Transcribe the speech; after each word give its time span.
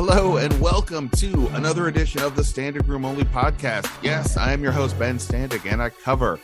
Hello 0.00 0.36
and 0.36 0.60
welcome 0.60 1.08
to 1.08 1.48
another 1.54 1.88
edition 1.88 2.22
of 2.22 2.36
the 2.36 2.42
Standig 2.42 2.86
Room 2.86 3.04
Only 3.04 3.24
podcast. 3.24 3.90
Yes, 4.00 4.36
I 4.36 4.52
am 4.52 4.62
your 4.62 4.70
host, 4.70 4.96
Ben 4.96 5.18
Standig, 5.18 5.68
and 5.68 5.82
I 5.82 5.88
cover 5.88 6.38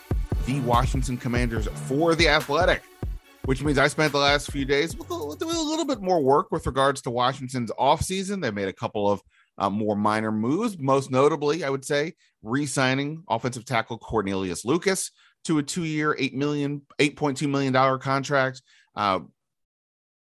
the 0.45 0.59
Washington 0.63 1.17
Commanders 1.17 1.69
for 1.87 2.17
The 2.17 2.29
Athletic, 2.29 2.83
which 3.45 3.63
means 3.63 3.79
I 3.79 3.87
spent 3.87 4.11
the 4.11 4.19
last 4.19 4.51
few 4.51 4.65
days 4.65 4.95
doing 4.95 5.57
a 5.57 5.63
little 5.63 5.85
bit 5.85 6.03
more 6.03 6.21
work 6.21 6.51
with 6.51 6.67
regards 6.67 7.01
to 7.03 7.13
Washington's 7.13 7.71
offseason. 7.79 8.43
They 8.43 8.51
made 8.51 8.67
a 8.67 8.73
couple 8.73 9.09
of 9.09 9.23
uh, 9.57 9.71
more 9.71 9.95
minor 9.95 10.33
moves, 10.33 10.77
most 10.77 11.13
notably, 11.13 11.63
I 11.63 11.71
would 11.71 11.85
say, 11.85 12.15
re 12.43 12.67
signing 12.67 13.23
offensive 13.29 13.65
tackle 13.65 13.99
Cornelius 13.99 14.65
Lucas 14.65 15.13
to 15.45 15.59
a 15.59 15.63
two 15.63 15.85
year, 15.85 16.17
$8 16.19 16.33
million, 16.33 16.83
$8.2 16.99 17.49
million 17.49 18.01
contract. 18.01 18.63
Uh, 18.97 19.21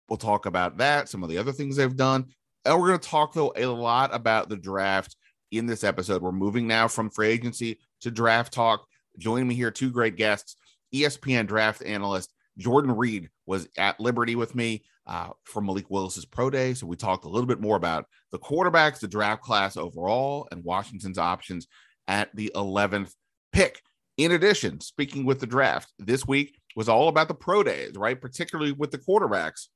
we'll 0.08 0.16
talk 0.16 0.46
about 0.46 0.78
that, 0.78 1.10
some 1.10 1.22
of 1.22 1.28
the 1.28 1.36
other 1.36 1.52
things 1.52 1.76
they've 1.76 1.94
done. 1.94 2.24
And 2.64 2.78
we're 2.78 2.88
going 2.88 3.00
to 3.00 3.08
talk, 3.08 3.32
though, 3.32 3.52
a 3.56 3.66
lot 3.66 4.14
about 4.14 4.48
the 4.48 4.56
draft 4.56 5.16
in 5.50 5.66
this 5.66 5.84
episode. 5.84 6.22
We're 6.22 6.32
moving 6.32 6.66
now 6.66 6.88
from 6.88 7.10
free 7.10 7.28
agency 7.28 7.78
to 8.02 8.10
draft 8.10 8.52
talk. 8.52 8.86
Joining 9.18 9.48
me 9.48 9.54
here, 9.54 9.70
two 9.70 9.90
great 9.90 10.16
guests 10.16 10.56
ESPN 10.94 11.46
draft 11.46 11.82
analyst 11.82 12.32
Jordan 12.58 12.96
Reid 12.96 13.30
was 13.46 13.68
at 13.78 13.98
Liberty 14.00 14.34
with 14.36 14.54
me 14.54 14.84
uh, 15.06 15.30
for 15.44 15.60
Malik 15.60 15.90
Willis's 15.90 16.24
pro 16.24 16.50
day. 16.50 16.74
So 16.74 16.86
we 16.86 16.96
talked 16.96 17.24
a 17.24 17.28
little 17.28 17.46
bit 17.46 17.60
more 17.60 17.76
about 17.76 18.06
the 18.32 18.38
quarterbacks, 18.38 19.00
the 19.00 19.08
draft 19.08 19.42
class 19.42 19.76
overall, 19.76 20.46
and 20.52 20.64
Washington's 20.64 21.18
options 21.18 21.66
at 22.06 22.34
the 22.34 22.52
11th 22.54 23.12
pick. 23.52 23.80
In 24.18 24.32
addition, 24.32 24.80
speaking 24.80 25.24
with 25.24 25.40
the 25.40 25.46
draft, 25.46 25.92
this 25.98 26.26
week 26.26 26.58
was 26.76 26.88
all 26.88 27.08
about 27.08 27.28
the 27.28 27.34
pro 27.34 27.62
days, 27.62 27.94
right? 27.96 28.20
Particularly 28.20 28.72
with 28.72 28.90
the 28.90 28.98
quarterbacks. 28.98 29.68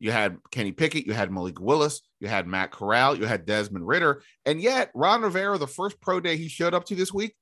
You 0.00 0.12
had 0.12 0.38
Kenny 0.50 0.72
Pickett, 0.72 1.06
you 1.06 1.12
had 1.12 1.32
Malik 1.32 1.60
Willis, 1.60 2.02
you 2.20 2.28
had 2.28 2.46
Matt 2.46 2.70
Corral, 2.70 3.16
you 3.16 3.26
had 3.26 3.46
Desmond 3.46 3.86
Ridder. 3.86 4.22
and 4.46 4.60
yet 4.60 4.90
Ron 4.94 5.22
Rivera, 5.22 5.58
the 5.58 5.66
first 5.66 6.00
pro 6.00 6.20
day 6.20 6.36
he 6.36 6.48
showed 6.48 6.74
up 6.74 6.84
to 6.86 6.94
this 6.94 7.12
week, 7.12 7.34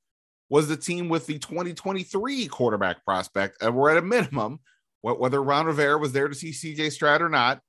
was 0.48 0.69
the 0.69 0.77
team 0.77 1.08
with 1.08 1.27
the 1.27 1.39
2023 1.39 2.47
quarterback 2.47 3.05
prospect, 3.05 3.61
and 3.61 3.75
we're 3.75 3.91
at 3.91 3.98
a 3.98 4.03
minimum. 4.03 4.61
Whether 5.03 5.42
Ron 5.42 5.67
Rivera 5.67 5.98
was 5.98 6.12
there 6.12 6.27
to 6.27 6.34
see 6.34 6.50
CJ 6.50 6.91
Stroud 6.91 7.22
or 7.22 7.28
not, 7.28 7.61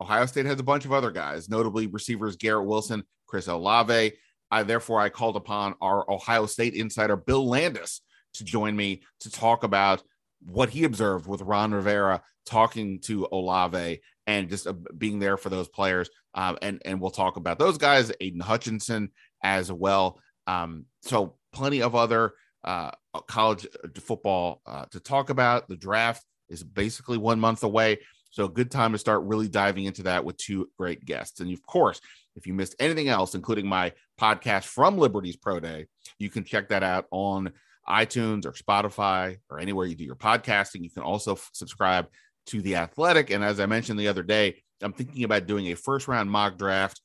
Ohio 0.00 0.26
State 0.26 0.44
has 0.46 0.60
a 0.60 0.64
bunch 0.64 0.84
of 0.84 0.92
other 0.92 1.10
guys, 1.10 1.48
notably 1.48 1.86
receivers 1.86 2.36
Garrett 2.36 2.66
Wilson, 2.66 3.04
Chris 3.26 3.48
Olave. 3.48 4.12
I 4.50 4.62
therefore 4.62 5.00
I 5.00 5.08
called 5.08 5.36
upon 5.36 5.74
our 5.80 6.10
Ohio 6.10 6.44
State 6.44 6.74
insider 6.74 7.16
Bill 7.16 7.48
Landis 7.48 8.02
to 8.34 8.44
join 8.44 8.76
me 8.76 9.02
to 9.20 9.30
talk 9.30 9.64
about 9.64 10.02
what 10.44 10.68
he 10.68 10.84
observed 10.84 11.26
with 11.26 11.40
Ron 11.40 11.72
Rivera 11.72 12.22
talking 12.44 13.00
to 13.00 13.28
Olave 13.32 14.00
and 14.26 14.48
just 14.48 14.66
uh, 14.66 14.74
being 14.96 15.18
there 15.18 15.36
for 15.36 15.48
those 15.48 15.68
players. 15.68 16.08
Um, 16.34 16.58
and 16.62 16.82
and 16.84 17.00
we'll 17.00 17.10
talk 17.10 17.36
about 17.36 17.58
those 17.58 17.78
guys, 17.78 18.12
Aidan 18.20 18.40
Hutchinson 18.40 19.10
as 19.42 19.70
well. 19.70 20.20
Um, 20.46 20.86
so 21.02 21.36
plenty 21.52 21.82
of 21.82 21.94
other 21.94 22.34
uh, 22.64 22.90
college 23.26 23.66
uh, 23.82 23.88
football 24.00 24.60
uh, 24.66 24.86
to 24.90 25.00
talk 25.00 25.30
about. 25.30 25.68
The 25.68 25.76
draft 25.76 26.24
is 26.48 26.62
basically 26.62 27.18
one 27.18 27.40
month 27.40 27.62
away. 27.62 27.98
So, 28.30 28.48
good 28.48 28.70
time 28.70 28.92
to 28.92 28.98
start 28.98 29.24
really 29.24 29.48
diving 29.48 29.84
into 29.84 30.04
that 30.04 30.24
with 30.24 30.36
two 30.38 30.70
great 30.78 31.04
guests. 31.04 31.40
And 31.40 31.52
of 31.52 31.64
course, 31.66 32.00
if 32.34 32.46
you 32.46 32.54
missed 32.54 32.76
anything 32.78 33.08
else, 33.08 33.34
including 33.34 33.66
my 33.66 33.92
podcast 34.18 34.64
from 34.64 34.96
Liberty's 34.96 35.36
Pro 35.36 35.60
Day, 35.60 35.86
you 36.18 36.30
can 36.30 36.44
check 36.44 36.70
that 36.70 36.82
out 36.82 37.06
on 37.10 37.52
iTunes 37.88 38.46
or 38.46 38.52
Spotify 38.52 39.36
or 39.50 39.58
anywhere 39.58 39.86
you 39.86 39.94
do 39.94 40.04
your 40.04 40.16
podcasting. 40.16 40.82
You 40.82 40.90
can 40.90 41.02
also 41.02 41.32
f- 41.32 41.50
subscribe 41.52 42.06
to 42.46 42.60
the 42.62 42.76
athletic. 42.76 43.30
And 43.30 43.44
as 43.44 43.60
I 43.60 43.66
mentioned 43.66 43.98
the 43.98 44.08
other 44.08 44.22
day, 44.22 44.62
I'm 44.80 44.92
thinking 44.92 45.24
about 45.24 45.46
doing 45.46 45.66
a 45.68 45.76
first 45.76 46.08
round 46.08 46.30
mock 46.30 46.58
draft 46.58 47.00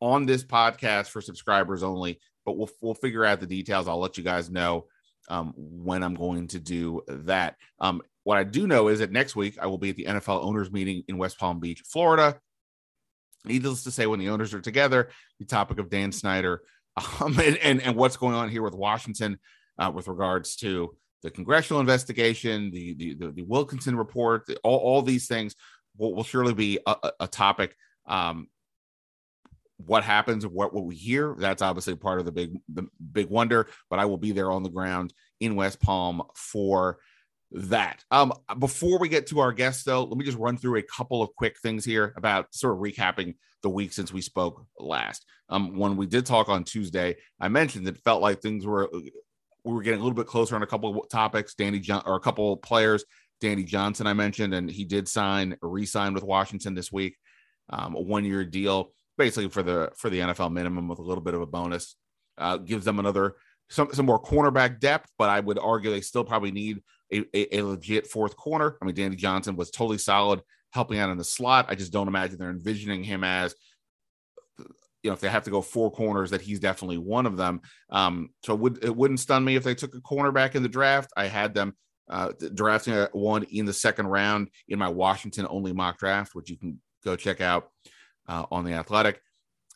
on 0.00 0.26
this 0.26 0.44
podcast 0.44 1.08
for 1.08 1.20
subscribers 1.20 1.82
only, 1.82 2.20
but 2.44 2.56
we'll, 2.56 2.70
we'll 2.80 2.94
figure 2.94 3.24
out 3.24 3.40
the 3.40 3.46
details. 3.46 3.88
I'll 3.88 3.98
let 3.98 4.18
you 4.18 4.24
guys 4.24 4.50
know 4.50 4.86
um, 5.28 5.52
when 5.56 6.02
I'm 6.02 6.14
going 6.14 6.48
to 6.48 6.60
do 6.60 7.02
that. 7.08 7.56
Um, 7.80 8.02
what 8.24 8.38
I 8.38 8.44
do 8.44 8.66
know 8.66 8.88
is 8.88 8.98
that 8.98 9.10
next 9.10 9.36
week 9.36 9.58
I 9.60 9.66
will 9.66 9.78
be 9.78 9.90
at 9.90 9.96
the 9.96 10.04
NFL 10.04 10.44
owners 10.44 10.70
meeting 10.70 11.02
in 11.08 11.18
West 11.18 11.38
Palm 11.38 11.60
Beach, 11.60 11.82
Florida. 11.86 12.38
Needless 13.44 13.84
to 13.84 13.90
say, 13.90 14.06
when 14.06 14.20
the 14.20 14.28
owners 14.28 14.52
are 14.52 14.60
together, 14.60 15.08
the 15.38 15.46
topic 15.46 15.78
of 15.78 15.88
Dan 15.88 16.12
Snyder 16.12 16.62
um, 17.20 17.38
and, 17.38 17.56
and, 17.58 17.80
and 17.80 17.96
what's 17.96 18.16
going 18.16 18.34
on 18.34 18.48
here 18.48 18.62
with 18.62 18.74
Washington 18.74 19.38
uh, 19.78 19.90
with 19.94 20.08
regards 20.08 20.56
to 20.56 20.94
the 21.22 21.30
congressional 21.30 21.80
investigation, 21.80 22.70
the 22.70 22.94
the, 22.94 23.14
the, 23.14 23.28
the 23.32 23.42
Wilkinson 23.42 23.96
report, 23.96 24.46
the, 24.46 24.56
all, 24.62 24.78
all 24.78 25.02
these 25.02 25.26
things 25.26 25.54
will, 25.96 26.14
will 26.14 26.24
surely 26.24 26.54
be 26.54 26.78
a, 26.86 27.12
a 27.20 27.28
topic. 27.28 27.74
Um, 28.06 28.48
what 29.76 30.02
happens, 30.02 30.46
what 30.46 30.74
what 30.74 30.84
we 30.84 30.96
hear, 30.96 31.36
that's 31.38 31.62
obviously 31.62 31.94
part 31.94 32.18
of 32.18 32.24
the 32.24 32.32
big 32.32 32.58
the 32.68 32.88
big 33.12 33.28
wonder. 33.28 33.68
But 33.90 33.98
I 33.98 34.06
will 34.06 34.18
be 34.18 34.32
there 34.32 34.50
on 34.50 34.62
the 34.62 34.70
ground 34.70 35.12
in 35.40 35.56
West 35.56 35.80
Palm 35.80 36.22
for 36.34 36.98
that. 37.52 38.04
Um, 38.10 38.32
before 38.58 38.98
we 38.98 39.08
get 39.08 39.28
to 39.28 39.38
our 39.38 39.52
guests, 39.52 39.84
though, 39.84 40.04
let 40.04 40.18
me 40.18 40.24
just 40.24 40.38
run 40.38 40.56
through 40.56 40.78
a 40.78 40.82
couple 40.82 41.22
of 41.22 41.34
quick 41.34 41.58
things 41.60 41.84
here 41.84 42.12
about 42.16 42.54
sort 42.54 42.74
of 42.74 42.80
recapping 42.80 43.36
the 43.62 43.70
week 43.70 43.92
since 43.92 44.12
we 44.12 44.20
spoke 44.20 44.66
last. 44.78 45.24
Um, 45.48 45.76
when 45.76 45.96
we 45.96 46.06
did 46.06 46.26
talk 46.26 46.48
on 46.48 46.64
Tuesday, 46.64 47.16
I 47.40 47.48
mentioned 47.48 47.88
it 47.88 47.98
felt 47.98 48.22
like 48.22 48.40
things 48.40 48.66
were 48.66 48.90
we 49.64 49.72
were 49.72 49.82
getting 49.82 50.00
a 50.00 50.02
little 50.02 50.16
bit 50.16 50.26
closer 50.26 50.54
on 50.54 50.62
a 50.62 50.66
couple 50.66 50.98
of 50.98 51.08
topics. 51.08 51.54
Danny 51.54 51.80
John 51.80 52.02
or 52.06 52.16
a 52.16 52.20
couple 52.20 52.52
of 52.52 52.62
players. 52.62 53.04
Danny 53.40 53.64
Johnson, 53.64 54.06
I 54.06 54.14
mentioned, 54.14 54.52
and 54.54 54.70
he 54.70 54.84
did 54.84 55.08
sign 55.08 55.56
re-sign 55.62 56.12
with 56.12 56.24
Washington 56.24 56.74
this 56.74 56.90
week, 56.90 57.16
um, 57.70 57.94
a 57.94 58.00
one-year 58.00 58.44
deal, 58.44 58.92
basically 59.16 59.48
for 59.48 59.62
the 59.62 59.92
for 59.96 60.10
the 60.10 60.20
NFL 60.20 60.52
minimum 60.52 60.88
with 60.88 60.98
a 60.98 61.02
little 61.02 61.22
bit 61.22 61.34
of 61.34 61.40
a 61.40 61.46
bonus. 61.46 61.96
Uh, 62.36 62.56
gives 62.56 62.84
them 62.84 62.98
another 62.98 63.36
some 63.68 63.92
some 63.92 64.06
more 64.06 64.22
cornerback 64.22 64.80
depth, 64.80 65.10
but 65.18 65.28
I 65.28 65.40
would 65.40 65.58
argue 65.58 65.90
they 65.90 66.00
still 66.00 66.24
probably 66.24 66.50
need 66.50 66.82
a, 67.12 67.24
a, 67.34 67.58
a 67.58 67.62
legit 67.62 68.06
fourth 68.06 68.36
corner. 68.36 68.76
I 68.80 68.84
mean, 68.84 68.94
Danny 68.94 69.16
Johnson 69.16 69.56
was 69.56 69.70
totally 69.70 69.98
solid 69.98 70.42
helping 70.72 70.98
out 70.98 71.10
in 71.10 71.18
the 71.18 71.24
slot. 71.24 71.66
I 71.68 71.74
just 71.74 71.92
don't 71.92 72.08
imagine 72.08 72.38
they're 72.38 72.50
envisioning 72.50 73.02
him 73.02 73.24
as 73.24 73.54
you 75.08 75.10
know, 75.10 75.14
if 75.14 75.20
they 75.20 75.30
have 75.30 75.44
to 75.44 75.50
go 75.50 75.62
four 75.62 75.90
corners, 75.90 76.28
that 76.32 76.42
he's 76.42 76.60
definitely 76.60 76.98
one 76.98 77.24
of 77.24 77.38
them. 77.38 77.62
Um, 77.88 78.28
so 78.44 78.52
it, 78.52 78.60
would, 78.60 78.84
it 78.84 78.94
wouldn't 78.94 79.20
stun 79.20 79.42
me 79.42 79.56
if 79.56 79.64
they 79.64 79.74
took 79.74 79.94
a 79.94 80.02
cornerback 80.02 80.54
in 80.54 80.62
the 80.62 80.68
draft. 80.68 81.10
I 81.16 81.28
had 81.28 81.54
them 81.54 81.74
uh, 82.10 82.32
drafting 82.52 82.92
a, 82.92 83.08
one 83.12 83.44
in 83.44 83.64
the 83.64 83.72
second 83.72 84.08
round 84.08 84.50
in 84.68 84.78
my 84.78 84.88
Washington 84.88 85.46
only 85.48 85.72
mock 85.72 85.96
draft, 85.98 86.34
which 86.34 86.50
you 86.50 86.58
can 86.58 86.78
go 87.02 87.16
check 87.16 87.40
out 87.40 87.70
uh, 88.28 88.44
on 88.50 88.66
the 88.66 88.74
Athletic. 88.74 89.22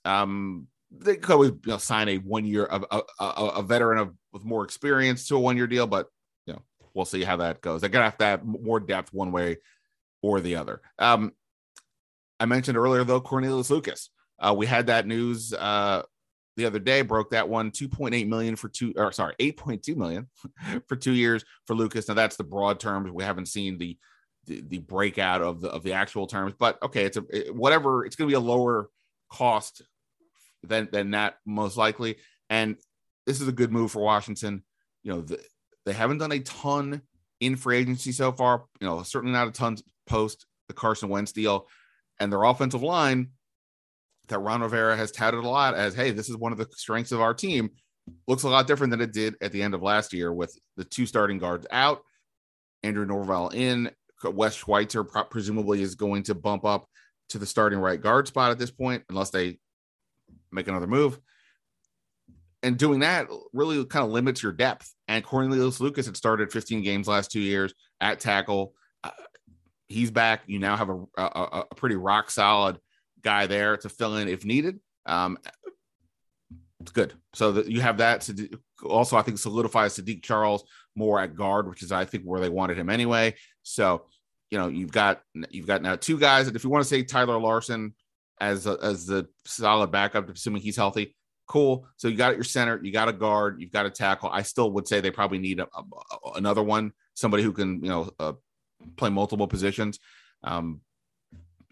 Um, 0.05 0.67
they 0.91 1.17
could 1.17 1.33
always 1.33 1.53
you 1.53 1.61
know, 1.65 1.79
sign 1.79 2.11
a 2.11 2.19
one 2.19 2.45
year 2.45 2.69
a, 2.71 3.03
a, 3.19 3.27
a 3.29 3.63
veteran 3.63 3.97
of 3.97 4.13
with 4.35 4.45
more 4.45 4.65
experience 4.65 5.27
to 5.29 5.37
a 5.37 5.41
one 5.41 5.57
year 5.57 5.67
deal, 5.67 5.87
but 5.87 6.09
you 6.45 6.53
know 6.53 6.61
we'll 6.93 7.07
see 7.07 7.25
how 7.25 7.39
that 7.39 7.63
goes. 7.63 7.81
They're 7.81 7.89
gonna 7.89 8.05
have 8.05 8.19
to 8.19 8.25
have 8.27 8.45
more 8.45 8.81
depth 8.81 9.15
one 9.15 9.33
way 9.33 9.57
or 10.21 10.43
the 10.43 10.57
other. 10.57 10.83
Um, 10.99 11.33
I 12.39 12.45
mentioned 12.45 12.77
earlier 12.77 13.03
though 13.05 13.23
Cornelius 13.23 13.71
Lucas. 13.71 14.11
Uh, 14.43 14.55
we 14.55 14.67
had 14.67 14.89
that 14.89 15.07
news 15.07 15.53
uh, 15.53 16.03
the 16.57 16.67
other 16.67 16.79
day, 16.79 17.03
broke 17.03 17.31
that 17.31 17.49
one 17.49 17.71
2.8 17.71 18.27
million 18.27 18.57
for 18.57 18.69
two, 18.69 18.93
or 18.97 19.13
sorry, 19.13 19.35
8.2 19.39 19.97
million 19.97 20.29
for 20.89 20.97
two 20.97 21.13
years 21.13 21.45
for 21.67 21.75
Lucas. 21.75 22.09
Now 22.09 22.15
that's 22.15 22.37
the 22.37 22.45
broad 22.45 22.81
terms. 22.81 23.11
We 23.11 23.25
haven't 23.25 23.47
seen 23.47 23.79
the 23.79 23.97
the, 24.47 24.61
the 24.61 24.79
breakout 24.79 25.41
of 25.41 25.61
the 25.61 25.69
of 25.69 25.85
the 25.85 25.93
actual 25.93 26.27
terms, 26.27 26.53
but 26.59 26.83
okay, 26.83 27.05
it's 27.05 27.17
a 27.17 27.25
it, 27.31 27.55
whatever. 27.55 28.05
It's 28.05 28.17
going 28.17 28.29
to 28.29 28.33
be 28.33 28.37
a 28.37 28.41
lower 28.41 28.89
cost 29.31 29.83
than 30.65 30.89
than 30.91 31.13
that 31.13 31.37
most 31.47 31.77
likely, 31.77 32.17
and 32.51 32.77
this 33.25 33.41
is 33.41 33.47
a 33.47 33.53
good 33.53 33.73
move 33.73 33.93
for 33.93 34.03
Washington. 34.03 34.65
You 35.05 35.13
know, 35.13 35.21
the, 35.21 35.41
they 35.87 35.93
haven't 35.93 36.19
done 36.19 36.33
a 36.33 36.41
ton 36.41 37.03
in 37.41 37.55
free 37.55 37.79
agency 37.79 38.11
so 38.11 38.33
far. 38.33 38.65
You 38.81 38.89
know, 38.89 39.05
certainly 39.05 39.33
not 39.33 39.49
a 39.49 39.53
ton 39.53 39.79
post 40.07 40.47
the 40.67 40.75
Carson 40.75 41.09
Wentz 41.09 41.31
deal, 41.31 41.69
and 42.19 42.33
their 42.33 42.43
offensive 42.43 42.83
line 42.83 43.31
that 44.33 44.41
Ron 44.41 44.63
Rivera 44.63 44.97
has 44.97 45.13
touted 45.13 45.45
a 45.45 45.49
lot 45.49 45.75
as, 45.75 45.95
hey, 45.95 46.11
this 46.11 46.29
is 46.29 46.37
one 46.37 46.53
of 46.53 46.59
the 46.59 46.67
strengths 46.73 47.13
of 47.13 47.21
our 47.21 47.35
team, 47.35 47.71
looks 48.27 48.43
a 48.43 48.49
lot 48.49 48.67
different 48.67 48.91
than 48.91 49.01
it 49.01 49.13
did 49.13 49.37
at 49.41 49.53
the 49.53 49.63
end 49.63 49.75
of 49.75 49.83
last 49.83 50.13
year 50.13 50.33
with 50.33 50.59
the 50.77 50.85
two 50.85 51.07
starting 51.07 51.39
guards 51.39 51.67
out, 51.71 52.01
Andrew 52.83 53.07
Norwell 53.07 53.55
in, 53.55 53.91
Wes 54.25 54.55
Schweitzer 54.55 55.05
presumably 55.05 55.83
is 55.83 55.95
going 55.95 56.23
to 56.25 56.35
bump 56.35 56.65
up 56.65 56.87
to 57.29 57.39
the 57.39 57.47
starting 57.47 57.79
right 57.79 58.01
guard 58.01 58.27
spot 58.27 58.51
at 58.51 58.59
this 58.59 58.71
point, 58.71 59.03
unless 59.09 59.31
they 59.31 59.59
make 60.51 60.69
another 60.69 60.87
move. 60.87 61.19
And 62.63 62.79
doing 62.79 63.01
that 63.01 63.27
really 63.53 63.85
kind 63.85 64.05
of 64.05 64.13
limits 64.13 64.43
your 64.43 64.53
depth. 64.53 64.93
And 65.09 65.25
Cornelius 65.25 65.81
Lucas 65.81 66.07
had 66.07 66.17
started 66.17 66.53
15 66.53 66.83
games 66.83 67.09
last 67.09 67.31
two 67.33 67.41
years 67.41 67.75
at 68.01 68.21
tackle. 68.21 68.75
Uh, 69.03 69.11
he's 69.89 70.13
back. 70.13 70.43
You 70.47 70.61
now 70.61 70.77
have 70.77 70.89
a, 70.89 71.05
a, 71.17 71.65
a 71.71 71.75
pretty 71.75 71.97
rock 71.97 72.31
solid 72.31 72.79
guy 73.23 73.47
there 73.47 73.77
to 73.79 73.89
fill 73.89 74.17
in 74.17 74.29
if 74.29 74.45
needed. 74.45 74.81
Um, 75.07 75.39
it's 76.81 76.93
good. 76.93 77.15
So 77.33 77.53
that 77.53 77.71
you 77.71 77.81
have 77.81 77.99
that 77.99 78.23
to 78.23 78.49
also, 78.85 79.17
I 79.17 79.23
think, 79.23 79.39
solidifies 79.39 79.97
Saahdiq 79.97 80.23
Charles 80.23 80.65
more 80.95 81.21
at 81.21 81.37
guard, 81.37 81.69
which 81.69 81.83
is 81.83 81.93
I 81.93 82.05
think 82.05 82.25
where 82.25 82.41
they 82.41 82.49
wanted 82.49 82.79
him 82.79 82.91
anyway. 82.91 83.35
So 83.63 84.07
you 84.51 84.59
know 84.59 84.69
you've 84.69 84.93
got 84.93 85.23
you've 85.51 85.67
got 85.67 85.83
now 85.83 85.97
two 85.97 86.19
guys, 86.19 86.47
and 86.47 86.57
if 86.57 86.65
you 86.65 86.71
want 86.71 86.83
to 86.83 86.89
say 86.89 87.03
Tyler 87.03 87.39
Larsen 87.39 87.95
as 88.41 88.67
a, 88.67 88.77
as 88.83 89.07
the 89.07 89.29
solid 89.45 89.91
backup, 89.91 90.29
assuming 90.29 90.63
he's 90.63 90.77
healthy. 90.77 91.17
Cool. 91.47 91.87
So 91.97 92.09
you 92.09 92.17
got 92.17 92.35
your 92.35 92.45
center, 92.45 92.81
you 92.83 92.93
got 92.93 93.09
a 93.09 93.13
guard, 93.13 93.61
you've 93.61 93.73
got 93.73 93.87
a 93.87 93.91
tackle. 93.91 94.31
I 94.31 94.43
still 94.43 94.73
would 94.73 94.89
say 94.89 95.01
they 95.01 95.11
probably 95.11 95.39
need 95.39 95.61
a, 95.61 95.67
a, 95.75 95.83
another 96.37 96.63
one, 96.63 96.93
somebody 97.15 97.43
who 97.43 97.53
can 97.53 97.83
you 97.83 97.89
know 97.89 98.11
uh, 98.19 98.33
play 98.97 99.11
multiple 99.11 99.47
positions. 99.47 99.99
Um, 100.45 100.81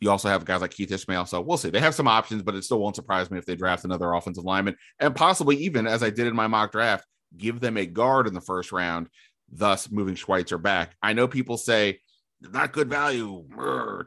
you 0.00 0.10
also 0.10 0.28
have 0.28 0.44
guys 0.44 0.62
like 0.62 0.70
Keith 0.70 0.90
Ismael. 0.90 1.26
So 1.26 1.40
we'll 1.40 1.58
see. 1.58 1.70
They 1.70 1.80
have 1.80 1.94
some 1.94 2.08
options, 2.08 2.42
but 2.42 2.54
it 2.54 2.64
still 2.64 2.80
won't 2.80 2.96
surprise 2.96 3.30
me 3.30 3.38
if 3.38 3.44
they 3.44 3.54
draft 3.54 3.84
another 3.84 4.12
offensive 4.12 4.44
lineman 4.44 4.76
and 4.98 5.14
possibly 5.14 5.56
even, 5.56 5.86
as 5.86 6.02
I 6.02 6.10
did 6.10 6.26
in 6.26 6.34
my 6.34 6.46
mock 6.46 6.72
draft, 6.72 7.04
give 7.36 7.60
them 7.60 7.76
a 7.76 7.86
guard 7.86 8.26
in 8.26 8.34
the 8.34 8.40
first 8.40 8.72
round, 8.72 9.08
thus 9.52 9.90
moving 9.90 10.14
Schweitzer 10.14 10.58
back. 10.58 10.96
I 11.02 11.12
know 11.12 11.28
people 11.28 11.58
say, 11.58 12.00
not 12.40 12.72
good 12.72 12.88
value. 12.88 13.44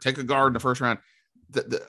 take 0.02 0.18
a 0.18 0.24
guard 0.24 0.48
in 0.48 0.54
the 0.54 0.60
first 0.60 0.82
round. 0.82 1.00
The, 1.52 1.62
the, 1.62 1.88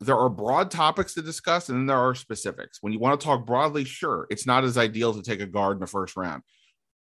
there 0.00 0.18
are 0.18 0.28
broad 0.28 0.70
topics 0.70 1.14
to 1.14 1.22
discuss, 1.22 1.70
and 1.70 1.78
then 1.78 1.86
there 1.86 1.96
are 1.96 2.14
specifics. 2.14 2.78
When 2.82 2.92
you 2.92 2.98
want 2.98 3.18
to 3.18 3.24
talk 3.24 3.46
broadly, 3.46 3.84
sure, 3.84 4.26
it's 4.28 4.46
not 4.46 4.64
as 4.64 4.76
ideal 4.76 5.14
to 5.14 5.22
take 5.22 5.40
a 5.40 5.46
guard 5.46 5.78
in 5.78 5.80
the 5.80 5.86
first 5.86 6.16
round. 6.16 6.42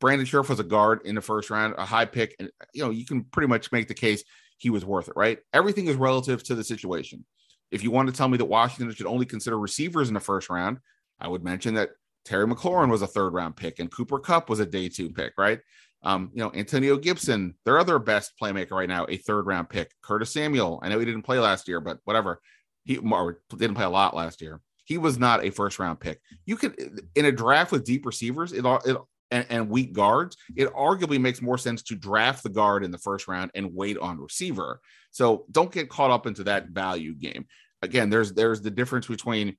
Brandon 0.00 0.26
Scherff 0.26 0.50
was 0.50 0.60
a 0.60 0.64
guard 0.64 1.00
in 1.06 1.14
the 1.14 1.22
first 1.22 1.48
round, 1.48 1.74
a 1.78 1.86
high 1.86 2.04
pick, 2.04 2.36
and 2.38 2.50
you 2.74 2.84
know 2.84 2.90
you 2.90 3.06
can 3.06 3.24
pretty 3.24 3.48
much 3.48 3.72
make 3.72 3.88
the 3.88 3.94
case 3.94 4.22
he 4.58 4.70
was 4.70 4.84
worth 4.84 5.08
it, 5.08 5.16
right? 5.16 5.38
Everything 5.52 5.86
is 5.86 5.96
relative 5.96 6.42
to 6.44 6.54
the 6.54 6.64
situation. 6.64 7.24
If 7.70 7.82
you 7.82 7.90
want 7.90 8.08
to 8.08 8.14
tell 8.14 8.28
me 8.28 8.38
that 8.38 8.44
Washington 8.44 8.94
should 8.94 9.06
only 9.06 9.26
consider 9.26 9.58
receivers 9.58 10.08
in 10.08 10.14
the 10.14 10.20
first 10.20 10.48
round, 10.48 10.78
I 11.20 11.28
would 11.28 11.42
mention 11.42 11.74
that 11.74 11.90
Terry 12.24 12.46
McLaurin 12.46 12.90
was 12.90 13.02
a 13.02 13.06
third 13.06 13.34
round 13.34 13.56
pick 13.56 13.78
and 13.78 13.90
Cooper 13.90 14.18
Kupp 14.18 14.48
was 14.48 14.60
a 14.60 14.66
day 14.66 14.88
two 14.88 15.10
pick, 15.10 15.32
right? 15.36 15.60
Um, 16.02 16.30
you 16.34 16.42
know, 16.42 16.52
Antonio 16.54 16.96
Gibson, 16.96 17.54
their 17.64 17.78
other 17.78 17.98
best 17.98 18.32
playmaker 18.40 18.72
right 18.72 18.88
now, 18.88 19.06
a 19.08 19.16
third 19.16 19.46
round 19.46 19.70
pick. 19.70 19.90
Curtis 20.02 20.32
Samuel, 20.32 20.78
I 20.82 20.88
know 20.88 20.98
he 20.98 21.04
didn't 21.04 21.22
play 21.22 21.38
last 21.38 21.66
year, 21.66 21.80
but 21.80 21.98
whatever. 22.04 22.40
He 22.84 22.96
didn't 22.96 23.74
play 23.74 23.84
a 23.84 23.90
lot 23.90 24.14
last 24.14 24.42
year. 24.42 24.60
He 24.84 24.98
was 24.98 25.18
not 25.18 25.42
a 25.42 25.50
first 25.50 25.78
round 25.78 26.00
pick. 26.00 26.20
You 26.44 26.56
could 26.56 27.08
in 27.14 27.24
a 27.24 27.32
draft 27.32 27.72
with 27.72 27.84
deep 27.84 28.04
receivers, 28.04 28.52
it 28.52 28.66
all 28.66 28.80
it 28.84 28.98
and, 29.30 29.46
and 29.48 29.68
weak 29.68 29.92
guards, 29.92 30.36
it 30.56 30.72
arguably 30.72 31.20
makes 31.20 31.42
more 31.42 31.58
sense 31.58 31.82
to 31.82 31.96
draft 31.96 32.42
the 32.42 32.48
guard 32.48 32.84
in 32.84 32.90
the 32.90 32.98
first 32.98 33.28
round 33.28 33.50
and 33.54 33.74
wait 33.74 33.98
on 33.98 34.20
receiver. 34.20 34.80
So 35.10 35.46
don't 35.50 35.72
get 35.72 35.88
caught 35.88 36.10
up 36.10 36.26
into 36.26 36.44
that 36.44 36.68
value 36.68 37.14
game. 37.14 37.46
Again, 37.82 38.10
there's 38.10 38.32
there's 38.32 38.62
the 38.62 38.70
difference 38.70 39.06
between 39.06 39.56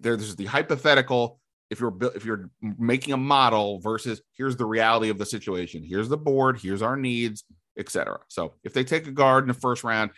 there's 0.00 0.36
the 0.36 0.46
hypothetical 0.46 1.40
if 1.70 1.80
you're 1.80 1.96
if 2.14 2.24
you're 2.24 2.50
making 2.60 3.14
a 3.14 3.16
model 3.16 3.80
versus 3.80 4.20
here's 4.36 4.56
the 4.56 4.66
reality 4.66 5.08
of 5.08 5.18
the 5.18 5.26
situation. 5.26 5.82
Here's 5.82 6.08
the 6.08 6.18
board. 6.18 6.58
Here's 6.60 6.82
our 6.82 6.96
needs, 6.96 7.44
etc. 7.78 8.18
So 8.28 8.54
if 8.62 8.74
they 8.74 8.84
take 8.84 9.06
a 9.06 9.12
guard 9.12 9.44
in 9.44 9.48
the 9.48 9.54
first 9.54 9.82
round 9.82 10.10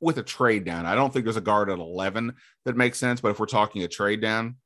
with 0.00 0.18
a 0.18 0.22
trade 0.22 0.64
down, 0.64 0.84
I 0.84 0.96
don't 0.96 1.12
think 1.12 1.24
there's 1.24 1.36
a 1.36 1.40
guard 1.40 1.70
at 1.70 1.78
11 1.78 2.34
that 2.64 2.76
makes 2.76 2.98
sense. 2.98 3.20
But 3.20 3.30
if 3.30 3.38
we're 3.38 3.46
talking 3.46 3.84
a 3.84 3.88
trade 3.88 4.20
down, 4.20 4.56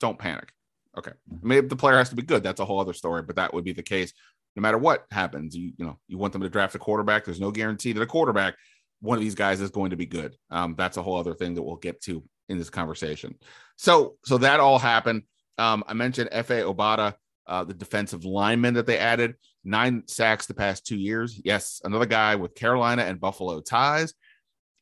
don't 0.00 0.18
panic. 0.18 0.52
Okay. 0.98 1.12
Maybe 1.42 1.68
the 1.68 1.76
player 1.76 1.96
has 1.96 2.10
to 2.10 2.16
be 2.16 2.22
good. 2.22 2.42
That's 2.42 2.60
a 2.60 2.64
whole 2.64 2.80
other 2.80 2.92
story, 2.92 3.22
but 3.22 3.36
that 3.36 3.54
would 3.54 3.64
be 3.64 3.72
the 3.72 3.82
case 3.82 4.12
no 4.56 4.62
matter 4.62 4.78
what 4.78 5.06
happens. 5.10 5.56
You, 5.56 5.72
you 5.76 5.84
know, 5.84 5.98
you 6.08 6.18
want 6.18 6.32
them 6.32 6.42
to 6.42 6.48
draft 6.48 6.74
a 6.74 6.78
quarterback. 6.78 7.24
There's 7.24 7.40
no 7.40 7.50
guarantee 7.50 7.92
that 7.92 8.02
a 8.02 8.06
quarterback, 8.06 8.56
one 9.00 9.16
of 9.16 9.22
these 9.22 9.34
guys 9.34 9.60
is 9.60 9.70
going 9.70 9.90
to 9.90 9.96
be 9.96 10.06
good. 10.06 10.36
Um, 10.50 10.74
that's 10.76 10.96
a 10.96 11.02
whole 11.02 11.16
other 11.16 11.34
thing 11.34 11.54
that 11.54 11.62
we'll 11.62 11.76
get 11.76 12.02
to 12.02 12.22
in 12.48 12.58
this 12.58 12.70
conversation. 12.70 13.36
So, 13.76 14.16
so 14.24 14.38
that 14.38 14.60
all 14.60 14.78
happened. 14.78 15.22
Um, 15.56 15.84
I 15.86 15.94
mentioned 15.94 16.30
Efe 16.30 16.74
Obada, 16.74 17.14
uh, 17.46 17.64
the 17.64 17.74
defensive 17.74 18.24
lineman 18.24 18.74
that 18.74 18.86
they 18.86 18.98
added, 18.98 19.36
nine 19.64 20.02
sacks 20.06 20.46
the 20.46 20.54
past 20.54 20.86
two 20.86 20.96
years. 20.96 21.40
Yes, 21.44 21.80
another 21.84 22.06
guy 22.06 22.34
with 22.34 22.54
Carolina 22.54 23.02
and 23.02 23.20
Buffalo 23.20 23.60
ties. 23.60 24.14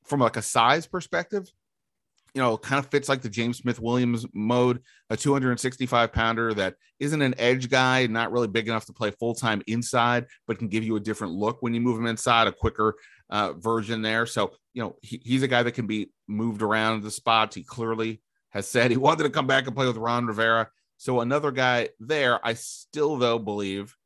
From 0.05 0.21
like 0.21 0.39
a 0.39 0.43
size 0.43 0.87
perspective, 0.87 1.47
you 2.39 2.45
know, 2.45 2.57
kind 2.57 2.79
of 2.79 2.89
fits 2.89 3.09
like 3.09 3.21
the 3.21 3.29
James 3.29 3.59
Smith 3.59 3.81
Williams 3.81 4.25
mode, 4.33 4.81
a 5.11 5.17
265 5.17 6.13
pounder 6.13 6.55
that 6.55 6.77
isn't 7.01 7.21
an 7.21 7.35
edge 7.37 7.69
guy, 7.69 8.07
not 8.07 8.31
really 8.31 8.47
big 8.47 8.69
enough 8.69 8.87
to 8.87 8.93
play 8.93 9.11
full 9.11 9.35
time 9.35 9.61
inside, 9.67 10.27
but 10.47 10.57
can 10.57 10.69
give 10.69 10.85
you 10.85 10.95
a 10.95 11.01
different 11.01 11.33
look 11.33 11.61
when 11.63 11.75
you 11.75 11.81
move 11.81 11.99
him 11.99 12.07
inside, 12.07 12.47
a 12.47 12.53
quicker 12.53 12.95
uh, 13.29 13.55
version 13.55 14.03
there. 14.03 14.25
So, 14.25 14.53
you 14.73 14.81
know, 14.81 14.95
he, 15.03 15.21
he's 15.25 15.43
a 15.43 15.49
guy 15.49 15.65
that 15.65 15.73
can 15.73 15.89
be 15.89 16.13
moved 16.29 16.63
around 16.63 17.03
the 17.03 17.11
spots. 17.11 17.57
He 17.57 17.65
clearly 17.65 18.23
has 18.51 18.69
said 18.69 18.93
he 18.93 18.97
wanted 18.97 19.25
to 19.25 19.31
come 19.31 19.49
back 19.49 19.67
and 19.67 19.75
play 19.75 19.89
with 19.89 19.97
Ron 19.97 20.27
Rivera. 20.27 20.69
So, 20.97 21.19
another 21.19 21.51
guy 21.51 21.89
there, 21.99 22.39
I 22.47 22.55
still, 22.55 23.17
though, 23.17 23.41
believe 23.41 23.97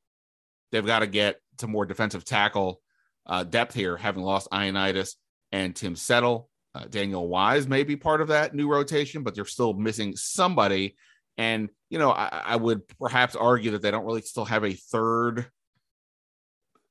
they've 0.70 0.86
got 0.86 1.00
to 1.00 1.06
get 1.06 1.36
to 1.58 1.66
more 1.66 1.84
defensive 1.84 2.24
tackle 2.24 2.80
uh, 3.26 3.44
depth 3.44 3.74
here, 3.74 3.98
having 3.98 4.22
lost 4.22 4.48
Ioannidis 4.50 5.16
and 5.52 5.76
Tim 5.76 5.96
Settle. 5.96 6.48
Uh, 6.74 6.84
Daniel 6.88 7.28
Wise 7.28 7.68
may 7.68 7.82
be 7.82 7.96
part 7.96 8.20
of 8.20 8.28
that 8.28 8.54
new 8.54 8.68
rotation, 8.68 9.22
but 9.22 9.34
they're 9.34 9.44
still 9.44 9.74
missing 9.74 10.16
somebody. 10.16 10.96
And, 11.36 11.68
you 11.90 11.98
know, 11.98 12.10
I, 12.10 12.42
I, 12.46 12.56
would 12.56 12.86
perhaps 12.98 13.36
argue 13.36 13.72
that 13.72 13.82
they 13.82 13.90
don't 13.90 14.04
really 14.04 14.22
still 14.22 14.44
have 14.44 14.64
a 14.64 14.72
third 14.72 15.46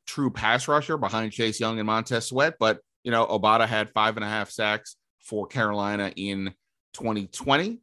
true 0.06 0.30
pass 0.30 0.68
rusher 0.68 0.98
behind 0.98 1.32
Chase 1.32 1.60
Young 1.60 1.80
and 1.80 1.88
Montez 1.88 2.28
Sweat. 2.28 2.56
But, 2.60 2.80
you 3.04 3.12
know, 3.12 3.26
Obada 3.26 3.68
had 3.68 3.90
five 3.92 4.18
and 4.18 4.24
a 4.24 4.30
half 4.30 4.52
sacks 4.52 4.96
for 5.20 5.48
Carolina 5.48 6.12
in 6.16 6.54
2020. 6.94 7.80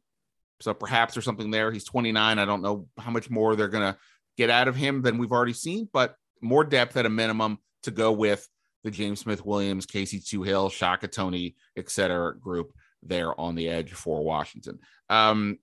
So 0.61 0.73
perhaps 0.73 1.13
there's 1.13 1.25
something 1.25 1.51
there. 1.51 1.71
He's 1.71 1.85
29. 1.85 2.39
I 2.39 2.45
don't 2.45 2.61
know 2.61 2.87
how 2.97 3.11
much 3.11 3.29
more 3.29 3.55
they're 3.55 3.67
going 3.67 3.93
to 3.93 3.99
get 4.37 4.49
out 4.49 4.67
of 4.67 4.75
him 4.75 5.01
than 5.01 5.17
we've 5.17 5.31
already 5.31 5.53
seen, 5.53 5.89
but 5.91 6.15
more 6.41 6.63
depth 6.63 6.97
at 6.97 7.05
a 7.05 7.09
minimum 7.09 7.59
to 7.83 7.91
go 7.91 8.11
with 8.11 8.47
the 8.83 8.91
James 8.91 9.19
Smith 9.19 9.45
Williams, 9.45 9.85
Casey 9.85 10.19
Toohill, 10.19 10.71
Shaka 10.71 11.07
Toney, 11.07 11.55
et 11.75 11.89
cetera 11.89 12.37
group 12.37 12.73
there 13.03 13.39
on 13.39 13.55
the 13.55 13.69
edge 13.69 13.93
for 13.93 14.23
Washington. 14.23 14.79
Um, 15.09 15.59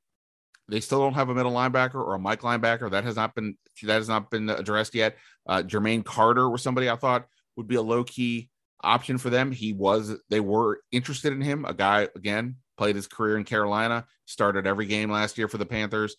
they 0.69 0.81
still 0.81 0.99
don't 0.99 1.15
have 1.15 1.29
a 1.29 1.35
middle 1.35 1.53
linebacker 1.53 1.95
or 1.95 2.15
a 2.15 2.19
Mike 2.19 2.41
linebacker. 2.41 2.91
That 2.91 3.05
has 3.05 3.17
not 3.17 3.35
been 3.35 3.57
that 3.83 3.95
has 3.95 4.09
not 4.09 4.31
been 4.31 4.51
addressed 4.51 4.95
yet. 4.95 5.17
Uh, 5.47 5.63
Jermaine 5.63 6.05
Carter 6.05 6.49
was 6.51 6.63
somebody 6.63 6.91
I 6.91 6.97
thought 6.97 7.27
would 7.57 7.69
be 7.69 7.77
a 7.77 7.83
low 7.83 8.05
key 8.05 8.51
option 8.83 9.19
for 9.19 9.31
them. 9.31 9.53
He 9.53 9.73
was 9.73 10.17
they 10.29 10.41
were 10.41 10.81
interested 10.91 11.33
in 11.33 11.41
him. 11.41 11.65
A 11.65 11.75
guy 11.75 12.09
again 12.17 12.57
played 12.77 12.97
his 12.97 13.07
career 13.07 13.39
in 13.39 13.45
Carolina, 13.45 14.07
started 14.27 14.67
every 14.67 14.87
game 14.87 15.11
last 15.11 15.39
year 15.39 15.49
for 15.49 15.59
the 15.59 15.67
Panthers, 15.67 16.17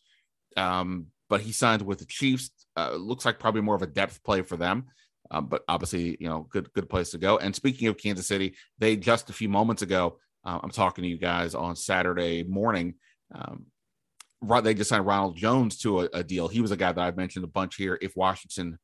um, 0.56 1.08
but 1.30 1.42
he 1.42 1.52
signed 1.52 1.82
with 1.82 2.00
the 2.00 2.06
Chiefs. 2.06 2.52
Uh, 2.76 2.94
looks 2.94 3.26
like 3.26 3.40
probably 3.40 3.62
more 3.62 3.76
of 3.76 3.82
a 3.82 3.88
depth 3.88 4.24
play 4.24 4.42
for 4.44 4.56
them. 4.56 4.86
Um, 5.32 5.48
but 5.48 5.64
obviously, 5.68 6.18
you 6.20 6.30
know, 6.30 6.48
good 6.50 6.72
good 6.74 6.90
place 6.90 7.12
to 7.12 7.18
go. 7.18 7.38
And 7.38 7.56
speaking 7.56 7.88
of 7.88 7.98
Kansas 7.98 8.28
City, 8.28 8.56
they 8.78 8.96
just 8.96 9.30
a 9.30 9.34
few 9.34 9.50
moments 9.50 9.82
ago, 9.82 10.20
uh, 10.46 10.60
I'm 10.62 10.70
talking 10.70 11.04
to 11.04 11.10
you 11.10 11.18
guys 11.18 11.56
on 11.56 11.76
Saturday 11.76 12.44
morning. 12.44 12.96
Um, 13.34 13.66
they 14.64 14.74
just 14.74 14.90
signed 14.90 15.06
Ronald 15.06 15.36
Jones 15.36 15.78
to 15.80 16.02
a, 16.02 16.10
a, 16.14 16.24
deal. 16.24 16.48
He 16.48 16.62
was 16.62 16.72
a 16.72 16.78
guy 16.78 16.92
that 16.92 17.04
I've 17.04 17.18
mentioned 17.18 17.44
a 17.44 17.50
bunch 17.50 17.76
here. 17.76 17.98
If 18.02 18.16
Washington 18.16 18.78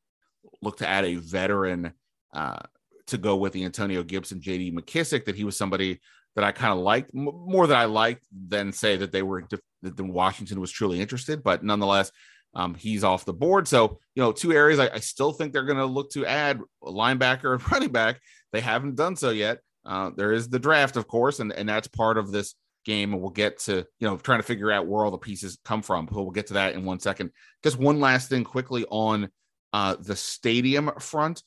looked 0.62 0.80
to 0.80 0.88
add 0.88 1.04
a 1.04 1.14
veteran 1.14 1.92
uh, 2.32 2.58
to 3.06 3.18
go 3.18 3.36
with 3.36 3.52
the 3.52 3.64
Antonio 3.64 4.02
Gibson, 4.02 4.40
J.D. 4.40 4.72
McKissic, 4.72 5.24
that 5.24 5.36
he 5.36 5.44
was 5.44 5.56
somebody 5.56 6.00
that 6.34 6.44
I 6.44 6.52
kind 6.52 6.72
of 6.72 6.80
liked 6.80 7.14
more 7.14 7.66
than 7.66 7.76
I 7.76 7.84
liked 7.84 8.26
than 8.32 8.72
say 8.72 8.96
that 8.96 9.12
they 9.12 9.22
were 9.22 9.44
that 9.82 10.00
Washington 10.00 10.60
was 10.60 10.72
truly 10.72 11.00
interested. 11.00 11.42
But 11.42 11.62
nonetheless, 11.62 12.10
um, 12.54 12.74
he's 12.74 13.04
off 13.04 13.24
the 13.24 13.32
board. 13.32 13.66
So, 13.66 13.98
you 14.14 14.22
know, 14.22 14.32
two 14.32 14.52
areas 14.52 14.78
I, 14.78 14.88
I 14.94 15.00
still 15.00 15.32
think 15.32 15.52
they're 15.52 15.64
going 15.64 15.78
to 15.78 15.86
look 15.86 16.10
to 16.12 16.24
add 16.24 16.60
linebacker 16.82 17.54
and 17.54 17.72
running 17.72 17.90
back. 17.92 18.20
They 18.52 18.60
haven't 18.60 18.96
done 18.96 19.16
so 19.16 19.30
yet. 19.30 19.58
Uh, 19.84 20.10
there 20.16 20.32
is 20.32 20.48
the 20.48 20.58
draft, 20.58 20.96
of 20.96 21.08
course, 21.08 21.40
and, 21.40 21.52
and 21.52 21.68
that's 21.68 21.88
part 21.88 22.16
of 22.16 22.30
this 22.30 22.54
game. 22.84 23.12
And 23.12 23.20
we'll 23.20 23.30
get 23.30 23.58
to, 23.60 23.86
you 23.98 24.08
know, 24.08 24.16
trying 24.16 24.38
to 24.38 24.46
figure 24.46 24.70
out 24.70 24.86
where 24.86 25.04
all 25.04 25.10
the 25.10 25.18
pieces 25.18 25.58
come 25.64 25.82
from. 25.82 26.06
But 26.06 26.14
we'll 26.16 26.30
get 26.30 26.46
to 26.48 26.54
that 26.54 26.74
in 26.74 26.84
one 26.84 27.00
second. 27.00 27.30
Just 27.62 27.78
one 27.78 28.00
last 28.00 28.28
thing 28.28 28.44
quickly 28.44 28.84
on 28.88 29.28
uh, 29.72 29.96
the 29.98 30.16
stadium 30.16 30.90
front. 31.00 31.42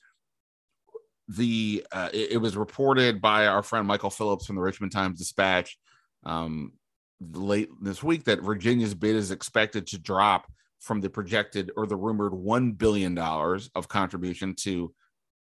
The 1.29 1.85
uh, 1.91 2.09
it, 2.13 2.33
it, 2.33 2.37
was 2.37 2.55
reported 2.55 3.21
by 3.21 3.47
our 3.47 3.61
friend 3.61 3.85
Michael 3.85 4.09
Phillips 4.09 4.45
from 4.45 4.55
the 4.55 4.61
Richmond 4.61 4.93
Times 4.93 5.19
Dispatch 5.19 5.77
um, 6.25 6.71
late 7.19 7.67
this 7.81 8.01
week 8.01 8.25
that 8.25 8.41
Virginia's 8.41 8.93
bid 8.93 9.17
is 9.17 9.31
expected 9.31 9.87
to 9.87 9.99
drop 9.99 10.49
from 10.79 11.01
the 11.01 11.09
projected 11.09 11.71
or 11.75 11.87
the 11.87 11.95
rumored 11.95 12.33
$1 12.33 12.77
billion 12.77 13.17
of 13.17 13.87
contribution 13.87 14.55
to 14.55 14.93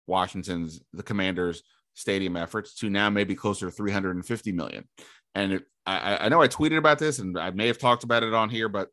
Washington's, 0.07 0.81
the 0.93 1.03
Commanders' 1.03 1.63
stadium 1.95 2.37
efforts 2.37 2.75
to 2.77 2.91
now 2.91 3.11
maybe 3.11 3.35
closer 3.35 3.67
to 3.67 3.73
350 3.73 4.53
million. 4.53 4.89
And 5.35 5.55
it, 5.55 5.65
I, 5.87 6.27
I 6.27 6.29
know 6.29 6.41
I 6.41 6.49
tweeted 6.49 6.79
about 6.79 6.99
this 6.99 7.19
and 7.19 7.39
I 7.39 7.51
may 7.51 7.67
have 7.67 7.79
talked 7.79 8.05
about 8.05 8.23
it 8.23 8.35
on 8.35 8.51
here, 8.51 8.69
but 8.69 8.89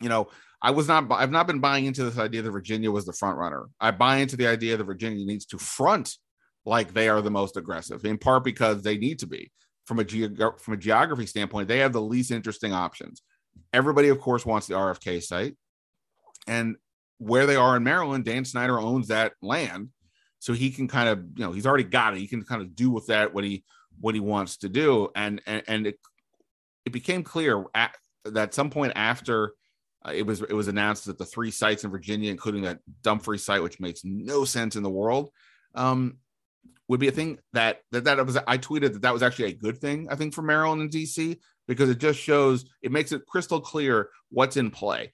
you 0.00 0.08
know, 0.08 0.28
I 0.60 0.70
was 0.70 0.88
not, 0.88 1.10
I've 1.10 1.30
not 1.30 1.46
been 1.46 1.60
buying 1.60 1.86
into 1.86 2.04
this 2.04 2.18
idea 2.18 2.42
that 2.42 2.50
Virginia 2.50 2.90
was 2.90 3.04
the 3.04 3.12
front 3.12 3.38
runner. 3.38 3.66
I 3.80 3.90
buy 3.90 4.16
into 4.16 4.36
the 4.36 4.46
idea 4.46 4.76
that 4.76 4.84
Virginia 4.84 5.24
needs 5.24 5.46
to 5.46 5.58
front 5.58 6.16
like 6.64 6.92
they 6.92 7.08
are 7.08 7.20
the 7.20 7.30
most 7.30 7.56
aggressive, 7.56 8.04
in 8.04 8.18
part 8.18 8.44
because 8.44 8.82
they 8.82 8.96
need 8.96 9.18
to 9.20 9.26
be. 9.26 9.50
From 9.84 9.98
a, 9.98 10.04
geog- 10.04 10.60
from 10.60 10.72
a 10.72 10.78
geography 10.78 11.26
standpoint, 11.26 11.68
they 11.68 11.80
have 11.80 11.92
the 11.92 12.00
least 12.00 12.30
interesting 12.30 12.72
options. 12.72 13.22
Everybody, 13.72 14.08
of 14.08 14.20
course, 14.20 14.46
wants 14.46 14.66
the 14.66 14.74
RFK 14.74 15.22
site. 15.22 15.56
And 16.46 16.76
where 17.18 17.46
they 17.46 17.56
are 17.56 17.76
in 17.76 17.84
Maryland, 17.84 18.24
Dan 18.24 18.44
Snyder 18.44 18.78
owns 18.78 19.08
that 19.08 19.32
land. 19.40 19.90
So 20.38 20.52
he 20.52 20.70
can 20.70 20.88
kind 20.88 21.08
of, 21.08 21.24
you 21.36 21.44
know, 21.44 21.52
he's 21.52 21.66
already 21.66 21.84
got 21.84 22.14
it. 22.14 22.20
He 22.20 22.26
can 22.26 22.44
kind 22.44 22.60
of 22.60 22.76
do 22.76 22.90
with 22.90 23.06
that 23.06 23.32
what 23.32 23.44
he 23.44 23.64
what 23.98 24.14
he 24.14 24.20
wants 24.20 24.58
to 24.58 24.68
do. 24.68 25.08
And 25.14 25.40
and, 25.46 25.62
and 25.66 25.86
it, 25.86 25.98
it 26.84 26.92
became 26.92 27.22
clear 27.22 27.64
at, 27.74 27.96
that 28.26 28.52
some 28.54 28.70
point 28.70 28.92
after 28.94 29.52
uh, 30.06 30.12
it 30.12 30.26
was 30.26 30.42
it 30.42 30.52
was 30.52 30.68
announced 30.68 31.06
that 31.06 31.18
the 31.18 31.24
three 31.24 31.50
sites 31.50 31.84
in 31.84 31.90
Virginia, 31.90 32.30
including 32.30 32.62
that 32.62 32.80
Dumfries 33.02 33.44
site, 33.44 33.62
which 33.62 33.80
makes 33.80 34.02
no 34.04 34.44
sense 34.44 34.76
in 34.76 34.82
the 34.82 34.90
world, 34.90 35.30
um, 35.74 36.18
would 36.88 37.00
be 37.00 37.08
a 37.08 37.12
thing 37.12 37.38
that 37.54 37.80
that 37.92 38.04
that 38.04 38.24
was. 38.26 38.36
I 38.36 38.58
tweeted 38.58 38.92
that 38.92 39.02
that 39.02 39.12
was 39.12 39.22
actually 39.22 39.46
a 39.46 39.56
good 39.56 39.78
thing. 39.78 40.08
I 40.10 40.16
think 40.16 40.34
for 40.34 40.42
Maryland 40.42 40.82
and 40.82 40.90
DC 40.90 41.38
because 41.66 41.90
it 41.90 41.98
just 41.98 42.18
shows 42.18 42.64
it 42.82 42.92
makes 42.92 43.12
it 43.12 43.26
crystal 43.26 43.60
clear 43.60 44.10
what's 44.30 44.56
in 44.56 44.70
play. 44.70 45.12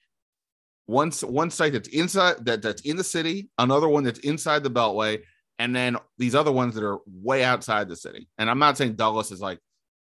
One 0.85 1.11
one 1.11 1.49
site 1.49 1.73
that's 1.73 1.89
inside 1.89 2.45
that 2.45 2.61
that's 2.61 2.81
in 2.81 2.97
the 2.97 3.03
city, 3.03 3.49
another 3.57 3.87
one 3.87 4.03
that's 4.03 4.19
inside 4.19 4.63
the 4.63 4.71
Beltway, 4.71 5.21
and 5.59 5.75
then 5.75 5.97
these 6.17 6.35
other 6.35 6.51
ones 6.51 6.75
that 6.75 6.83
are 6.83 6.99
way 7.05 7.43
outside 7.43 7.87
the 7.87 7.95
city. 7.95 8.27
And 8.37 8.49
I'm 8.49 8.59
not 8.59 8.77
saying 8.77 8.95
Douglas 8.95 9.31
is 9.31 9.41
like, 9.41 9.59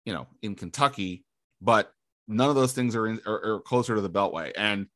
you 0.03 0.13
know, 0.13 0.27
in 0.41 0.55
Kentucky, 0.55 1.23
but 1.61 1.93
none 2.27 2.49
of 2.49 2.55
those 2.55 2.73
things 2.73 2.95
are 2.95 3.07
in 3.07 3.21
are, 3.25 3.61
closer 3.61 3.95
to 3.95 4.01
the 4.01 4.09
Beltway, 4.09 4.51
and 4.57 4.87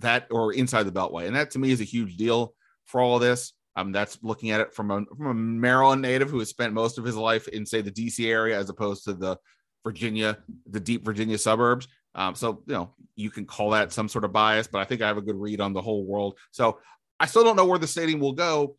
that 0.00 0.26
or 0.30 0.52
inside 0.52 0.84
the 0.84 0.92
Beltway, 0.92 1.26
and 1.26 1.34
that 1.34 1.50
to 1.52 1.58
me 1.58 1.70
is 1.70 1.80
a 1.80 1.84
huge 1.84 2.16
deal 2.16 2.54
for 2.84 3.00
all 3.00 3.16
of 3.16 3.22
this. 3.22 3.52
Um, 3.76 3.90
that's 3.90 4.18
looking 4.22 4.52
at 4.52 4.60
it 4.60 4.72
from 4.72 4.90
a 4.92 5.04
from 5.16 5.26
a 5.26 5.34
Maryland 5.34 6.02
native 6.02 6.30
who 6.30 6.38
has 6.38 6.48
spent 6.48 6.72
most 6.72 6.98
of 6.98 7.04
his 7.04 7.16
life 7.16 7.48
in 7.48 7.66
say 7.66 7.80
the 7.80 7.90
DC 7.90 8.24
area 8.26 8.56
as 8.56 8.70
opposed 8.70 9.04
to 9.04 9.14
the 9.14 9.36
Virginia, 9.84 10.38
the 10.66 10.80
deep 10.80 11.04
Virginia 11.04 11.38
suburbs. 11.38 11.86
Um, 12.14 12.34
so 12.34 12.62
you 12.66 12.74
know 12.74 12.94
you 13.16 13.30
can 13.30 13.44
call 13.44 13.70
that 13.70 13.92
some 13.92 14.08
sort 14.08 14.24
of 14.24 14.32
bias, 14.32 14.66
but 14.66 14.80
I 14.80 14.84
think 14.84 15.02
I 15.02 15.06
have 15.06 15.18
a 15.18 15.22
good 15.22 15.36
read 15.36 15.60
on 15.60 15.72
the 15.72 15.82
whole 15.82 16.04
world. 16.04 16.38
So 16.50 16.78
I 17.20 17.26
still 17.26 17.44
don't 17.44 17.56
know 17.56 17.66
where 17.66 17.78
the 17.78 17.86
stadium 17.86 18.20
will 18.20 18.32
go. 18.32 18.76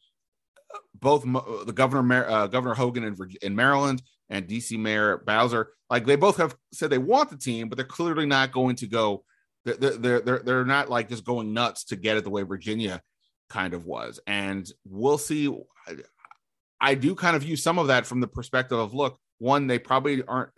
Both 0.95 1.24
the 1.24 1.74
governor, 1.74 2.25
uh, 2.25 2.47
Governor 2.47 2.74
Hogan 2.74 3.03
in, 3.03 3.15
in 3.41 3.55
Maryland, 3.55 4.01
and 4.29 4.47
DC 4.47 4.77
Mayor 4.77 5.21
Bowser, 5.25 5.69
like 5.89 6.05
they 6.05 6.15
both 6.15 6.38
have 6.38 6.55
said 6.74 6.89
they 6.89 6.97
want 6.97 7.29
the 7.29 7.38
team, 7.38 7.69
but 7.69 7.77
they're 7.77 7.85
clearly 7.85 8.25
not 8.25 8.51
going 8.51 8.75
to 8.77 8.88
go. 8.88 9.24
They're 9.63 9.97
they're 9.97 10.21
they're, 10.21 10.39
they're 10.39 10.65
not 10.65 10.89
like 10.89 11.09
just 11.09 11.24
going 11.24 11.53
nuts 11.53 11.85
to 11.85 11.95
get 11.95 12.17
it 12.17 12.24
the 12.24 12.29
way 12.29 12.41
Virginia 12.43 13.01
kind 13.50 13.74
of 13.74 13.85
was, 13.85 14.19
and 14.27 14.69
we'll 14.85 15.17
see. 15.17 15.55
I 16.81 16.95
do 16.95 17.15
kind 17.15 17.35
of 17.35 17.43
view 17.43 17.55
some 17.55 17.79
of 17.79 17.88
that 17.88 18.05
from 18.05 18.19
the 18.19 18.27
perspective 18.27 18.77
of 18.77 18.93
look, 18.93 19.17
one, 19.38 19.67
they 19.67 19.79
probably 19.79 20.24
aren't 20.24 20.51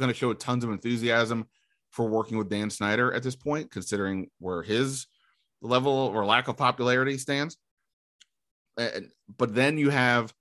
going 0.00 0.12
to 0.12 0.18
show 0.18 0.32
tons 0.32 0.64
of 0.64 0.70
enthusiasm 0.70 1.46
for 1.90 2.08
working 2.08 2.38
with 2.38 2.48
Dan 2.48 2.70
Snyder 2.70 3.12
at 3.12 3.22
this 3.22 3.36
point, 3.36 3.70
considering 3.70 4.28
where 4.38 4.62
his 4.62 5.06
level 5.62 5.92
or 5.92 6.24
lack 6.24 6.48
of 6.48 6.56
popularity 6.56 7.18
stands. 7.18 7.56
but 8.76 9.54
then 9.54 9.78
you 9.78 9.90
have, 9.90 10.32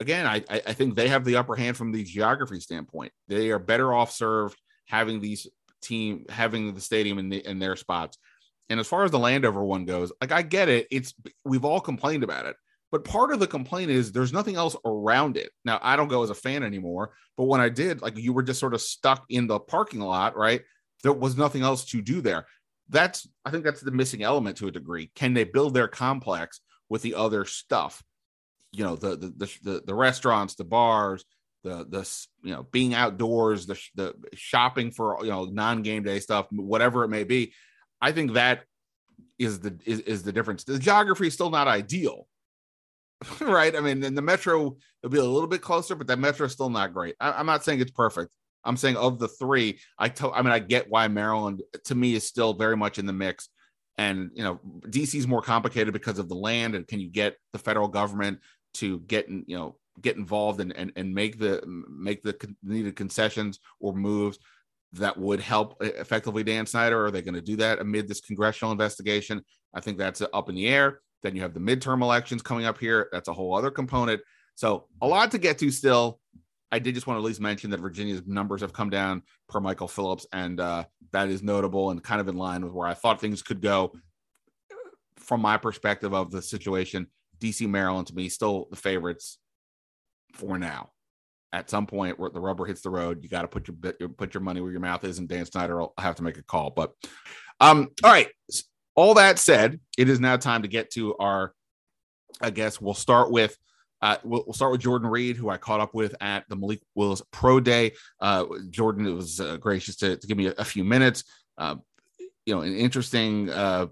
again, 0.00 0.26
I, 0.26 0.42
I 0.50 0.72
think 0.72 0.94
they 0.94 1.08
have 1.08 1.24
the 1.24 1.36
upper 1.36 1.54
hand 1.54 1.76
from 1.76 1.92
the 1.92 2.04
geography 2.04 2.60
standpoint. 2.60 3.12
They 3.28 3.50
are 3.50 3.58
better 3.58 3.94
off 3.94 4.10
served 4.10 4.58
having 4.86 5.20
these 5.20 5.46
team 5.82 6.24
having 6.28 6.74
the 6.74 6.80
stadium 6.80 7.18
in, 7.18 7.28
the, 7.28 7.46
in 7.46 7.58
their 7.58 7.76
spots. 7.76 8.18
And 8.70 8.80
as 8.80 8.88
far 8.88 9.04
as 9.04 9.10
the 9.10 9.18
Landover 9.18 9.62
one 9.62 9.84
goes, 9.84 10.10
like 10.20 10.32
I 10.32 10.42
get 10.42 10.68
it, 10.68 10.88
it's 10.90 11.14
we've 11.44 11.64
all 11.64 11.80
complained 11.80 12.24
about 12.24 12.46
it. 12.46 12.56
But 12.92 13.04
part 13.04 13.32
of 13.32 13.40
the 13.40 13.46
complaint 13.46 13.90
is 13.90 14.12
there's 14.12 14.32
nothing 14.32 14.56
else 14.56 14.76
around 14.84 15.36
it. 15.36 15.50
Now, 15.64 15.80
I 15.82 15.96
don't 15.96 16.08
go 16.08 16.22
as 16.22 16.30
a 16.30 16.34
fan 16.34 16.62
anymore, 16.62 17.10
but 17.36 17.44
when 17.44 17.60
I 17.60 17.68
did, 17.68 18.02
like 18.02 18.16
you 18.16 18.32
were 18.32 18.42
just 18.42 18.60
sort 18.60 18.74
of 18.74 18.80
stuck 18.80 19.24
in 19.28 19.46
the 19.46 19.58
parking 19.58 20.00
lot, 20.00 20.36
right? 20.36 20.62
There 21.02 21.12
was 21.12 21.36
nothing 21.36 21.62
else 21.62 21.84
to 21.86 22.00
do 22.00 22.20
there. 22.20 22.46
That's, 22.88 23.28
I 23.44 23.50
think 23.50 23.64
that's 23.64 23.80
the 23.80 23.90
missing 23.90 24.22
element 24.22 24.58
to 24.58 24.68
a 24.68 24.70
degree. 24.70 25.10
Can 25.14 25.34
they 25.34 25.44
build 25.44 25.74
their 25.74 25.88
complex 25.88 26.60
with 26.88 27.02
the 27.02 27.14
other 27.14 27.44
stuff? 27.44 28.02
You 28.72 28.84
know, 28.84 28.96
the, 28.96 29.16
the, 29.16 29.58
the, 29.62 29.82
the 29.86 29.94
restaurants, 29.94 30.54
the 30.54 30.64
bars, 30.64 31.24
the, 31.64 31.86
the, 31.88 32.08
you 32.42 32.54
know, 32.54 32.62
being 32.70 32.94
outdoors, 32.94 33.66
the, 33.66 33.80
the 33.94 34.14
shopping 34.34 34.90
for, 34.90 35.18
you 35.22 35.30
know, 35.30 35.46
non 35.46 35.82
game 35.82 36.02
day 36.02 36.20
stuff, 36.20 36.46
whatever 36.50 37.04
it 37.04 37.08
may 37.08 37.24
be. 37.24 37.54
I 38.00 38.12
think 38.12 38.34
that 38.34 38.64
is 39.38 39.60
the, 39.60 39.78
is, 39.84 40.00
is 40.00 40.22
the 40.22 40.32
difference. 40.32 40.64
The 40.64 40.78
geography 40.78 41.26
is 41.26 41.34
still 41.34 41.50
not 41.50 41.66
ideal 41.66 42.28
right? 43.40 43.74
I 43.74 43.80
mean, 43.80 44.02
in 44.02 44.14
the 44.14 44.22
metro, 44.22 44.76
it'll 45.02 45.12
be 45.12 45.18
a 45.18 45.24
little 45.24 45.48
bit 45.48 45.62
closer, 45.62 45.94
but 45.94 46.06
that 46.08 46.18
metro 46.18 46.46
is 46.46 46.52
still 46.52 46.70
not 46.70 46.92
great. 46.92 47.14
I, 47.20 47.40
am 47.40 47.46
not 47.46 47.64
saying 47.64 47.80
it's 47.80 47.90
perfect. 47.90 48.34
I'm 48.64 48.76
saying 48.76 48.96
of 48.96 49.18
the 49.18 49.28
three, 49.28 49.78
I 49.98 50.08
to, 50.08 50.30
I 50.30 50.42
mean, 50.42 50.52
I 50.52 50.58
get 50.58 50.88
why 50.88 51.06
Maryland 51.08 51.62
to 51.84 51.94
me 51.94 52.14
is 52.14 52.26
still 52.26 52.54
very 52.54 52.76
much 52.76 52.98
in 52.98 53.06
the 53.06 53.12
mix. 53.12 53.48
And 53.98 54.30
you 54.34 54.42
know, 54.42 54.60
DC 54.86 55.14
is 55.14 55.28
more 55.28 55.42
complicated 55.42 55.92
because 55.92 56.18
of 56.18 56.28
the 56.28 56.34
land, 56.34 56.74
and 56.74 56.86
can 56.86 56.98
you 56.98 57.08
get 57.08 57.36
the 57.52 57.58
federal 57.58 57.88
government 57.88 58.40
to 58.74 58.98
get 59.00 59.28
you 59.28 59.56
know 59.56 59.76
get 60.00 60.16
involved 60.16 60.60
and 60.60 60.76
and, 60.76 60.92
and 60.96 61.14
make 61.14 61.38
the 61.38 61.62
make 61.88 62.22
the 62.22 62.34
needed 62.62 62.96
concessions 62.96 63.60
or 63.78 63.92
moves 63.92 64.38
that 64.94 65.16
would 65.16 65.40
help 65.40 65.76
effectively 65.80 66.42
Dan 66.42 66.66
Snyder? 66.66 67.06
Are 67.06 67.10
they 67.10 67.22
going 67.22 67.34
to 67.34 67.40
do 67.40 67.56
that 67.56 67.80
amid 67.80 68.08
this 68.08 68.20
congressional 68.20 68.72
investigation? 68.72 69.44
I 69.74 69.80
think 69.80 69.98
that's 69.98 70.22
up 70.32 70.48
in 70.48 70.56
the 70.56 70.66
air. 70.66 71.00
Then 71.24 71.34
you 71.34 71.42
have 71.42 71.54
the 71.54 71.60
midterm 71.60 72.02
elections 72.02 72.42
coming 72.42 72.66
up 72.66 72.78
here. 72.78 73.08
That's 73.10 73.28
a 73.28 73.32
whole 73.32 73.56
other 73.56 73.70
component. 73.70 74.20
So 74.54 74.86
a 75.00 75.06
lot 75.06 75.32
to 75.32 75.38
get 75.38 75.58
to 75.58 75.70
still. 75.70 76.20
I 76.70 76.78
did 76.78 76.94
just 76.94 77.06
want 77.06 77.16
to 77.16 77.20
at 77.20 77.24
least 77.24 77.40
mention 77.40 77.70
that 77.70 77.80
Virginia's 77.80 78.22
numbers 78.26 78.60
have 78.60 78.72
come 78.72 78.90
down 78.90 79.22
per 79.48 79.60
Michael 79.60 79.88
Phillips, 79.88 80.26
and 80.32 80.60
uh, 80.60 80.84
that 81.12 81.28
is 81.28 81.42
notable 81.42 81.90
and 81.90 82.02
kind 82.02 82.20
of 82.20 82.28
in 82.28 82.36
line 82.36 82.62
with 82.62 82.72
where 82.72 82.86
I 82.86 82.94
thought 82.94 83.20
things 83.20 83.42
could 83.42 83.62
go 83.62 83.92
from 85.16 85.40
my 85.40 85.56
perspective 85.56 86.12
of 86.12 86.30
the 86.30 86.42
situation. 86.42 87.06
DC, 87.38 87.68
Maryland, 87.68 88.08
to 88.08 88.14
me, 88.14 88.28
still 88.28 88.68
the 88.70 88.76
favorites 88.76 89.38
for 90.34 90.58
now. 90.58 90.90
At 91.52 91.70
some 91.70 91.86
point, 91.86 92.18
where 92.18 92.30
the 92.30 92.40
rubber 92.40 92.66
hits 92.66 92.82
the 92.82 92.90
road, 92.90 93.22
you 93.22 93.28
got 93.30 93.42
to 93.42 93.48
put 93.48 93.68
your 93.68 94.08
put 94.08 94.34
your 94.34 94.42
money 94.42 94.60
where 94.60 94.72
your 94.72 94.80
mouth 94.80 95.04
is, 95.04 95.18
and 95.18 95.28
Dan 95.28 95.46
Snyder 95.46 95.78
will 95.78 95.94
have 95.96 96.16
to 96.16 96.22
make 96.22 96.36
a 96.36 96.42
call. 96.42 96.70
But 96.70 96.92
um, 97.60 97.90
all 98.02 98.10
right, 98.10 98.28
all 98.94 99.14
that 99.14 99.38
said, 99.38 99.80
it 99.98 100.08
is 100.08 100.20
now 100.20 100.36
time 100.36 100.62
to 100.62 100.68
get 100.68 100.90
to 100.92 101.16
our. 101.16 101.54
I 102.40 102.50
guess 102.50 102.80
we'll 102.80 102.94
start 102.94 103.30
with 103.30 103.56
uh, 104.04 104.18
we'll, 104.22 104.44
we'll, 104.46 104.52
start 104.52 104.70
with 104.70 104.82
Jordan 104.82 105.08
Reid, 105.08 105.38
who 105.38 105.48
I 105.48 105.56
caught 105.56 105.80
up 105.80 105.94
with 105.94 106.14
at 106.20 106.46
the 106.50 106.56
Malik 106.56 106.82
Willis 106.94 107.22
Pro 107.30 107.58
Day. 107.58 107.92
Uh, 108.20 108.44
Jordan 108.68 109.06
it 109.06 109.12
was 109.12 109.40
uh, 109.40 109.56
gracious 109.56 109.96
to, 109.96 110.18
to, 110.18 110.26
give 110.26 110.36
me 110.36 110.48
a, 110.48 110.54
a 110.58 110.64
few 110.64 110.84
minutes. 110.84 111.24
Uh, 111.56 111.76
you 112.44 112.54
know, 112.54 112.60
an 112.60 112.76
interesting, 112.76 113.48
uh, 113.48 113.86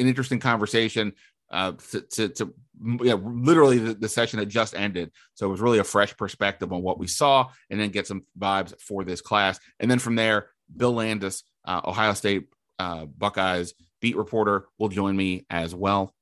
an 0.00 0.08
interesting 0.08 0.40
conversation. 0.40 1.12
Uh, 1.48 1.74
to, 1.92 2.00
to, 2.00 2.28
to 2.30 2.52
know, 2.80 3.14
literally 3.14 3.78
the, 3.78 3.94
the, 3.94 4.08
session 4.08 4.40
had 4.40 4.48
just 4.48 4.74
ended, 4.74 5.12
so 5.34 5.46
it 5.46 5.50
was 5.50 5.60
really 5.60 5.78
a 5.78 5.84
fresh 5.84 6.16
perspective 6.16 6.72
on 6.72 6.82
what 6.82 6.98
we 6.98 7.06
saw, 7.06 7.48
and 7.70 7.78
then 7.78 7.90
get 7.90 8.08
some 8.08 8.24
vibes 8.36 8.74
for 8.80 9.04
this 9.04 9.20
class. 9.20 9.60
And 9.78 9.88
then 9.88 10.00
from 10.00 10.16
there, 10.16 10.48
Bill 10.76 10.92
Landis, 10.92 11.44
Ohio 11.68 12.14
State 12.14 12.48
uh, 12.78 13.06
Buckeyes 13.06 13.74
beat 14.00 14.16
reporter, 14.16 14.66
will 14.78 14.88
join 14.88 15.16
me 15.16 15.46
as 15.50 15.74
well. 15.74 16.12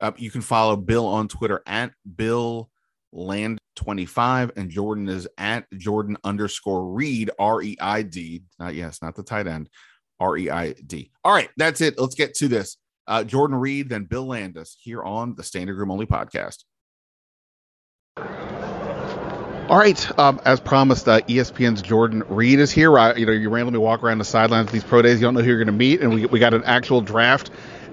Uh, 0.00 0.12
you 0.16 0.30
can 0.30 0.40
follow 0.40 0.76
Bill 0.76 1.06
on 1.06 1.28
Twitter 1.28 1.62
at 1.66 1.92
Bill 2.16 2.70
Land 3.12 3.58
25 3.76 4.52
and 4.56 4.70
Jordan 4.70 5.08
is 5.08 5.26
at 5.38 5.66
Jordan 5.76 6.16
underscore 6.22 6.92
Reid 6.92 7.30
R 7.38 7.62
E 7.62 7.76
I 7.80 8.02
D. 8.02 8.42
Not 8.58 8.74
yes, 8.74 9.02
not 9.02 9.14
the 9.14 9.22
tight 9.22 9.46
end. 9.46 9.68
R 10.20 10.36
E 10.36 10.50
I 10.50 10.72
D. 10.72 11.10
All 11.24 11.32
right, 11.32 11.48
that's 11.56 11.80
it. 11.80 11.98
Let's 11.98 12.14
get 12.14 12.34
to 12.34 12.48
this. 12.48 12.76
Uh, 13.06 13.24
Jordan 13.24 13.56
Reid, 13.56 13.88
then 13.88 14.04
Bill 14.04 14.26
Landis 14.26 14.76
here 14.78 15.02
on 15.02 15.34
the 15.34 15.42
Standig 15.42 15.76
Room 15.76 15.90
Only 15.90 16.06
podcast. 16.06 16.64
All 19.70 19.78
right, 19.78 20.18
um, 20.18 20.40
as 20.44 20.58
promised, 20.58 21.06
uh, 21.06 21.20
ESPN's 21.20 21.80
Jordan 21.80 22.24
Reid 22.28 22.58
is 22.58 22.72
here. 22.72 22.98
Uh, 22.98 23.14
you 23.14 23.24
know, 23.24 23.30
you 23.30 23.48
randomly 23.50 23.78
walk 23.78 24.02
around 24.02 24.18
the 24.18 24.24
sidelines 24.24 24.72
these 24.72 24.82
pro 24.82 25.00
days, 25.00 25.20
you 25.20 25.28
don't 25.28 25.34
know 25.34 25.42
who 25.42 25.46
you're 25.46 25.58
going 25.58 25.66
to 25.68 25.72
meet, 25.72 26.00
and 26.00 26.12
we, 26.12 26.26
we 26.26 26.40
got 26.40 26.54
an 26.54 26.64
actual 26.64 27.00
draft 27.02 27.52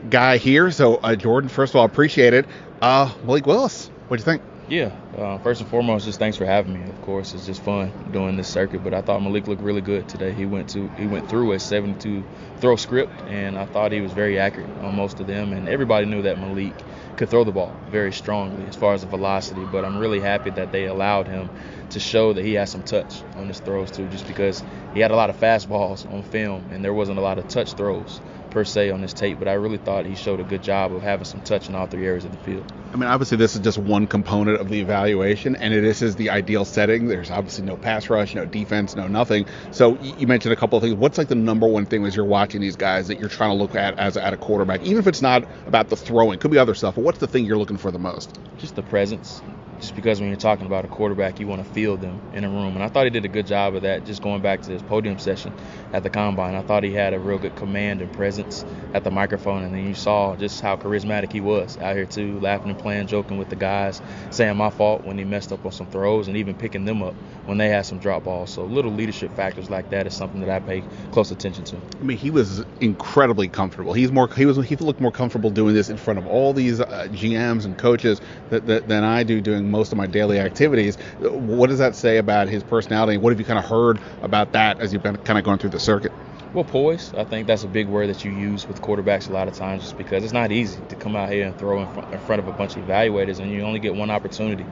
guy 0.10 0.38
here. 0.38 0.72
So, 0.72 0.96
uh, 0.96 1.16
Jordan, 1.16 1.52
first 1.52 1.74
of 1.74 1.76
all, 1.76 1.86
appreciate 1.86 2.34
it. 2.34 2.48
Uh, 2.82 3.14
Malik 3.26 3.46
Willis, 3.46 3.92
what 4.08 4.18
do 4.18 4.22
you 4.22 4.26
think? 4.26 4.42
Yeah, 4.70 4.92
uh, 5.18 5.38
first 5.38 5.62
and 5.62 5.70
foremost, 5.70 6.04
just 6.04 6.20
thanks 6.20 6.36
for 6.36 6.46
having 6.46 6.74
me. 6.74 6.90
Of 6.90 7.02
course, 7.02 7.34
it's 7.34 7.46
just 7.46 7.62
fun 7.62 7.90
doing 8.12 8.36
this 8.36 8.50
circuit. 8.50 8.84
But 8.84 8.94
I 8.94 9.02
thought 9.02 9.22
Malik 9.22 9.48
looked 9.48 9.62
really 9.62 9.80
good 9.80 10.10
today. 10.10 10.34
He 10.34 10.46
went 10.46 10.68
to 10.72 10.90
he 10.98 11.08
went 11.08 11.30
through 11.30 11.54
a 11.54 11.60
72 11.60 12.22
throw 12.58 12.76
script, 12.76 13.14
and 13.28 13.58
I 13.58 13.66
thought 13.66 13.94
he 13.94 14.02
was 14.02 14.12
very 14.12 14.38
accurate 14.38 14.70
on 14.80 14.94
most 14.94 15.22
of 15.22 15.28
them. 15.28 15.54
And 15.54 15.70
everybody 15.70 16.06
knew 16.06 16.22
that 16.24 16.38
Malik 16.38 16.74
could 17.16 17.30
throw 17.30 17.46
the 17.46 17.52
ball 17.54 17.74
very 17.90 18.12
strongly 18.12 18.66
as 18.66 18.76
far 18.76 18.94
as 18.94 19.02
the 19.02 19.08
velocity. 19.08 19.64
But 19.72 19.86
I'm 19.86 19.98
really 20.00 20.20
happy 20.20 20.50
that 20.50 20.74
they 20.74 20.86
allowed 20.86 21.30
him 21.30 21.50
to 21.92 22.00
show 22.02 22.34
that 22.34 22.44
he 22.44 22.56
has 22.56 22.70
some 22.70 22.84
touch 22.84 23.24
on 23.38 23.48
his 23.48 23.62
throws 23.62 23.90
too, 23.90 24.10
just 24.10 24.28
because 24.28 24.62
he 24.94 25.00
had 25.00 25.12
a 25.12 25.16
lot 25.16 25.30
of 25.30 25.40
fastballs 25.40 26.12
on 26.12 26.24
film 26.24 26.66
and 26.72 26.84
there 26.84 26.94
wasn't 26.94 27.18
a 27.18 27.22
lot 27.22 27.38
of 27.38 27.48
touch 27.48 27.72
throws 27.74 28.20
per 28.58 28.64
se 28.64 28.90
on 28.90 29.02
this 29.02 29.14
tape, 29.14 29.38
but 29.38 29.48
I 29.48 29.54
really 29.54 29.78
thought 29.78 30.08
he 30.08 30.16
showed 30.16 30.40
a 30.40 30.44
good 30.44 30.64
job 30.64 30.92
of 30.92 31.04
having 31.04 31.26
some 31.26 31.42
touch 31.42 31.70
in 31.70 31.76
all 31.76 31.86
three 31.86 32.08
areas 32.08 32.26
of 32.26 32.32
the 32.32 32.38
field. 32.40 32.74
I 32.92 32.98
mean, 32.98 33.08
obviously, 33.08 33.38
this 33.38 33.54
is 33.54 33.62
just 33.62 33.78
one 33.78 34.08
component 34.08 34.60
of 34.60 34.68
the 34.68 34.80
evaluation, 34.80 35.56
and 35.56 35.72
this 35.72 36.02
is 36.02 36.16
the 36.16 36.32
ideal 36.32 36.66
setting. 36.66 37.06
There's 37.06 37.30
obviously 37.30 37.66
no 37.66 37.78
pass 37.78 38.10
rush, 38.10 38.34
no 38.34 38.46
defense, 38.46 38.96
no 38.96 39.08
nothing. 39.08 39.46
So 39.70 40.00
you 40.00 40.26
mentioned 40.26 40.54
a 40.54 40.56
couple 40.56 40.76
of 40.76 40.84
things. 40.84 40.96
What's 40.96 41.20
like 41.20 41.28
the 41.28 41.36
number 41.36 41.68
one 41.68 41.86
thing 41.86 42.04
as 42.08 42.16
you're 42.16 42.26
watching 42.26 42.60
these 42.60 42.76
guys 42.76 43.10
that 43.10 43.20
you're 43.20 43.30
trying 43.30 43.52
to 43.52 43.62
look 43.62 43.76
at 43.76 44.00
as 44.00 44.18
at 44.18 44.34
a 44.34 44.38
quarterback, 44.38 44.82
even 44.82 44.98
if 44.98 45.06
it's 45.06 45.22
not 45.22 45.48
about 45.68 45.90
the 45.90 45.96
throwing, 45.96 46.40
could 46.40 46.50
be 46.50 46.58
other 46.58 46.74
stuff. 46.74 46.96
But 46.96 47.04
what's 47.04 47.20
the 47.20 47.28
thing 47.28 47.46
you're 47.46 47.60
looking 47.60 47.78
for 47.78 47.92
the 47.92 48.00
most? 48.00 48.40
Just 48.58 48.76
the 48.76 48.82
presence. 48.82 49.40
Just 49.80 49.96
because 49.96 50.20
when 50.20 50.30
you're 50.30 50.38
talking 50.38 50.66
about 50.66 50.86
a 50.86 50.88
quarterback, 50.88 51.40
you 51.40 51.48
want 51.48 51.66
to 51.66 51.72
feel 51.74 51.98
them 51.98 52.20
in 52.34 52.44
a 52.44 52.50
room. 52.50 52.76
And 52.76 52.84
I 52.84 52.88
thought 52.88 53.06
he 53.06 53.10
did 53.10 53.26
a 53.26 53.30
good 53.30 53.48
job 53.48 53.76
of 53.76 53.84
that. 53.84 54.06
Just 54.06 54.22
going 54.22 54.42
back 54.42 54.62
to 54.64 54.72
his 54.72 54.82
podium 54.82 55.20
session 55.20 55.54
at 55.94 56.04
the 56.04 56.10
combine, 56.10 56.56
I 56.56 56.62
thought 56.62 56.84
he 56.84 56.94
had 56.94 57.14
a 57.14 57.20
real 57.20 57.38
good 57.38 57.56
command 57.56 58.02
and 58.02 58.12
presence 58.14 58.66
at 58.94 59.04
the 59.04 59.12
microphone. 59.12 59.64
And 59.64 59.74
then 59.74 59.88
you 59.88 59.94
saw 59.94 60.36
just 60.36 60.62
how 60.62 60.78
charismatic 60.78 61.32
he 61.32 61.42
was 61.42 61.78
out 61.78 61.96
here 61.96 62.06
too, 62.06 62.40
laughing 62.40 62.70
and 62.70 62.80
playing, 62.80 63.08
joking 63.08 63.38
with 63.38 63.50
the 63.50 63.56
guys, 63.56 64.02
saying 64.32 64.58
my 64.58 64.70
fault 64.70 65.04
when 65.04 65.18
he 65.18 65.24
messed 65.24 65.52
up 65.52 65.66
on 65.66 65.72
some 65.72 65.88
throws, 65.88 66.28
and 66.28 66.38
even 66.38 66.56
picking 66.56 66.86
them 66.86 67.04
up 67.04 67.14
when 67.46 67.58
they 67.58 67.70
had 67.70 67.86
some 67.86 68.00
drop 68.00 68.24
balls. 68.24 68.50
So 68.52 68.64
little 68.64 68.92
leadership 68.92 69.36
factors 69.36 69.70
like 69.70 69.90
that 69.92 70.08
is 70.08 70.14
something 70.14 70.42
that 70.42 70.50
I 70.50 70.60
pay 70.60 70.84
close 71.12 71.32
attention 71.32 71.64
to. 71.66 71.78
I 72.00 72.04
mean, 72.04 72.18
he 72.18 72.32
was 72.32 72.64
incredibly 72.82 73.48
comfortable. 73.48 73.94
He's 73.94 74.12
more 74.12 74.28
he 74.28 74.46
was 74.46 74.58
he 74.66 74.76
looked 74.76 75.00
more 75.00 75.12
comfortable 75.12 75.50
doing 75.50 75.74
this 75.74 75.90
in 75.90 75.98
front 75.98 76.20
of 76.20 76.28
all 76.28 76.54
these 76.54 76.82
uh, 76.82 77.08
GMs 77.12 77.66
and 77.66 77.78
coaches 77.78 78.20
that, 78.50 78.66
that, 78.68 78.88
than 78.88 79.04
I 79.04 79.24
do 79.24 79.42
doing 79.42 79.67
most 79.68 79.92
of 79.92 79.98
my 79.98 80.08
daily 80.08 80.40
activities. 80.40 80.98
What 81.20 81.68
does 81.68 81.80
that 81.80 81.96
say 81.96 82.18
about 82.18 82.48
his 82.48 82.64
personality? 82.64 83.18
What 83.18 83.32
have 83.32 83.40
you 83.40 83.46
kind 83.46 83.60
of 83.60 83.66
heard 83.66 84.02
about 84.22 84.52
that 84.54 84.80
as 84.80 84.94
you've 84.94 85.04
been 85.04 85.18
kind 85.18 85.38
of 85.38 85.46
going 85.46 85.60
through 85.60 85.72
the 85.72 85.80
circuit? 85.80 86.12
Well, 86.54 86.64
poise. 86.64 87.14
I 87.14 87.26
think 87.26 87.46
that's 87.46 87.64
a 87.64 87.68
big 87.68 87.88
word 87.88 88.08
that 88.10 88.24
you 88.24 88.32
use 88.32 88.68
with 88.68 88.82
quarterbacks 88.82 89.30
a 89.30 89.34
lot 89.34 89.48
of 89.48 89.54
times, 89.54 89.84
just 89.84 89.98
because 89.98 90.24
it's 90.24 90.34
not 90.34 90.52
easy 90.52 90.82
to 90.88 90.96
come 90.96 91.16
out 91.16 91.30
here 91.30 91.46
and 91.46 91.58
throw 91.58 91.82
in 91.82 91.88
front, 92.20 92.40
of 92.40 92.48
a 92.48 92.52
bunch 92.54 92.78
of 92.78 92.86
evaluators, 92.86 93.40
and 93.40 93.52
you 93.52 93.62
only 93.64 93.80
get 93.80 93.94
one 93.94 94.10
opportunity 94.10 94.72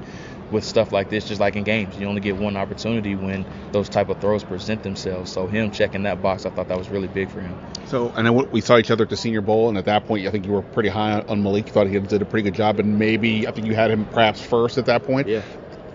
with 0.51 0.63
stuff 0.63 0.91
like 0.91 1.09
this, 1.09 1.27
just 1.27 1.39
like 1.39 1.55
in 1.55 1.63
games. 1.63 1.97
You 1.97 2.07
only 2.07 2.21
get 2.21 2.35
one 2.37 2.55
opportunity 2.55 3.15
when 3.15 3.45
those 3.71 3.89
type 3.89 4.09
of 4.09 4.19
throws 4.21 4.43
present 4.43 4.83
themselves. 4.83 5.31
So 5.31 5.47
him 5.47 5.71
checking 5.71 6.03
that 6.03 6.21
box, 6.21 6.45
I 6.45 6.49
thought 6.49 6.67
that 6.67 6.77
was 6.77 6.89
really 6.89 7.07
big 7.07 7.29
for 7.29 7.41
him. 7.41 7.57
So, 7.87 8.11
and 8.15 8.25
then 8.25 8.51
we 8.51 8.61
saw 8.61 8.77
each 8.77 8.91
other 8.91 9.03
at 9.03 9.09
the 9.09 9.17
Senior 9.17 9.41
Bowl, 9.41 9.69
and 9.69 9.77
at 9.77 9.85
that 9.85 10.07
point, 10.07 10.27
I 10.27 10.31
think 10.31 10.45
you 10.45 10.51
were 10.51 10.61
pretty 10.61 10.89
high 10.89 11.21
on 11.21 11.43
Malik. 11.43 11.67
You 11.67 11.73
thought 11.73 11.87
he 11.87 11.99
did 11.99 12.21
a 12.21 12.25
pretty 12.25 12.43
good 12.43 12.55
job, 12.55 12.79
and 12.79 12.97
maybe 12.97 13.47
I 13.47 13.51
think 13.51 13.67
you 13.67 13.75
had 13.75 13.91
him 13.91 14.05
perhaps 14.05 14.41
first 14.41 14.77
at 14.77 14.85
that 14.87 15.03
point. 15.03 15.27
Yeah. 15.27 15.41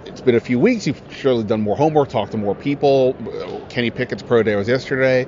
It's 0.07 0.21
been 0.21 0.35
a 0.35 0.40
few 0.40 0.59
weeks. 0.59 0.87
You've 0.87 1.00
surely 1.11 1.45
done 1.45 1.61
more 1.61 1.76
homework, 1.76 2.09
talked 2.09 2.33
to 2.33 2.38
more 2.38 2.54
people. 2.54 3.14
Kenny 3.69 3.90
Pickett's 3.90 4.23
pro 4.23 4.42
day 4.42 4.57
was 4.57 4.69
yesterday. 4.69 5.26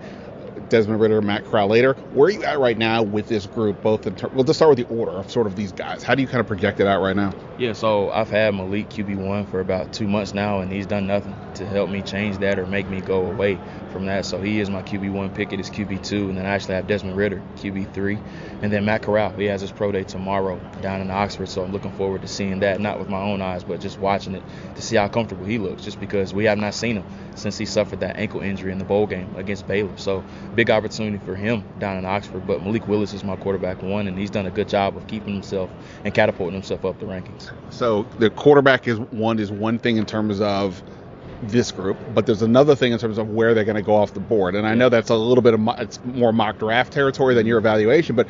Desmond 0.72 1.00
Ridder, 1.02 1.20
Matt 1.20 1.44
Corral 1.44 1.68
later. 1.68 1.92
Where 2.14 2.28
are 2.28 2.30
you 2.30 2.44
at 2.44 2.58
right 2.58 2.78
now 2.78 3.02
with 3.02 3.28
this 3.28 3.44
group? 3.44 3.82
Both 3.82 4.06
in 4.06 4.16
ter- 4.16 4.28
well, 4.28 4.42
let's 4.42 4.56
start 4.56 4.74
with 4.74 4.88
the 4.88 4.94
order 4.94 5.12
of 5.12 5.30
sort 5.30 5.46
of 5.46 5.54
these 5.54 5.70
guys. 5.70 6.02
How 6.02 6.14
do 6.14 6.22
you 6.22 6.26
kind 6.26 6.40
of 6.40 6.46
project 6.46 6.80
it 6.80 6.86
out 6.86 7.02
right 7.02 7.14
now? 7.14 7.34
Yeah, 7.58 7.74
so 7.74 8.08
I've 8.10 8.30
had 8.30 8.54
Malik 8.54 8.88
QB 8.88 9.16
one 9.16 9.44
for 9.44 9.60
about 9.60 9.92
two 9.92 10.08
months 10.08 10.32
now, 10.32 10.60
and 10.60 10.72
he's 10.72 10.86
done 10.86 11.06
nothing 11.06 11.36
to 11.56 11.66
help 11.66 11.90
me 11.90 12.00
change 12.00 12.38
that 12.38 12.58
or 12.58 12.64
make 12.64 12.88
me 12.88 13.02
go 13.02 13.26
away 13.26 13.58
from 13.92 14.06
that. 14.06 14.24
So 14.24 14.40
he 14.40 14.60
is 14.60 14.70
my 14.70 14.82
QB 14.82 15.12
one. 15.12 15.28
Pickett 15.28 15.60
is 15.60 15.68
QB 15.68 16.02
two, 16.02 16.30
and 16.30 16.38
then 16.38 16.46
I 16.46 16.54
actually 16.54 16.76
have 16.76 16.86
Desmond 16.86 17.18
Ridder 17.18 17.42
QB 17.56 17.92
three, 17.92 18.18
and 18.62 18.72
then 18.72 18.86
Matt 18.86 19.02
Corral. 19.02 19.30
He 19.32 19.44
has 19.44 19.60
his 19.60 19.70
pro 19.70 19.92
day 19.92 20.04
tomorrow 20.04 20.58
down 20.80 21.02
in 21.02 21.10
Oxford, 21.10 21.50
so 21.50 21.62
I'm 21.62 21.72
looking 21.72 21.92
forward 21.92 22.22
to 22.22 22.28
seeing 22.28 22.60
that, 22.60 22.80
not 22.80 22.98
with 22.98 23.10
my 23.10 23.20
own 23.20 23.42
eyes, 23.42 23.62
but 23.62 23.78
just 23.78 23.98
watching 23.98 24.34
it 24.34 24.42
to 24.74 24.80
see 24.80 24.96
how 24.96 25.08
comfortable 25.08 25.44
he 25.44 25.58
looks. 25.58 25.84
Just 25.84 26.00
because 26.00 26.32
we 26.32 26.46
have 26.46 26.56
not 26.56 26.72
seen 26.72 26.96
him 26.96 27.04
since 27.34 27.58
he 27.58 27.66
suffered 27.66 28.00
that 28.00 28.16
ankle 28.16 28.40
injury 28.40 28.72
in 28.72 28.78
the 28.78 28.84
bowl 28.84 29.06
game 29.06 29.34
against 29.36 29.68
Baylor. 29.68 29.96
So 29.96 30.24
big 30.54 30.61
opportunity 30.70 31.18
for 31.24 31.34
him 31.34 31.64
down 31.78 31.96
in 31.96 32.04
Oxford. 32.04 32.46
But 32.46 32.62
Malik 32.62 32.86
Willis 32.88 33.12
is 33.12 33.24
my 33.24 33.36
quarterback 33.36 33.82
one, 33.82 34.06
and 34.06 34.18
he's 34.18 34.30
done 34.30 34.46
a 34.46 34.50
good 34.50 34.68
job 34.68 34.96
of 34.96 35.06
keeping 35.06 35.34
himself 35.34 35.70
and 36.04 36.14
catapulting 36.14 36.54
himself 36.54 36.84
up 36.84 36.98
the 36.98 37.06
rankings. 37.06 37.50
So 37.70 38.04
the 38.18 38.30
quarterback 38.30 38.86
is 38.88 38.98
one 38.98 39.38
is 39.38 39.50
one 39.50 39.78
thing 39.78 39.96
in 39.96 40.06
terms 40.06 40.40
of 40.40 40.82
this 41.42 41.72
group, 41.72 41.98
but 42.14 42.24
there's 42.24 42.42
another 42.42 42.76
thing 42.76 42.92
in 42.92 42.98
terms 42.98 43.18
of 43.18 43.28
where 43.30 43.52
they're 43.52 43.64
going 43.64 43.76
to 43.76 43.82
go 43.82 43.96
off 43.96 44.14
the 44.14 44.20
board. 44.20 44.54
And 44.54 44.66
I 44.66 44.74
know 44.74 44.88
that's 44.88 45.10
a 45.10 45.16
little 45.16 45.42
bit 45.42 45.54
of 45.54 45.60
it's 45.78 45.98
more 46.04 46.32
mock 46.32 46.58
draft 46.58 46.92
territory 46.92 47.34
than 47.34 47.46
your 47.46 47.58
evaluation, 47.58 48.14
but 48.14 48.28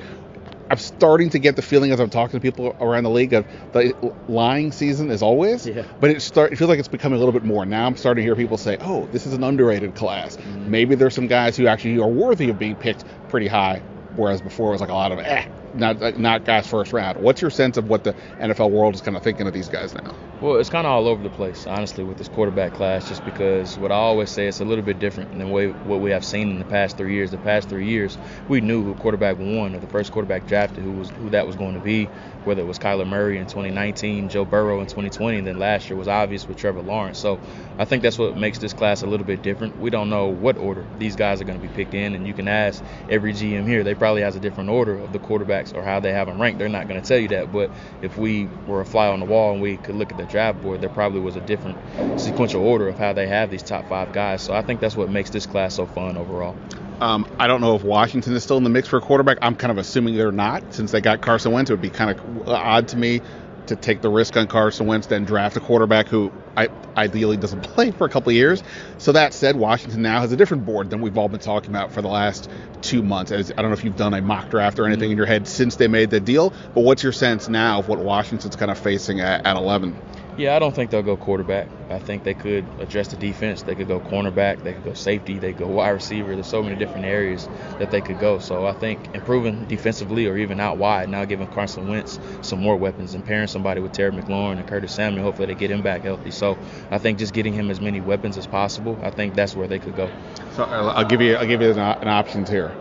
I'm 0.73 0.79
starting 0.79 1.29
to 1.29 1.39
get 1.39 1.55
the 1.55 1.61
feeling 1.61 1.93
as 1.93 2.01
I'm 2.01 2.09
talking 2.09 2.41
to 2.41 2.41
people 2.41 2.75
around 2.81 3.05
the 3.05 3.11
league 3.11 3.35
of 3.35 3.45
the 3.73 3.95
lying 4.27 4.73
season 4.73 5.11
as 5.11 5.21
always. 5.21 5.67
Yeah. 5.67 5.85
But 6.01 6.09
it 6.09 6.23
start 6.23 6.51
it 6.51 6.57
feels 6.57 6.71
like 6.71 6.79
it's 6.79 6.89
becoming 6.89 7.17
a 7.17 7.19
little 7.19 7.39
bit 7.39 7.45
more. 7.45 7.67
Now 7.67 7.87
I'm 7.87 7.95
starting 7.95 8.23
to 8.23 8.27
hear 8.27 8.35
people 8.35 8.57
say, 8.57 8.79
"Oh, 8.81 9.07
this 9.13 9.27
is 9.27 9.35
an 9.35 9.45
underrated 9.45 9.95
class." 9.95 10.39
Mm-hmm. 10.39 10.71
Maybe 10.71 10.95
there's 10.95 11.15
some 11.15 11.27
guys 11.27 11.59
who 11.59 11.67
actually 11.67 11.99
are 11.99 12.09
worthy 12.09 12.49
of 12.49 12.59
being 12.59 12.75
picked 12.75 13.05
pretty 13.29 13.49
high, 13.49 13.83
whereas 14.17 14.41
before 14.41 14.71
it 14.71 14.73
was 14.73 14.81
like 14.81 14.89
a 14.89 14.95
lot 14.95 15.13
of 15.13 15.19
eh, 15.19 15.47
not 15.75 16.19
not 16.19 16.47
guys 16.47 16.67
first 16.67 16.95
round. 16.95 17.21
What's 17.21 17.43
your 17.43 17.51
sense 17.51 17.77
of 17.77 17.91
what 17.91 18.03
the 18.05 18.15
NFL 18.41 18.71
world 18.71 18.95
is 18.95 19.03
kind 19.03 19.15
of 19.15 19.23
thinking 19.23 19.47
of 19.47 19.53
these 19.53 19.69
guys 19.69 19.93
now? 19.93 20.15
Well, 20.43 20.57
it's 20.57 20.71
kind 20.71 20.89
of 20.89 20.93
all 20.93 21.07
over 21.07 21.23
the 21.23 21.31
place, 21.31 21.69
honestly, 21.69 22.03
with 22.03 22.19
this 22.19 22.27
quarterback 22.27 22.75
class. 22.75 23.07
Just 23.07 23.25
because 23.25 23.79
what 23.79 23.93
I 23.93 23.95
always 23.95 24.29
say, 24.29 24.49
it's 24.49 24.59
a 24.59 24.65
little 24.65 24.83
bit 24.83 24.99
different 24.99 25.39
than 25.39 25.51
way, 25.51 25.69
what 25.69 26.01
we 26.01 26.11
have 26.11 26.25
seen 26.25 26.51
in 26.51 26.59
the 26.59 26.65
past 26.65 26.97
three 26.97 27.15
years. 27.15 27.31
The 27.31 27.39
past 27.39 27.69
three 27.69 27.87
years, 27.87 28.19
we 28.49 28.61
knew 28.61 28.83
who 28.83 28.95
quarterback 28.95 29.39
one 29.39 29.73
or 29.73 29.79
the 29.79 29.87
first 29.87 30.11
quarterback 30.11 30.49
drafted, 30.49 30.83
who 30.83 30.91
was 30.91 31.11
who 31.11 31.31
that 31.31 31.47
was 31.47 31.55
going 31.55 31.75
to 31.75 31.81
be. 31.81 32.07
Whether 32.43 32.63
it 32.63 32.65
was 32.65 32.81
Kyler 32.81 33.07
Murray 33.07 33.39
in 33.39 33.47
2019, 33.47 34.29
Joe 34.31 34.45
Burrow 34.45 34.81
in 34.81 34.87
2020, 34.87 35.39
and 35.39 35.47
then 35.47 35.61
last 35.61 35.89
year 35.89 35.97
was 35.97 36.09
obvious 36.09 36.49
with 36.49 36.57
Trevor 36.57 36.83
Lawrence. 36.83 37.21
So 37.21 37.39
I 37.79 37.85
think 37.85 38.03
that's 38.03 38.19
what 38.19 38.37
makes 38.37 38.59
this 38.59 38.73
class 38.73 39.03
a 39.03 39.07
little 39.07 39.25
bit 39.25 39.43
different. 39.43 39.79
We 39.79 39.91
don't 39.91 40.11
know 40.11 40.27
what 40.27 40.57
order 40.57 40.85
these 40.99 41.15
guys 41.15 41.41
are 41.41 41.45
going 41.45 41.61
to 41.61 41.65
be 41.65 41.73
picked 41.73 41.95
in, 41.95 42.17
and 42.17 42.27
you 42.27 42.35
can 42.35 42.49
ask 42.49 42.83
every 43.09 43.33
GM 43.33 43.69
here. 43.69 43.85
They 43.85 43.95
probably 43.95 44.23
has 44.23 44.35
a 44.35 44.41
different 44.41 44.71
order 44.71 44.99
of 44.99 45.13
the 45.13 45.21
quarterbacks 45.21 45.73
or 45.73 45.85
how 45.85 46.01
they 46.01 46.13
have 46.13 46.27
them 46.27 46.43
ranked. 46.43 46.59
They're 46.59 46.69
not 46.69 46.89
going 46.89 47.01
to 47.01 47.07
tell 47.07 47.19
you 47.19 47.29
that, 47.29 47.53
but 47.53 47.71
if 48.03 48.19
we 48.19 48.49
were 48.67 48.81
a 48.81 48.85
fly 48.85 49.07
on 49.07 49.21
the 49.21 49.27
wall 49.27 49.53
and 49.53 49.63
we 49.63 49.77
could 49.77 49.95
look 49.95 50.11
at 50.11 50.19
the 50.19 50.27
draft 50.33 50.61
board, 50.61 50.81
there 50.81 50.91
probably 50.91 51.21
was 51.21 51.37
a 51.37 51.41
different 51.41 51.79
sequential 52.21 52.67
order 52.67 52.89
of 52.89 52.99
how 52.99 53.13
they 53.13 53.29
have 53.29 53.51
these 53.51 53.63
top 53.63 53.89
five 53.89 54.13
guys. 54.13 54.43
So 54.43 54.53
I 54.53 54.63
think 54.63 54.81
that's 54.81 54.97
what 54.97 55.11
makes 55.11 55.31
this 55.31 55.47
class 55.47 55.77
so 55.77 55.87
fun 55.87 56.17
overall. 56.17 56.57
Um, 57.01 57.27
I 57.39 57.47
don't 57.47 57.61
know 57.61 57.77
if 57.77 57.85
Washington 57.85 58.35
is 58.35 58.43
still 58.43 58.57
in 58.57 58.65
the 58.65 58.71
mix 58.71 58.89
for 58.89 58.97
a 58.97 59.01
quarterback. 59.01 59.39
I'm 59.43 59.55
kind 59.55 59.71
of 59.71 59.79
assuming 59.79 60.17
they're 60.17 60.33
not, 60.33 60.75
since 60.75 60.91
they 60.91 61.01
got 61.01 61.21
Carson 61.21 61.53
Wentz. 61.53 61.71
It 61.71 61.75
would 61.75 61.83
be 61.83 61.91
kind 61.91 62.19
of 62.19 62.49
odd 62.49 62.89
to 62.89 62.97
me 62.97 63.21
to 63.67 63.77
take 63.77 64.01
the 64.03 64.09
risk 64.09 64.37
on 64.37 64.47
Carson 64.47 64.87
Wentz, 64.87 65.07
then 65.07 65.25
draft 65.25 65.57
a 65.57 65.61
quarterback 65.61 66.09
who 66.09 66.33
I, 66.57 66.69
ideally 66.97 67.37
doesn't 67.37 67.63
play 67.75 67.91
for 67.91 68.07
a 68.07 68.09
couple 68.09 68.31
of 68.31 68.37
years. 68.37 68.63
So 68.99 69.13
that 69.13 69.35
said, 69.35 69.57
Washington 69.57 70.03
now 70.03 70.21
has 70.21 70.33
a 70.33 70.37
different 70.37 70.67
board 70.67 70.91
than 70.91 71.01
we've 71.01 71.17
all 71.17 71.29
been 71.29 71.41
talking 71.41 71.71
about 71.71 71.93
for 71.93 72.03
the 72.03 72.09
last 72.09 72.51
two 72.83 73.03
months. 73.03 73.33
As, 73.33 73.51
I 73.51 73.57
don't 73.57 73.71
know 73.71 73.77
if 73.77 73.85
you've 73.85 73.97
done 73.97 74.15
a 74.15 74.21
mock 74.21 74.51
draft 74.51 74.79
or 74.79 74.87
anything 74.87 75.05
mm-hmm. 75.05 75.13
in 75.13 75.17
your 75.17 75.27
head 75.27 75.47
since 75.47 75.77
they 75.77 75.89
made 75.89 76.11
the 76.11 76.21
deal, 76.21 76.53
but 76.75 76.83
what's 76.83 77.03
your 77.03 77.13
sense 77.13 77.49
now 77.49 77.79
of 77.79 77.89
what 77.89 77.99
Washington's 77.99 78.57
kind 78.57 78.71
of 78.71 78.79
facing 78.79 79.21
at, 79.21 79.47
at 79.47 79.57
11? 79.57 79.97
Yeah, 80.39 80.57
I 80.57 80.59
don't 80.59 80.75
think 80.75 80.91
they'll 80.91 81.03
go 81.03 81.17
quarterback. 81.17 81.69
I 81.91 81.99
think 81.99 82.25
they 82.25 82.33
could 82.33 82.65
address 82.81 83.09
the 83.09 83.17
defense. 83.17 83.63
They 83.63 83.75
could 83.75 83.87
go 83.87 84.01
cornerback. 84.01 84.63
They 84.63 84.73
could 84.73 84.85
go 84.85 84.95
safety. 84.95 85.39
They 85.39 85.53
could 85.53 85.67
go 85.67 85.69
wide 85.69 85.91
receiver. 85.91 86.35
There's 86.35 86.47
so 86.47 86.63
many 86.63 86.75
different 86.75 87.05
areas 87.05 87.47
that 87.79 87.91
they 87.91 88.01
could 88.01 88.19
go. 88.19 88.39
So 88.39 88.65
I 88.65 88.73
think 88.73 88.99
improving 89.15 89.67
defensively 89.67 90.27
or 90.27 90.39
even 90.39 90.59
out 90.59 90.79
wide, 90.79 91.11
now 91.11 91.27
giving 91.27 91.49
Carson 91.49 91.89
Wentz 91.89 92.19
some 92.41 92.61
more 92.61 92.77
weapons 92.77 93.13
and 93.13 93.23
pairing 93.23 93.47
somebody 93.47 93.83
with 93.83 93.93
Terry 93.93 94.11
McLaurin 94.11 94.57
and 94.57 94.67
Curtis 94.67 94.93
Samuel, 94.93 95.23
hopefully 95.23 95.49
they 95.49 95.55
get 95.55 95.71
him 95.71 95.83
back 95.83 96.01
healthy. 96.01 96.31
So 96.31 96.57
I 96.91 96.97
think 96.97 97.19
just 97.19 97.35
getting 97.35 97.53
him 97.53 97.71
as 97.71 97.81
many 97.81 98.01
weapons 98.01 98.39
as 98.39 98.47
possible, 98.47 98.99
I 99.03 99.11
think 99.11 99.35
that's 99.35 99.55
where 99.55 99.69
they 99.69 99.79
could 99.79 99.97
go. 99.97 100.11
So 100.57 100.65
I'll 100.65 101.05
give 101.05 101.21
you 101.21 101.37
I'll 101.37 101.47
give 101.47 101.61
you 101.61 101.73
an, 101.73 101.79
an 101.79 102.09
options 102.09 102.49
here 102.49 102.75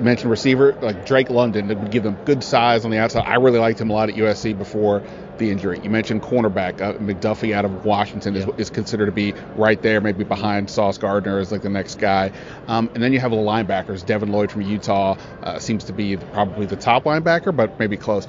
mentioned 0.00 0.30
receiver 0.30 0.72
like 0.82 1.06
Drake 1.06 1.30
London 1.30 1.68
that 1.68 1.78
would 1.78 1.90
give 1.90 2.02
them 2.02 2.16
good 2.24 2.42
size 2.42 2.84
on 2.84 2.90
the 2.90 2.98
outside. 2.98 3.24
I 3.26 3.36
really 3.36 3.58
liked 3.58 3.80
him 3.80 3.90
a 3.90 3.92
lot 3.92 4.08
at 4.08 4.14
USC 4.14 4.56
before 4.56 5.02
the 5.38 5.50
injury. 5.50 5.80
You 5.82 5.90
mentioned 5.90 6.22
cornerback 6.22 6.80
uh, 6.80 6.94
McDuffie 6.94 7.52
out 7.52 7.64
of 7.64 7.84
Washington 7.84 8.34
yeah. 8.34 8.48
is, 8.48 8.48
is 8.58 8.70
considered 8.70 9.06
to 9.06 9.12
be 9.12 9.32
right 9.56 9.80
there, 9.80 10.00
maybe 10.00 10.24
behind 10.24 10.70
Sauce 10.70 10.98
Gardner 10.98 11.38
as 11.38 11.52
like 11.52 11.62
the 11.62 11.68
next 11.68 11.98
guy. 11.98 12.32
Um, 12.68 12.90
and 12.94 13.02
then 13.02 13.12
you 13.12 13.20
have 13.20 13.30
the 13.30 13.36
linebackers. 13.36 14.04
Devin 14.04 14.32
Lloyd 14.32 14.50
from 14.50 14.62
Utah 14.62 15.16
uh, 15.42 15.58
seems 15.58 15.84
to 15.84 15.92
be 15.92 16.16
probably 16.16 16.66
the 16.66 16.76
top 16.76 17.04
linebacker, 17.04 17.54
but 17.54 17.78
maybe 17.78 17.96
close. 17.96 18.26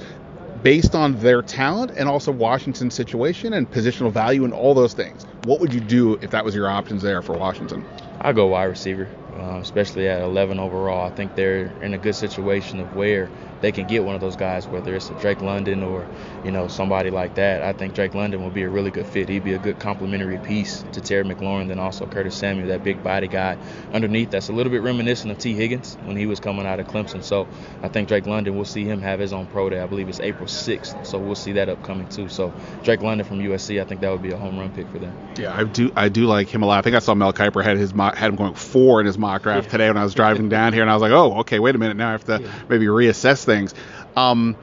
Based 0.62 0.94
on 0.94 1.18
their 1.20 1.40
talent 1.40 1.92
and 1.96 2.08
also 2.08 2.32
Washington's 2.32 2.94
situation 2.94 3.52
and 3.52 3.70
positional 3.70 4.10
value 4.10 4.44
and 4.44 4.52
all 4.52 4.74
those 4.74 4.92
things, 4.92 5.24
what 5.44 5.60
would 5.60 5.72
you 5.72 5.80
do 5.80 6.14
if 6.14 6.30
that 6.32 6.44
was 6.44 6.54
your 6.54 6.68
options 6.68 7.00
there 7.00 7.22
for 7.22 7.38
Washington? 7.38 7.84
I 8.20 8.32
go 8.32 8.46
wide 8.46 8.64
receiver 8.64 9.08
um, 9.38 9.60
especially 9.60 10.08
at 10.08 10.20
11 10.20 10.58
overall. 10.58 11.06
I 11.06 11.10
think 11.10 11.34
they're 11.34 11.66
in 11.82 11.94
a 11.94 11.98
good 11.98 12.14
situation 12.14 12.80
of 12.80 12.94
where 12.96 13.30
they 13.60 13.72
can 13.72 13.86
get 13.86 14.04
one 14.04 14.14
of 14.14 14.20
those 14.20 14.36
guys, 14.36 14.66
whether 14.68 14.94
it's 14.94 15.10
a 15.10 15.14
Drake 15.14 15.40
London 15.40 15.82
or 15.82 16.06
you 16.44 16.50
know 16.50 16.68
somebody 16.68 17.10
like 17.10 17.34
that. 17.34 17.62
I 17.62 17.72
think 17.72 17.94
Drake 17.94 18.14
London 18.14 18.42
will 18.42 18.50
be 18.50 18.62
a 18.62 18.68
really 18.68 18.90
good 18.90 19.06
fit. 19.06 19.28
He'd 19.28 19.44
be 19.44 19.52
a 19.52 19.58
good 19.58 19.78
complementary 19.78 20.38
piece 20.38 20.84
to 20.92 21.00
Terry 21.00 21.24
McLaurin, 21.24 21.68
then 21.68 21.78
also 21.78 22.06
Curtis 22.06 22.36
Samuel, 22.36 22.68
that 22.68 22.84
big 22.84 23.02
body 23.02 23.26
guy 23.26 23.58
underneath. 23.92 24.30
That's 24.30 24.48
a 24.48 24.52
little 24.52 24.70
bit 24.70 24.82
reminiscent 24.82 25.32
of 25.32 25.38
Tee 25.38 25.54
Higgins 25.54 25.96
when 26.04 26.16
he 26.16 26.26
was 26.26 26.38
coming 26.40 26.66
out 26.66 26.78
of 26.78 26.86
Clemson. 26.86 27.22
So 27.22 27.48
I 27.82 27.88
think 27.88 28.08
Drake 28.08 28.26
London, 28.26 28.54
we'll 28.54 28.64
see 28.64 28.84
him 28.84 29.00
have 29.00 29.18
his 29.18 29.32
own 29.32 29.46
pro 29.46 29.70
day. 29.70 29.80
I 29.80 29.86
believe 29.86 30.08
it's 30.08 30.20
April 30.20 30.46
6th, 30.46 31.06
so 31.06 31.18
we'll 31.18 31.34
see 31.34 31.52
that 31.52 31.68
upcoming 31.68 32.08
too. 32.08 32.28
So 32.28 32.52
Drake 32.84 33.02
London 33.02 33.26
from 33.26 33.38
USC, 33.38 33.80
I 33.80 33.84
think 33.84 34.00
that 34.02 34.10
would 34.10 34.22
be 34.22 34.30
a 34.30 34.36
home 34.36 34.58
run 34.58 34.70
pick 34.70 34.88
for 34.88 34.98
them. 34.98 35.12
Yeah, 35.36 35.54
I 35.54 35.64
do. 35.64 35.90
I 35.96 36.08
do 36.08 36.26
like 36.26 36.48
him 36.48 36.62
a 36.62 36.66
lot. 36.66 36.78
I 36.78 36.82
think 36.82 36.94
I 36.94 37.00
saw 37.00 37.14
Mel 37.14 37.32
Kiper 37.32 37.62
had 37.62 37.76
his 37.76 37.92
had 38.14 38.30
him 38.30 38.36
going 38.36 38.54
four 38.54 39.00
in 39.00 39.06
his 39.06 39.18
mock 39.18 39.42
draft 39.42 39.66
yeah. 39.66 39.70
today 39.72 39.88
when 39.88 39.96
I 39.96 40.04
was 40.04 40.14
driving 40.14 40.48
down 40.48 40.72
here, 40.72 40.82
and 40.82 40.90
I 40.90 40.94
was 40.94 41.02
like, 41.02 41.12
oh, 41.12 41.40
okay, 41.40 41.58
wait 41.58 41.74
a 41.74 41.78
minute, 41.78 41.96
now 41.96 42.08
I 42.08 42.12
have 42.12 42.24
to 42.24 42.40
yeah. 42.42 42.52
maybe 42.68 42.86
reassess 42.86 43.44
things. 43.44 43.74
Um, 44.16 44.56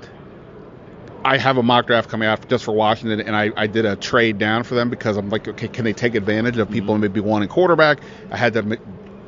I 1.26 1.38
have 1.38 1.58
a 1.58 1.64
mock 1.64 1.88
draft 1.88 2.10
coming 2.10 2.28
out 2.28 2.48
just 2.48 2.64
for 2.64 2.72
Washington, 2.72 3.20
and 3.20 3.36
I, 3.36 3.52
I 3.58 3.66
did 3.66 3.84
a 3.86 3.96
trade 3.96 4.38
down 4.38 4.64
for 4.64 4.76
them 4.76 4.92
because 4.92 5.18
I'm 5.18 5.30
like, 5.30 5.48
okay, 5.48 5.68
can 5.68 5.84
they 5.84 5.94
take 5.94 6.14
advantage 6.14 6.60
of 6.60 6.70
people 6.70 6.94
mm-hmm. 6.94 7.02
maybe 7.02 7.20
wanting 7.20 7.50
quarterback? 7.50 8.00
I 8.30 8.38
had 8.38 8.54
to 8.54 8.80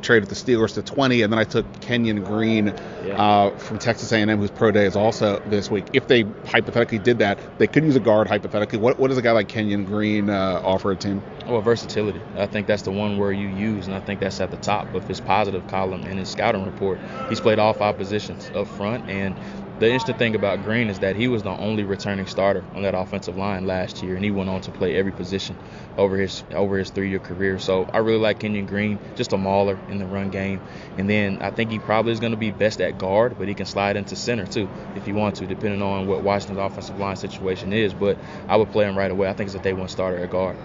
trade 0.01 0.19
with 0.21 0.29
the 0.29 0.35
Steelers 0.35 0.73
to 0.75 0.81
20, 0.81 1.21
and 1.21 1.31
then 1.31 1.39
I 1.39 1.43
took 1.43 1.65
Kenyon 1.81 2.23
Green 2.23 2.73
Yeah. 3.05 3.21
uh, 3.21 3.57
from 3.57 3.77
Texas 3.77 4.11
A&M, 4.11 4.37
whose 4.39 4.51
pro 4.51 4.71
day 4.71 4.85
is 4.85 4.95
also 4.95 5.41
this 5.47 5.69
week. 5.71 5.85
If 5.93 6.07
they 6.07 6.25
hypothetically 6.45 6.99
did 6.99 7.19
that, 7.19 7.39
they 7.57 7.67
could 7.67 7.83
use 7.83 7.95
a 7.95 7.99
guard 7.99 8.27
hypothetically. 8.27 8.79
What 8.79 8.99
what 8.99 9.09
does 9.09 9.17
a 9.17 9.21
guy 9.21 9.31
like 9.31 9.47
Kenyon 9.47 9.85
Green 9.85 10.29
uh, 10.29 10.61
offer 10.63 10.91
a 10.91 10.95
team? 10.95 11.21
Well, 11.47 11.61
versatility. 11.61 12.21
I 12.37 12.45
think 12.45 12.67
that's 12.67 12.83
the 12.83 12.91
one 12.91 13.17
where 13.17 13.31
you 13.31 13.47
use, 13.47 13.87
and 13.87 13.95
I 13.95 13.99
think 13.99 14.19
that's 14.19 14.39
at 14.41 14.51
the 14.51 14.57
top 14.57 14.93
of 14.93 15.07
his 15.07 15.19
positive 15.21 15.65
column 15.67 16.03
in 16.03 16.17
his 16.17 16.29
scouting 16.29 16.65
report. 16.65 16.99
He's 17.29 17.39
played 17.39 17.59
all 17.59 17.73
five 17.73 17.97
positions 17.97 18.51
up 18.53 18.67
front, 18.67 19.09
and 19.09 19.35
the 19.79 19.85
interesting 19.85 20.15
thing 20.15 20.35
about 20.35 20.63
Green 20.63 20.89
is 20.89 20.99
that 20.99 21.15
he 21.15 21.27
was 21.27 21.43
the 21.43 21.51
only 21.51 21.83
returning 21.83 22.25
starter 22.25 22.63
on 22.73 22.81
that 22.81 22.95
offensive 22.95 23.37
line 23.37 23.67
last 23.67 24.01
year, 24.01 24.15
and 24.15 24.23
he 24.23 24.31
went 24.31 24.49
on 24.49 24.61
to 24.61 24.71
play 24.71 24.95
every 24.95 25.11
position 25.11 25.55
over 25.97 26.17
his 26.17 26.43
over 26.53 26.77
his 26.77 26.89
three-year 26.89 27.19
career. 27.19 27.59
So 27.59 27.87
I 27.93 27.99
really 27.99 28.19
like 28.19 28.39
Kenyon 28.39 28.65
Green, 28.65 28.99
just 29.15 29.33
a 29.33 29.37
mauler 29.37 29.79
in 29.87 29.99
the 29.99 30.05
run 30.05 30.31
game, 30.31 30.61
and 30.97 31.09
then 31.09 31.37
I 31.41 31.51
think 31.51 31.71
he 31.71 31.79
probably 31.79 32.11
is 32.11 32.19
going 32.19 32.31
to 32.31 32.37
be 32.37 32.51
best 32.51 32.81
at 32.81 32.97
guard, 32.97 33.35
but 33.37 33.47
he 33.47 33.53
can 33.53 33.65
slide 33.65 33.97
into 33.97 34.15
center 34.15 34.47
too 34.47 34.67
if 34.95 35.05
he 35.05 35.13
wants 35.13 35.39
to, 35.39 35.47
depending 35.47 35.81
on 35.81 36.07
what 36.07 36.23
Washington's 36.23 36.59
offensive 36.59 36.97
line 36.97 37.15
situation 37.15 37.71
is. 37.71 37.93
But 37.93 38.17
I 38.49 38.57
would 38.57 38.71
play 38.71 38.85
him 38.85 38.97
right 38.97 39.11
away. 39.11 39.29
I 39.29 39.33
think 39.33 39.47
it's 39.47 39.55
a 39.55 39.59
day 39.59 39.73
one 39.73 39.89
starter 39.89 40.17
at 40.17 40.29
guard. 40.29 40.57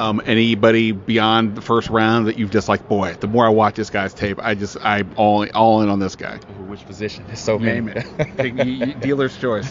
Um, 0.00 0.22
anybody 0.24 0.92
beyond 0.92 1.54
the 1.54 1.60
first 1.60 1.90
round 1.90 2.26
that 2.26 2.38
you've 2.38 2.50
just 2.50 2.68
like, 2.70 2.88
boy, 2.88 3.14
the 3.20 3.26
more 3.26 3.44
I 3.44 3.50
watch 3.50 3.74
this 3.74 3.90
guy's 3.90 4.14
tape, 4.14 4.38
I 4.42 4.54
just 4.54 4.78
I'm 4.82 5.12
all 5.16 5.46
all 5.54 5.82
in 5.82 5.90
on 5.90 5.98
this 5.98 6.16
guy. 6.16 6.38
Which 6.68 6.86
position? 6.86 7.24
So. 7.36 7.58
Name 7.58 7.88
it. 7.88 8.06
Take- 8.38 8.56
y- 8.56 8.78
y- 8.80 8.92
dealer's 9.00 9.36
choice. 9.36 9.70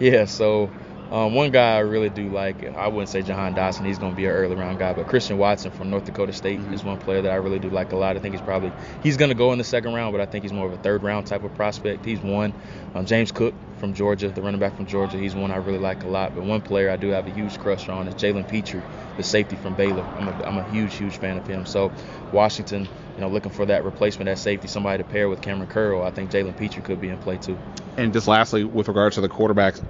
yeah, 0.00 0.24
so 0.24 0.68
um, 1.10 1.34
one 1.34 1.50
guy 1.50 1.76
I 1.76 1.80
really 1.80 2.08
do 2.08 2.28
like, 2.28 2.64
I 2.64 2.86
wouldn't 2.86 3.08
say 3.08 3.22
Jahan 3.22 3.54
Dotson, 3.54 3.84
he's 3.84 3.98
going 3.98 4.12
to 4.12 4.16
be 4.16 4.26
an 4.26 4.30
early 4.30 4.54
round 4.54 4.78
guy, 4.78 4.92
but 4.92 5.08
Christian 5.08 5.38
Watson 5.38 5.72
from 5.72 5.90
North 5.90 6.04
Dakota 6.04 6.32
State 6.32 6.60
is 6.72 6.84
one 6.84 6.98
player 6.98 7.22
that 7.22 7.32
I 7.32 7.36
really 7.36 7.58
do 7.58 7.68
like 7.68 7.90
a 7.90 7.96
lot. 7.96 8.16
I 8.16 8.20
think 8.20 8.34
he's 8.34 8.42
probably 8.42 8.72
he's 9.02 9.16
going 9.16 9.30
to 9.30 9.34
go 9.34 9.52
in 9.52 9.58
the 9.58 9.64
second 9.64 9.92
round, 9.92 10.12
but 10.12 10.20
I 10.20 10.26
think 10.26 10.44
he's 10.44 10.52
more 10.52 10.66
of 10.66 10.72
a 10.72 10.78
third 10.78 11.02
round 11.02 11.26
type 11.26 11.42
of 11.42 11.52
prospect. 11.56 12.04
He's 12.04 12.20
one. 12.20 12.52
Um, 12.94 13.06
James 13.06 13.32
Cook 13.32 13.54
from 13.78 13.94
Georgia, 13.94 14.28
the 14.28 14.40
running 14.40 14.60
back 14.60 14.76
from 14.76 14.86
Georgia, 14.86 15.18
he's 15.18 15.34
one 15.34 15.50
I 15.50 15.56
really 15.56 15.78
like 15.78 16.04
a 16.04 16.08
lot. 16.08 16.34
But 16.34 16.44
one 16.44 16.60
player 16.60 16.90
I 16.90 16.96
do 16.96 17.08
have 17.08 17.26
a 17.26 17.30
huge 17.30 17.58
crush 17.58 17.88
on 17.88 18.06
is 18.06 18.14
Jalen 18.14 18.48
Pitre, 18.48 18.82
the 19.16 19.24
safety 19.24 19.56
from 19.56 19.74
Baylor. 19.74 20.02
I'm 20.02 20.28
a, 20.28 20.44
I'm 20.44 20.58
a 20.58 20.70
huge, 20.70 20.94
huge 20.94 21.16
fan 21.16 21.38
of 21.38 21.46
him. 21.46 21.66
So 21.66 21.90
Washington, 22.32 22.86
you 23.16 23.20
know, 23.20 23.28
looking 23.28 23.50
for 23.50 23.66
that 23.66 23.84
replacement 23.84 24.28
at 24.28 24.38
safety, 24.38 24.68
somebody 24.68 25.02
to 25.02 25.08
pair 25.08 25.28
with 25.28 25.40
Kamren 25.40 25.68
Curl. 25.68 26.02
I 26.02 26.12
think 26.12 26.30
Jalen 26.30 26.56
Pitre 26.56 26.82
could 26.82 27.00
be 27.00 27.08
in 27.08 27.18
play 27.18 27.38
too. 27.38 27.58
And 27.96 28.12
just 28.12 28.28
lastly, 28.28 28.62
with 28.62 28.86
regards 28.86 29.16
to 29.16 29.20
the 29.20 29.28
quarterbacks, 29.28 29.82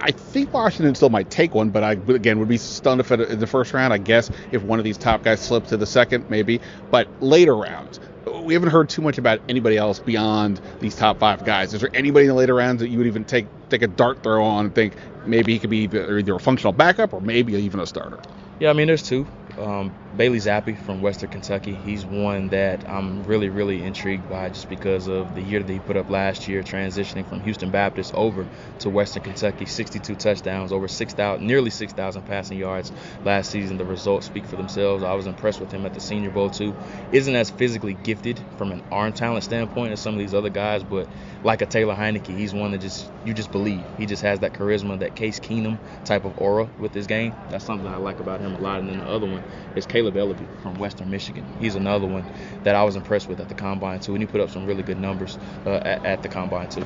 I 0.00 0.12
think 0.12 0.52
Washington 0.52 0.94
still 0.94 1.10
might 1.10 1.30
take 1.30 1.54
one, 1.54 1.70
but 1.70 1.82
I 1.82 1.92
again 1.92 2.38
would 2.38 2.48
be 2.48 2.56
stunned 2.56 3.00
if 3.00 3.10
it 3.10 3.20
in 3.20 3.38
the 3.38 3.46
first 3.46 3.74
round. 3.74 3.92
I 3.92 3.98
guess 3.98 4.30
if 4.52 4.62
one 4.62 4.78
of 4.78 4.84
these 4.84 4.96
top 4.96 5.22
guys 5.22 5.40
slipped 5.40 5.68
to 5.70 5.76
the 5.76 5.86
second, 5.86 6.28
maybe. 6.30 6.60
But 6.90 7.08
later 7.20 7.56
rounds, 7.56 7.98
we 8.42 8.54
haven't 8.54 8.70
heard 8.70 8.88
too 8.88 9.02
much 9.02 9.18
about 9.18 9.40
anybody 9.48 9.76
else 9.76 9.98
beyond 9.98 10.60
these 10.80 10.94
top 10.94 11.18
five 11.18 11.44
guys. 11.44 11.74
Is 11.74 11.80
there 11.80 11.90
anybody 11.94 12.26
in 12.26 12.28
the 12.28 12.34
later 12.34 12.54
rounds 12.54 12.80
that 12.80 12.88
you 12.88 12.98
would 12.98 13.06
even 13.06 13.24
take 13.24 13.46
take 13.70 13.82
a 13.82 13.88
dart 13.88 14.22
throw 14.22 14.44
on 14.44 14.66
and 14.66 14.74
think 14.74 14.94
maybe 15.26 15.52
he 15.52 15.58
could 15.58 15.70
be 15.70 15.78
either, 15.78 16.18
either 16.18 16.34
a 16.34 16.40
functional 16.40 16.72
backup 16.72 17.12
or 17.12 17.20
maybe 17.20 17.54
even 17.54 17.80
a 17.80 17.86
starter? 17.86 18.20
Yeah, 18.60 18.70
I 18.70 18.72
mean, 18.72 18.86
there's 18.86 19.02
two. 19.02 19.26
Um, 19.58 19.92
Bailey 20.16 20.38
Zappe 20.38 20.76
from 20.78 21.02
Western 21.02 21.30
Kentucky. 21.30 21.74
He's 21.74 22.04
one 22.04 22.48
that 22.48 22.88
I'm 22.88 23.22
really, 23.24 23.48
really 23.50 23.84
intrigued 23.84 24.28
by 24.28 24.48
just 24.48 24.68
because 24.68 25.06
of 25.06 25.34
the 25.34 25.42
year 25.42 25.62
that 25.62 25.72
he 25.72 25.78
put 25.80 25.96
up 25.96 26.08
last 26.08 26.48
year, 26.48 26.62
transitioning 26.62 27.28
from 27.28 27.40
Houston 27.40 27.70
Baptist 27.70 28.14
over 28.14 28.46
to 28.80 28.90
Western 28.90 29.22
Kentucky. 29.22 29.66
62 29.66 30.14
touchdowns, 30.16 30.72
over 30.72 30.88
6,000, 30.88 31.46
nearly 31.46 31.70
6,000 31.70 32.22
passing 32.22 32.58
yards 32.58 32.90
last 33.24 33.50
season. 33.50 33.76
The 33.76 33.84
results 33.84 34.26
speak 34.26 34.46
for 34.46 34.56
themselves. 34.56 35.02
I 35.02 35.14
was 35.14 35.26
impressed 35.26 35.60
with 35.60 35.70
him 35.70 35.84
at 35.84 35.94
the 35.94 36.00
Senior 36.00 36.30
Bowl 36.30 36.50
too. 36.50 36.74
Isn't 37.12 37.34
as 37.34 37.50
physically 37.50 37.94
gifted 37.94 38.40
from 38.56 38.72
an 38.72 38.82
arm 38.90 39.12
talent 39.12 39.44
standpoint 39.44 39.92
as 39.92 40.00
some 40.00 40.14
of 40.14 40.18
these 40.18 40.34
other 40.34 40.50
guys, 40.50 40.82
but 40.82 41.06
like 41.44 41.62
a 41.62 41.66
Taylor 41.66 41.94
Heinicke, 41.94 42.26
he's 42.26 42.54
one 42.54 42.72
that 42.72 42.80
just 42.80 43.10
you 43.24 43.34
just 43.34 43.52
believe. 43.52 43.84
He 43.98 44.06
just 44.06 44.22
has 44.22 44.40
that 44.40 44.54
charisma, 44.54 44.98
that 45.00 45.14
Case 45.14 45.38
Keenum 45.38 45.78
type 46.04 46.24
of 46.24 46.40
aura 46.40 46.68
with 46.78 46.94
his 46.94 47.06
game. 47.06 47.34
That's 47.50 47.64
something 47.64 47.86
I 47.86 47.96
like 47.96 48.20
about 48.20 48.40
him 48.40 48.54
a 48.54 48.58
lot. 48.58 48.80
And 48.80 48.88
then 48.88 48.98
the 48.98 49.06
other 49.06 49.26
one 49.26 49.42
is 49.76 49.86
Kaleb 49.86 50.14
Eleby 50.14 50.46
from 50.62 50.74
Western 50.74 51.10
Michigan. 51.10 51.44
He's 51.60 51.74
another 51.74 52.06
one 52.06 52.24
that 52.64 52.74
I 52.74 52.84
was 52.84 52.96
impressed 52.96 53.28
with 53.28 53.40
at 53.40 53.48
the 53.48 53.54
combine 53.54 54.00
too, 54.00 54.14
and 54.14 54.22
he 54.22 54.26
put 54.26 54.40
up 54.40 54.50
some 54.50 54.66
really 54.66 54.82
good 54.82 55.00
numbers 55.00 55.38
uh, 55.66 55.80
at, 55.84 56.04
at 56.04 56.22
the 56.22 56.28
combine 56.28 56.68
too. 56.68 56.84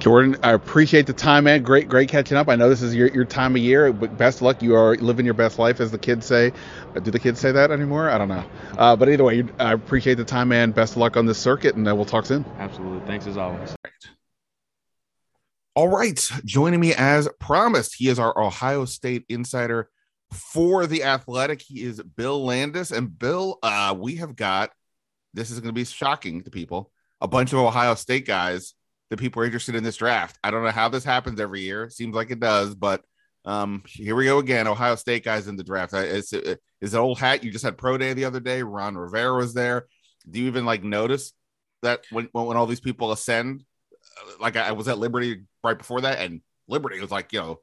Jordan, 0.00 0.38
I 0.42 0.52
appreciate 0.52 1.06
the 1.06 1.12
time, 1.12 1.44
man. 1.44 1.62
Great, 1.62 1.86
great 1.86 2.08
catching 2.08 2.38
up. 2.38 2.48
I 2.48 2.56
know 2.56 2.70
this 2.70 2.80
is 2.80 2.94
your, 2.94 3.08
your 3.08 3.26
time 3.26 3.54
of 3.54 3.60
year, 3.60 3.92
but 3.92 4.16
best 4.16 4.38
of 4.38 4.42
luck. 4.42 4.62
You 4.62 4.74
are 4.74 4.96
living 4.96 5.26
your 5.26 5.34
best 5.34 5.58
life, 5.58 5.78
as 5.78 5.90
the 5.90 5.98
kids 5.98 6.24
say. 6.24 6.52
Uh, 6.96 7.00
Do 7.00 7.10
the 7.10 7.18
kids 7.18 7.38
say 7.38 7.52
that 7.52 7.70
anymore? 7.70 8.08
I 8.08 8.16
don't 8.16 8.28
know. 8.28 8.44
Uh, 8.78 8.96
but 8.96 9.10
either 9.10 9.24
way, 9.24 9.44
I 9.58 9.74
appreciate 9.74 10.14
the 10.14 10.24
time, 10.24 10.48
man. 10.48 10.70
Best 10.70 10.94
of 10.94 10.96
luck 10.98 11.18
on 11.18 11.26
this 11.26 11.36
circuit, 11.36 11.74
and 11.74 11.86
uh, 11.86 11.94
we'll 11.94 12.06
talk 12.06 12.24
soon. 12.24 12.46
Absolutely. 12.58 13.06
Thanks 13.06 13.26
as 13.26 13.36
always. 13.36 13.76
All 15.76 15.88
right. 15.88 16.18
Joining 16.46 16.80
me 16.80 16.94
as 16.94 17.28
promised, 17.38 17.96
he 17.96 18.08
is 18.08 18.18
our 18.18 18.36
Ohio 18.42 18.86
State 18.86 19.26
insider 19.28 19.90
for 20.32 20.86
the 20.86 21.04
athletic. 21.04 21.62
He 21.62 21.82
is 21.82 22.02
Bill 22.02 22.44
Landis. 22.44 22.90
And 22.90 23.18
Bill, 23.18 23.58
uh, 23.62 23.94
we 23.98 24.16
have 24.16 24.36
got 24.36 24.70
this 25.34 25.50
is 25.50 25.60
going 25.60 25.68
to 25.68 25.78
be 25.78 25.84
shocking 25.84 26.42
to 26.42 26.50
people 26.50 26.90
a 27.20 27.28
bunch 27.28 27.52
of 27.52 27.58
Ohio 27.58 27.94
State 27.94 28.26
guys 28.26 28.74
that 29.10 29.18
people 29.18 29.42
are 29.42 29.44
interested 29.44 29.74
in 29.74 29.84
this 29.84 29.96
draft. 29.96 30.38
I 30.42 30.50
don't 30.50 30.64
know 30.64 30.70
how 30.70 30.88
this 30.88 31.04
happens 31.04 31.40
every 31.40 31.60
year. 31.60 31.88
Seems 31.90 32.14
like 32.14 32.30
it 32.30 32.40
does, 32.40 32.74
but 32.74 33.02
um, 33.44 33.82
here 33.86 34.14
we 34.14 34.24
go 34.26 34.38
again. 34.38 34.66
Ohio 34.66 34.94
State 34.96 35.24
guys 35.24 35.48
in 35.48 35.56
the 35.56 35.64
draft. 35.64 35.92
It's, 35.94 36.32
it, 36.32 36.60
is 36.80 36.94
it 36.94 36.98
old 36.98 37.18
hat? 37.18 37.44
You 37.44 37.50
just 37.50 37.64
had 37.64 37.78
pro 37.78 37.98
day 37.98 38.12
the 38.12 38.24
other 38.24 38.40
day. 38.40 38.62
Ron 38.62 38.96
Rivera 38.96 39.36
was 39.36 39.54
there. 39.54 39.86
Do 40.28 40.40
you 40.40 40.46
even 40.46 40.64
like 40.64 40.84
notice 40.84 41.32
that 41.82 42.00
when, 42.10 42.28
when 42.32 42.56
all 42.56 42.66
these 42.66 42.80
people 42.80 43.12
ascend? 43.12 43.64
Like 44.38 44.56
I 44.56 44.72
was 44.72 44.88
at 44.88 44.98
Liberty 44.98 45.44
right 45.64 45.78
before 45.78 46.02
that, 46.02 46.18
and 46.18 46.40
Liberty 46.68 47.00
was 47.00 47.10
like, 47.10 47.32
you 47.32 47.40
know, 47.40 47.60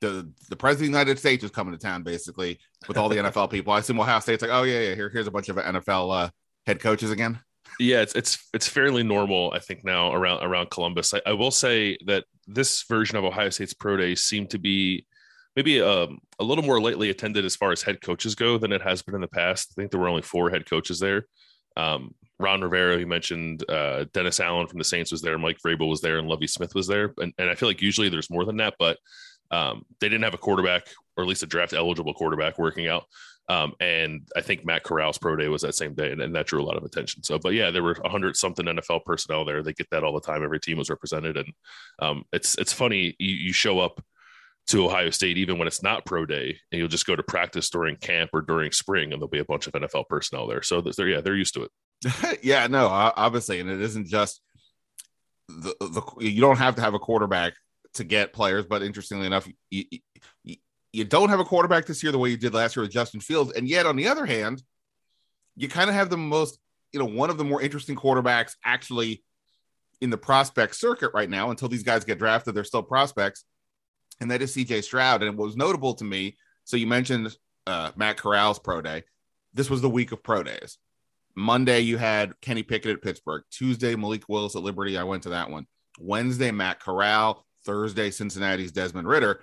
the 0.00 0.30
the 0.48 0.56
president 0.56 0.88
of 0.88 0.92
the 0.92 0.98
United 0.98 1.18
States 1.18 1.44
is 1.44 1.50
coming 1.50 1.72
to 1.72 1.78
town 1.78 2.02
basically 2.02 2.58
with 2.88 2.96
all 2.96 3.08
the 3.08 3.16
NFL 3.22 3.50
people. 3.50 3.72
I 3.72 3.80
assume 3.80 4.00
Ohio 4.00 4.20
State's 4.20 4.42
like, 4.42 4.50
oh 4.50 4.62
yeah, 4.62 4.80
yeah, 4.80 4.94
here, 4.94 5.08
here's 5.08 5.26
a 5.26 5.30
bunch 5.30 5.48
of 5.48 5.56
NFL 5.56 6.24
uh, 6.24 6.30
head 6.66 6.80
coaches 6.80 7.10
again. 7.10 7.38
Yeah, 7.78 8.00
it's 8.00 8.14
it's 8.14 8.48
it's 8.52 8.68
fairly 8.68 9.02
normal, 9.02 9.52
I 9.54 9.58
think, 9.58 9.84
now 9.84 10.12
around 10.12 10.42
around 10.42 10.70
Columbus. 10.70 11.14
I, 11.14 11.20
I 11.24 11.32
will 11.32 11.50
say 11.50 11.96
that 12.06 12.24
this 12.46 12.82
version 12.84 13.16
of 13.16 13.24
Ohio 13.24 13.50
State's 13.50 13.74
pro 13.74 13.96
day 13.96 14.14
seemed 14.14 14.50
to 14.50 14.58
be 14.58 15.06
maybe 15.56 15.80
um, 15.80 16.18
a 16.38 16.44
little 16.44 16.64
more 16.64 16.80
lightly 16.80 17.10
attended 17.10 17.44
as 17.44 17.56
far 17.56 17.72
as 17.72 17.82
head 17.82 18.00
coaches 18.00 18.34
go 18.34 18.58
than 18.58 18.72
it 18.72 18.82
has 18.82 19.02
been 19.02 19.14
in 19.14 19.20
the 19.20 19.28
past. 19.28 19.72
I 19.72 19.80
think 19.80 19.90
there 19.90 20.00
were 20.00 20.08
only 20.08 20.22
four 20.22 20.50
head 20.50 20.68
coaches 20.68 20.98
there. 20.98 21.26
Um, 21.76 22.14
Ron 22.38 22.62
Rivera, 22.62 22.98
you 22.98 23.06
mentioned, 23.06 23.68
uh, 23.68 24.06
Dennis 24.14 24.40
Allen 24.40 24.66
from 24.66 24.78
the 24.78 24.84
Saints 24.84 25.12
was 25.12 25.20
there, 25.20 25.38
Mike 25.38 25.58
Vrabel 25.64 25.90
was 25.90 26.00
there, 26.00 26.18
and 26.18 26.26
Lovie 26.26 26.46
Smith 26.46 26.74
was 26.74 26.86
there. 26.86 27.12
And, 27.18 27.34
and 27.38 27.50
I 27.50 27.54
feel 27.54 27.68
like 27.68 27.82
usually 27.82 28.08
there's 28.08 28.30
more 28.30 28.44
than 28.44 28.56
that, 28.58 28.74
but 28.78 28.98
um, 29.50 29.84
they 30.00 30.08
didn't 30.08 30.24
have 30.24 30.34
a 30.34 30.38
quarterback, 30.38 30.88
or 31.16 31.24
at 31.24 31.28
least 31.28 31.42
a 31.42 31.46
draft 31.46 31.72
eligible 31.72 32.14
quarterback, 32.14 32.58
working 32.58 32.88
out. 32.88 33.04
Um, 33.48 33.74
and 33.80 34.28
I 34.36 34.42
think 34.42 34.64
Matt 34.64 34.84
Corral's 34.84 35.18
pro 35.18 35.34
day 35.34 35.48
was 35.48 35.62
that 35.62 35.74
same 35.74 35.94
day, 35.94 36.12
and, 36.12 36.20
and 36.20 36.34
that 36.36 36.46
drew 36.46 36.62
a 36.62 36.64
lot 36.64 36.76
of 36.76 36.84
attention. 36.84 37.24
So, 37.24 37.36
but 37.36 37.52
yeah, 37.52 37.72
there 37.72 37.82
were 37.82 37.96
hundred 38.04 38.36
something 38.36 38.64
NFL 38.64 39.04
personnel 39.04 39.44
there. 39.44 39.62
They 39.62 39.72
get 39.72 39.90
that 39.90 40.04
all 40.04 40.14
the 40.14 40.20
time. 40.20 40.44
Every 40.44 40.60
team 40.60 40.78
was 40.78 40.88
represented, 40.88 41.36
and 41.36 41.52
um, 41.98 42.24
it's 42.32 42.56
it's 42.58 42.72
funny. 42.72 43.16
You, 43.18 43.34
you 43.34 43.52
show 43.52 43.80
up 43.80 44.00
to 44.68 44.86
Ohio 44.86 45.10
State 45.10 45.36
even 45.36 45.58
when 45.58 45.66
it's 45.66 45.82
not 45.82 46.06
pro 46.06 46.24
day, 46.26 46.56
and 46.70 46.78
you'll 46.78 46.86
just 46.86 47.06
go 47.06 47.16
to 47.16 47.24
practice 47.24 47.68
during 47.70 47.96
camp 47.96 48.30
or 48.32 48.40
during 48.40 48.70
spring, 48.70 49.12
and 49.12 49.20
there'll 49.20 49.28
be 49.28 49.40
a 49.40 49.44
bunch 49.44 49.66
of 49.66 49.72
NFL 49.72 50.06
personnel 50.08 50.46
there. 50.46 50.62
So 50.62 50.80
they're 50.80 51.08
yeah, 51.08 51.20
they're 51.20 51.34
used 51.34 51.54
to 51.54 51.64
it. 51.64 52.40
yeah, 52.44 52.68
no, 52.68 52.86
obviously, 52.86 53.58
and 53.58 53.68
it 53.68 53.80
isn't 53.80 54.06
just 54.06 54.40
the 55.48 55.74
the 55.80 56.02
you 56.20 56.40
don't 56.40 56.58
have 56.58 56.76
to 56.76 56.82
have 56.82 56.94
a 56.94 57.00
quarterback 57.00 57.54
to 57.94 58.04
get 58.04 58.32
players, 58.32 58.66
but 58.66 58.82
interestingly 58.82 59.26
enough, 59.26 59.48
you, 59.70 59.84
you, 60.44 60.56
you 60.92 61.04
don't 61.04 61.28
have 61.28 61.40
a 61.40 61.44
quarterback 61.44 61.86
this 61.86 62.02
year 62.02 62.12
the 62.12 62.18
way 62.18 62.30
you 62.30 62.36
did 62.36 62.54
last 62.54 62.76
year 62.76 62.82
with 62.82 62.92
Justin 62.92 63.20
Fields, 63.20 63.52
and 63.52 63.68
yet 63.68 63.86
on 63.86 63.96
the 63.96 64.08
other 64.08 64.26
hand, 64.26 64.62
you 65.56 65.68
kind 65.68 65.90
of 65.90 65.96
have 65.96 66.10
the 66.10 66.16
most, 66.16 66.58
you 66.92 66.98
know, 66.98 67.06
one 67.06 67.30
of 67.30 67.38
the 67.38 67.44
more 67.44 67.60
interesting 67.60 67.96
quarterbacks 67.96 68.54
actually 68.64 69.22
in 70.00 70.10
the 70.10 70.16
prospect 70.16 70.74
circuit 70.74 71.10
right 71.12 71.28
now. 71.28 71.50
Until 71.50 71.68
these 71.68 71.82
guys 71.82 72.04
get 72.04 72.18
drafted, 72.18 72.54
they're 72.54 72.64
still 72.64 72.82
prospects, 72.82 73.44
and 74.20 74.30
that 74.30 74.42
is 74.42 74.54
C.J. 74.54 74.82
Stroud. 74.82 75.22
And 75.22 75.36
what 75.36 75.46
was 75.46 75.56
notable 75.56 75.94
to 75.94 76.04
me, 76.04 76.36
so 76.64 76.76
you 76.76 76.86
mentioned 76.86 77.36
uh, 77.66 77.90
Matt 77.96 78.16
Corral's 78.16 78.58
pro 78.58 78.80
day. 78.80 79.04
This 79.52 79.68
was 79.68 79.80
the 79.80 79.90
week 79.90 80.12
of 80.12 80.22
pro 80.22 80.42
days. 80.42 80.78
Monday, 81.36 81.80
you 81.80 81.96
had 81.96 82.38
Kenny 82.40 82.62
Pickett 82.62 82.96
at 82.96 83.02
Pittsburgh. 83.02 83.42
Tuesday, 83.50 83.94
Malik 83.94 84.28
Willis 84.28 84.56
at 84.56 84.62
Liberty. 84.62 84.98
I 84.98 85.04
went 85.04 85.24
to 85.24 85.30
that 85.30 85.50
one. 85.50 85.66
Wednesday, 85.98 86.50
Matt 86.50 86.80
Corral. 86.80 87.44
Thursday, 87.64 88.10
Cincinnati's 88.10 88.72
Desmond 88.72 89.08
Ridder. 89.08 89.42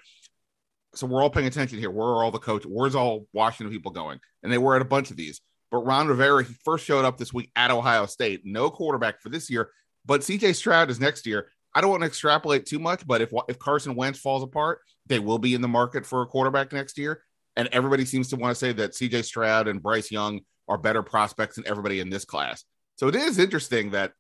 So 0.95 1.06
we're 1.06 1.21
all 1.21 1.30
paying 1.30 1.47
attention 1.47 1.80
here. 1.80 1.91
Where 1.91 2.08
are 2.08 2.23
all 2.23 2.32
the 2.32 2.39
coach? 2.39 2.63
Where's 2.65 2.95
all 2.95 3.27
Washington 3.34 3.73
people 3.73 3.91
going? 3.91 4.19
And 4.43 4.51
they 4.51 4.58
were 4.58 4.75
at 4.75 4.82
a 4.82 4.86
bunch 4.86 5.12
of 5.12 5.17
these. 5.17 5.41
But 5.69 5.80
Ron 5.80 6.08
Rivera, 6.08 6.43
he 6.43 6.53
first 6.63 6.86
showed 6.86 7.06
up 7.06 7.17
this 7.17 7.34
week 7.34 7.51
at 7.56 7.71
Ohio 7.71 8.06
State. 8.06 8.41
No 8.45 8.69
quarterback 8.69 9.21
for 9.21 9.30
this 9.30 9.49
year, 9.49 9.69
but 10.06 10.21
CJ 10.21 10.56
Stroud 10.56 10.89
is 10.89 10.99
next 10.99 11.27
year. 11.27 11.51
I 11.75 11.82
don't 11.82 11.91
want 11.91 12.01
to 12.01 12.08
extrapolate 12.08 12.65
too 12.65 12.80
much, 12.80 13.06
but 13.06 13.21
if 13.21 13.32
if 13.49 13.60
Carson 13.60 13.95
Wentz 13.95 14.19
falls 14.19 14.43
apart, 14.43 14.80
they 15.06 15.19
will 15.19 15.38
be 15.39 15.53
in 15.53 15.62
the 15.62 15.67
market 15.67 16.06
for 16.06 16.21
a 16.21 16.25
quarterback 16.25 16.71
next 16.71 16.97
year. 16.97 17.21
and 17.56 17.67
everybody 17.71 18.06
seems 18.06 18.30
to 18.30 18.36
want 18.36 18.51
to 18.51 18.56
say 18.56 18.71
that 18.71 18.91
CJ 18.91 19.25
Stroud 19.25 19.67
and 19.67 19.82
Bryce 19.82 20.12
Young 20.12 20.41
are 20.67 20.77
better 20.77 21.01
prospects 21.01 21.56
than 21.56 21.67
everybody 21.67 21.99
in 21.99 22.10
this 22.10 22.23
class. 22.23 22.63
So 22.97 23.08
it 23.08 23.15
is 23.15 23.39
interesting 23.39 23.91
that 23.91 24.13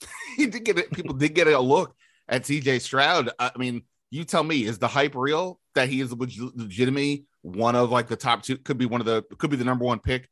he 0.36 0.46
did 0.46 0.64
get 0.64 0.78
it. 0.78 0.92
People 0.92 1.14
did 1.14 1.34
get 1.34 1.48
a 1.48 1.58
look 1.58 1.94
at 2.28 2.42
CJ 2.42 2.80
Stroud. 2.80 3.30
I 3.38 3.52
mean, 3.56 3.82
you 4.10 4.24
tell 4.24 4.44
me, 4.44 4.64
is 4.64 4.78
the 4.78 4.88
hype 4.88 5.14
real 5.14 5.60
that 5.74 5.88
he 5.88 6.00
is 6.00 6.12
legitimately 6.12 7.26
one 7.42 7.76
of 7.76 7.90
like 7.90 8.08
the 8.08 8.16
top 8.16 8.42
two? 8.42 8.56
Could 8.58 8.78
be 8.78 8.86
one 8.86 9.00
of 9.00 9.06
the 9.06 9.24
could 9.38 9.50
be 9.50 9.56
the 9.56 9.64
number 9.64 9.84
one 9.84 9.98
pick 9.98 10.28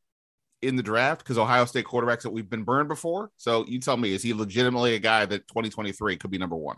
in 0.63 0.77
the 0.77 0.83
draft 0.83 1.23
because 1.23 1.39
Ohio 1.39 1.65
State 1.65 1.85
quarterbacks 1.85 2.23
that 2.23 2.31
we've 2.31 2.49
been 2.49 2.65
burned 2.65 2.89
before. 2.89 3.31
So 3.37 3.65
you 3.67 3.79
tell 3.79 3.97
me, 3.97 4.15
is 4.15 4.23
he 4.23 4.33
legitimately 4.33 4.95
a 4.95 4.99
guy 4.99 5.27
that 5.27 5.47
2023 5.49 6.17
could 6.17 6.31
be 6.31 6.39
number 6.39 6.57
one? 6.57 6.77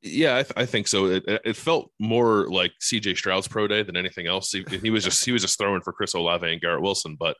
Yeah, 0.00 0.36
I, 0.36 0.42
th- 0.42 0.52
I 0.56 0.64
think 0.64 0.86
so. 0.86 1.06
It, 1.06 1.24
it, 1.26 1.56
felt 1.56 1.90
more 1.98 2.48
like 2.48 2.70
CJ 2.80 3.16
Stroud's 3.16 3.48
pro 3.48 3.66
day 3.66 3.82
than 3.82 3.96
anything 3.96 4.28
else. 4.28 4.52
He, 4.52 4.64
he 4.80 4.90
was 4.90 5.02
just 5.02 5.24
he 5.24 5.32
was 5.32 5.42
just 5.42 5.58
throwing 5.58 5.80
for 5.80 5.92
Chris 5.92 6.14
Olave 6.14 6.48
and 6.48 6.60
Garrett 6.60 6.82
Wilson, 6.82 7.16
but 7.18 7.36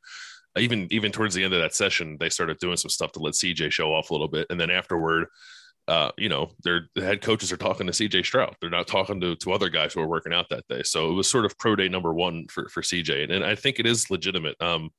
even 0.56 0.88
even 0.90 1.12
towards 1.12 1.36
the 1.36 1.44
end 1.44 1.54
of 1.54 1.60
that 1.60 1.74
session, 1.74 2.16
they 2.18 2.28
started 2.28 2.58
doing 2.58 2.76
some 2.76 2.88
stuff 2.88 3.12
to 3.12 3.20
let 3.20 3.34
CJ 3.34 3.70
show 3.70 3.94
off 3.94 4.10
a 4.10 4.14
little 4.14 4.26
bit, 4.26 4.48
and 4.50 4.60
then 4.60 4.70
afterward, 4.70 5.26
uh, 5.88 6.12
you 6.18 6.28
know, 6.28 6.50
their 6.62 6.88
the 6.94 7.02
head 7.02 7.22
coaches 7.22 7.50
are 7.50 7.56
talking 7.56 7.86
to 7.86 7.92
CJ 7.92 8.24
Stroud. 8.24 8.54
They're 8.60 8.70
not 8.70 8.86
talking 8.86 9.20
to, 9.22 9.34
to 9.36 9.52
other 9.52 9.70
guys 9.70 9.94
who 9.94 10.00
are 10.00 10.06
working 10.06 10.34
out 10.34 10.48
that 10.50 10.68
day. 10.68 10.82
So 10.84 11.10
it 11.10 11.14
was 11.14 11.28
sort 11.28 11.46
of 11.46 11.58
pro 11.58 11.74
day 11.74 11.88
number 11.88 12.12
one 12.12 12.46
for 12.48 12.68
for 12.68 12.82
CJ, 12.82 13.24
and, 13.24 13.32
and 13.32 13.44
I 13.44 13.54
think 13.54 13.80
it 13.80 13.86
is 13.86 14.10
legitimate. 14.10 14.60
Um, 14.60 14.90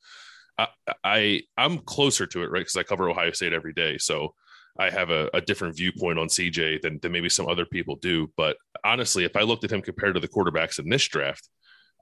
I, 0.58 0.68
I 1.04 1.42
I'm 1.58 1.78
closer 1.80 2.26
to 2.26 2.44
it, 2.44 2.52
right? 2.52 2.62
Because 2.62 2.76
I 2.76 2.84
cover 2.84 3.10
Ohio 3.10 3.32
State 3.32 3.54
every 3.54 3.74
day, 3.74 3.98
so 4.00 4.34
I 4.80 4.90
have 4.90 5.10
a, 5.10 5.30
a, 5.34 5.42
different 5.42 5.76
viewpoint 5.76 6.18
on 6.18 6.28
CJ 6.28 6.82
than, 6.82 7.00
than 7.02 7.12
maybe 7.12 7.28
some 7.28 7.48
other 7.48 7.66
people 7.66 7.98
do. 7.98 8.32
But 8.38 8.56
honestly, 8.84 9.26
if 9.26 9.36
I 9.36 9.42
looked 9.42 9.66
at 9.66 9.72
him 9.72 9.82
compared 9.82 10.14
to 10.14 10.22
the 10.22 10.28
quarterbacks 10.28 10.80
in 10.80 10.88
this 10.88 11.06
draft, 11.06 11.50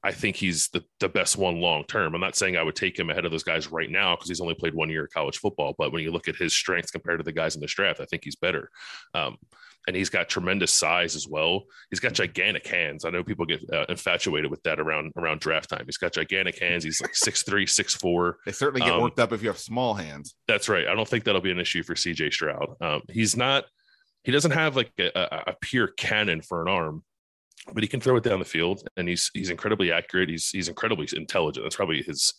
I 0.07 0.11
think 0.11 0.37
he's 0.37 0.69
the, 0.69 0.85
the 1.01 1.09
best 1.09 1.35
one 1.35 1.59
long 1.59 1.83
term. 1.83 2.15
I'm 2.15 2.21
not 2.21 2.37
saying 2.37 2.55
I 2.55 2.63
would 2.63 2.77
take 2.77 2.97
him 2.97 3.09
ahead 3.09 3.25
of 3.25 3.31
those 3.31 3.43
guys 3.43 3.69
right 3.69 3.91
now 3.91 4.15
because 4.15 4.29
he's 4.29 4.39
only 4.39 4.53
played 4.53 4.73
one 4.73 4.89
year 4.89 5.03
of 5.03 5.11
college 5.11 5.37
football. 5.37 5.75
But 5.77 5.91
when 5.91 6.01
you 6.01 6.11
look 6.11 6.29
at 6.29 6.37
his 6.37 6.53
strengths 6.53 6.91
compared 6.91 7.19
to 7.19 7.25
the 7.25 7.33
guys 7.33 7.55
in 7.55 7.61
this 7.61 7.73
draft, 7.73 7.99
I 7.99 8.05
think 8.05 8.23
he's 8.23 8.37
better. 8.37 8.69
Um, 9.13 9.35
and 9.85 9.97
he's 9.97 10.09
got 10.09 10.29
tremendous 10.29 10.71
size 10.71 11.17
as 11.17 11.27
well. 11.27 11.65
He's 11.89 11.99
got 11.99 12.13
gigantic 12.13 12.65
hands. 12.65 13.03
I 13.03 13.09
know 13.09 13.21
people 13.21 13.45
get 13.45 13.61
uh, 13.69 13.85
infatuated 13.89 14.49
with 14.49 14.63
that 14.63 14.79
around 14.79 15.11
around 15.17 15.41
draft 15.41 15.69
time. 15.69 15.83
He's 15.85 15.97
got 15.97 16.13
gigantic 16.13 16.57
hands. 16.57 16.85
He's 16.85 17.01
like 17.01 17.13
six 17.13 17.43
three, 17.43 17.65
six 17.65 17.93
four. 17.93 18.37
They 18.45 18.53
certainly 18.53 18.85
get 18.85 18.93
um, 18.93 19.01
worked 19.01 19.19
up 19.19 19.33
if 19.33 19.41
you 19.41 19.49
have 19.49 19.59
small 19.59 19.93
hands. 19.93 20.35
That's 20.47 20.69
right. 20.69 20.87
I 20.87 20.95
don't 20.95 21.07
think 21.07 21.25
that'll 21.25 21.41
be 21.41 21.51
an 21.51 21.59
issue 21.59 21.83
for 21.83 21.95
CJ 21.95 22.31
Stroud. 22.31 22.75
Um, 22.79 23.01
he's 23.11 23.35
not. 23.35 23.65
He 24.23 24.31
doesn't 24.31 24.51
have 24.51 24.77
like 24.77 24.91
a, 24.99 25.11
a, 25.13 25.43
a 25.47 25.55
pure 25.59 25.87
cannon 25.87 26.41
for 26.41 26.61
an 26.61 26.69
arm, 26.69 27.03
but 27.73 27.83
he 27.83 27.87
can 27.87 27.99
throw 27.99 28.15
it 28.17 28.23
down 28.23 28.39
the 28.39 28.45
field, 28.45 28.87
and 28.97 29.07
he's 29.07 29.29
he's 29.33 29.49
incredibly 29.49 29.91
accurate. 29.91 30.29
He's 30.29 30.49
he's 30.49 30.69
incredibly 30.69 31.07
intelligent. 31.13 31.65
That's 31.65 31.75
probably 31.75 32.03
his 32.03 32.33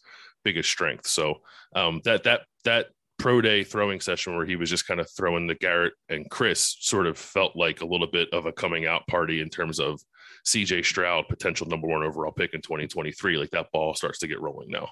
biggest 0.44 0.70
strength. 0.70 1.06
So 1.06 1.36
um, 1.74 2.00
that 2.04 2.24
that 2.24 2.42
that 2.64 2.86
pro 3.18 3.40
day 3.40 3.64
throwing 3.64 4.00
session 4.00 4.36
where 4.36 4.46
he 4.46 4.56
was 4.56 4.70
just 4.70 4.86
kind 4.86 5.00
of 5.00 5.10
throwing 5.10 5.46
the 5.46 5.54
Garrett 5.56 5.94
and 6.08 6.30
Chris 6.30 6.76
sort 6.80 7.06
of 7.06 7.18
felt 7.18 7.56
like 7.56 7.80
a 7.80 7.86
little 7.86 8.06
bit 8.06 8.28
of 8.32 8.46
a 8.46 8.52
coming 8.52 8.86
out 8.86 9.06
party 9.08 9.40
in 9.40 9.48
terms 9.48 9.80
of 9.80 10.00
CJ 10.46 10.84
Stroud, 10.84 11.26
potential 11.28 11.66
number 11.66 11.88
one 11.88 12.04
overall 12.04 12.32
pick 12.32 12.54
in 12.54 12.62
2023. 12.62 13.36
Like 13.36 13.50
that 13.50 13.72
ball 13.72 13.94
starts 13.94 14.20
to 14.20 14.28
get 14.28 14.40
rolling 14.40 14.70
now. 14.70 14.88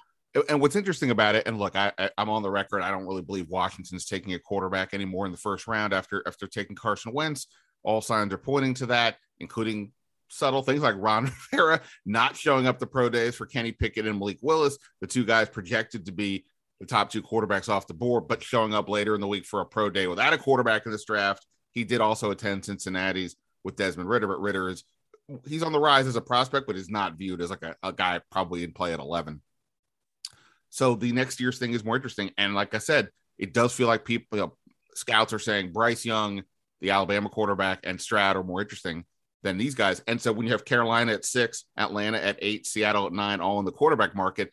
And 0.49 0.61
what's 0.61 0.75
interesting 0.75 1.09
about 1.09 1.35
it, 1.35 1.47
and 1.47 1.57
look, 1.57 1.75
I, 1.75 1.91
am 2.17 2.29
on 2.29 2.43
the 2.43 2.51
record. 2.51 2.81
I 2.81 2.91
don't 2.91 3.07
really 3.07 3.23
believe 3.23 3.47
Washington's 3.49 4.05
taking 4.05 4.33
a 4.33 4.39
quarterback 4.39 4.93
anymore 4.93 5.25
in 5.25 5.31
the 5.31 5.37
first 5.37 5.67
round 5.67 5.93
after 5.93 6.21
after 6.27 6.47
taking 6.47 6.75
Carson 6.75 7.13
Wentz. 7.13 7.47
All 7.81 8.01
signs 8.01 8.33
are 8.33 8.37
pointing 8.37 8.73
to 8.75 8.87
that, 8.87 9.15
including 9.39 9.93
subtle 10.29 10.61
things 10.61 10.81
like 10.81 10.95
Ron 10.97 11.31
Rivera 11.51 11.81
not 12.05 12.35
showing 12.35 12.67
up 12.67 12.79
the 12.79 12.87
pro 12.87 13.09
days 13.09 13.35
for 13.35 13.45
Kenny 13.45 13.71
Pickett 13.71 14.07
and 14.07 14.19
Malik 14.19 14.39
Willis, 14.41 14.77
the 15.01 15.07
two 15.07 15.25
guys 15.25 15.49
projected 15.49 16.05
to 16.05 16.11
be 16.11 16.45
the 16.79 16.85
top 16.85 17.09
two 17.09 17.23
quarterbacks 17.23 17.69
off 17.69 17.87
the 17.87 17.93
board, 17.93 18.27
but 18.27 18.43
showing 18.43 18.73
up 18.73 18.89
later 18.89 19.15
in 19.15 19.21
the 19.21 19.27
week 19.27 19.45
for 19.45 19.61
a 19.61 19.65
pro 19.65 19.89
day 19.89 20.07
without 20.07 20.33
a 20.33 20.37
quarterback 20.37 20.85
in 20.85 20.91
this 20.91 21.05
draft. 21.05 21.45
He 21.71 21.83
did 21.83 22.01
also 22.01 22.31
attend 22.31 22.65
Cincinnati's 22.65 23.35
with 23.63 23.75
Desmond 23.75 24.09
Ridder, 24.09 24.27
but 24.27 24.41
Ridder 24.41 24.69
is 24.69 24.83
he's 25.45 25.63
on 25.63 25.73
the 25.73 25.79
rise 25.79 26.07
as 26.07 26.15
a 26.15 26.21
prospect, 26.21 26.67
but 26.67 26.75
is 26.75 26.89
not 26.89 27.17
viewed 27.17 27.41
as 27.41 27.49
like 27.49 27.63
a, 27.63 27.75
a 27.83 27.91
guy 27.91 28.21
probably 28.31 28.63
in 28.63 28.71
play 28.71 28.93
at 28.93 28.99
11. 28.99 29.41
So 30.69 30.95
the 30.95 31.11
next 31.11 31.39
year's 31.39 31.59
thing 31.59 31.73
is 31.73 31.83
more 31.83 31.95
interesting. 31.95 32.31
And 32.37 32.55
like 32.55 32.73
I 32.73 32.77
said, 32.77 33.09
it 33.37 33.53
does 33.53 33.73
feel 33.73 33.87
like 33.87 34.05
people, 34.05 34.37
you 34.37 34.45
know, 34.45 34.53
scouts 34.95 35.33
are 35.33 35.39
saying 35.39 35.73
Bryce 35.73 36.05
Young, 36.05 36.43
the 36.81 36.91
Alabama 36.91 37.29
quarterback, 37.29 37.79
and 37.83 37.99
Stroud 37.99 38.35
are 38.35 38.43
more 38.43 38.61
interesting 38.61 39.05
than 39.43 39.57
these 39.57 39.75
guys. 39.75 40.01
And 40.07 40.19
so 40.19 40.31
when 40.31 40.45
you 40.45 40.51
have 40.51 40.65
Carolina 40.65 41.13
at 41.13 41.25
six, 41.25 41.65
Atlanta 41.77 42.17
at 42.17 42.37
eight, 42.41 42.65
Seattle 42.65 43.07
at 43.07 43.13
nine, 43.13 43.39
all 43.39 43.59
in 43.59 43.65
the 43.65 43.71
quarterback 43.71 44.15
market, 44.15 44.51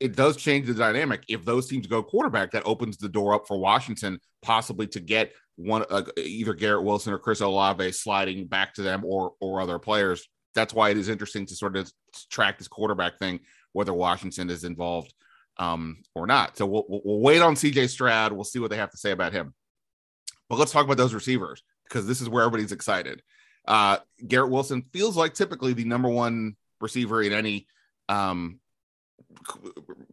it 0.00 0.14
does 0.14 0.36
change 0.36 0.66
the 0.66 0.74
dynamic. 0.74 1.24
If 1.28 1.44
those 1.44 1.68
teams 1.68 1.86
go 1.86 2.02
quarterback, 2.02 2.52
that 2.52 2.66
opens 2.66 2.98
the 2.98 3.08
door 3.08 3.34
up 3.34 3.48
for 3.48 3.58
Washington 3.58 4.20
possibly 4.42 4.86
to 4.88 5.00
get 5.00 5.32
one 5.56 5.84
uh, 5.90 6.02
either 6.16 6.54
Garrett 6.54 6.84
Wilson 6.84 7.12
or 7.12 7.18
Chris 7.18 7.40
Olave 7.40 7.90
sliding 7.92 8.46
back 8.46 8.74
to 8.74 8.82
them 8.82 9.04
or 9.04 9.32
or 9.40 9.60
other 9.60 9.78
players. 9.78 10.28
That's 10.54 10.72
why 10.72 10.90
it 10.90 10.98
is 10.98 11.08
interesting 11.08 11.46
to 11.46 11.56
sort 11.56 11.76
of 11.76 11.90
track 12.30 12.58
this 12.58 12.68
quarterback 12.68 13.18
thing, 13.18 13.40
whether 13.72 13.92
Washington 13.92 14.50
is 14.50 14.64
involved 14.64 15.12
um, 15.58 15.98
or 16.14 16.26
not. 16.26 16.56
So 16.56 16.66
we'll, 16.66 16.84
we'll 16.88 17.20
wait 17.20 17.42
on 17.42 17.54
CJ 17.54 17.88
Stroud. 17.88 18.32
We'll 18.32 18.44
see 18.44 18.58
what 18.58 18.70
they 18.70 18.76
have 18.76 18.90
to 18.90 18.96
say 18.96 19.10
about 19.10 19.32
him. 19.32 19.54
But 20.48 20.58
let's 20.58 20.72
talk 20.72 20.84
about 20.84 20.96
those 20.96 21.14
receivers 21.14 21.62
because 21.84 22.06
this 22.06 22.20
is 22.20 22.28
where 22.28 22.44
everybody's 22.44 22.72
excited. 22.72 23.22
Uh, 23.68 23.98
Garrett 24.26 24.50
Wilson 24.50 24.82
feels 24.94 25.14
like 25.14 25.34
typically 25.34 25.74
the 25.74 25.84
number 25.84 26.08
one 26.08 26.56
receiver 26.80 27.22
in 27.22 27.34
any 27.34 27.66
um, 28.08 28.60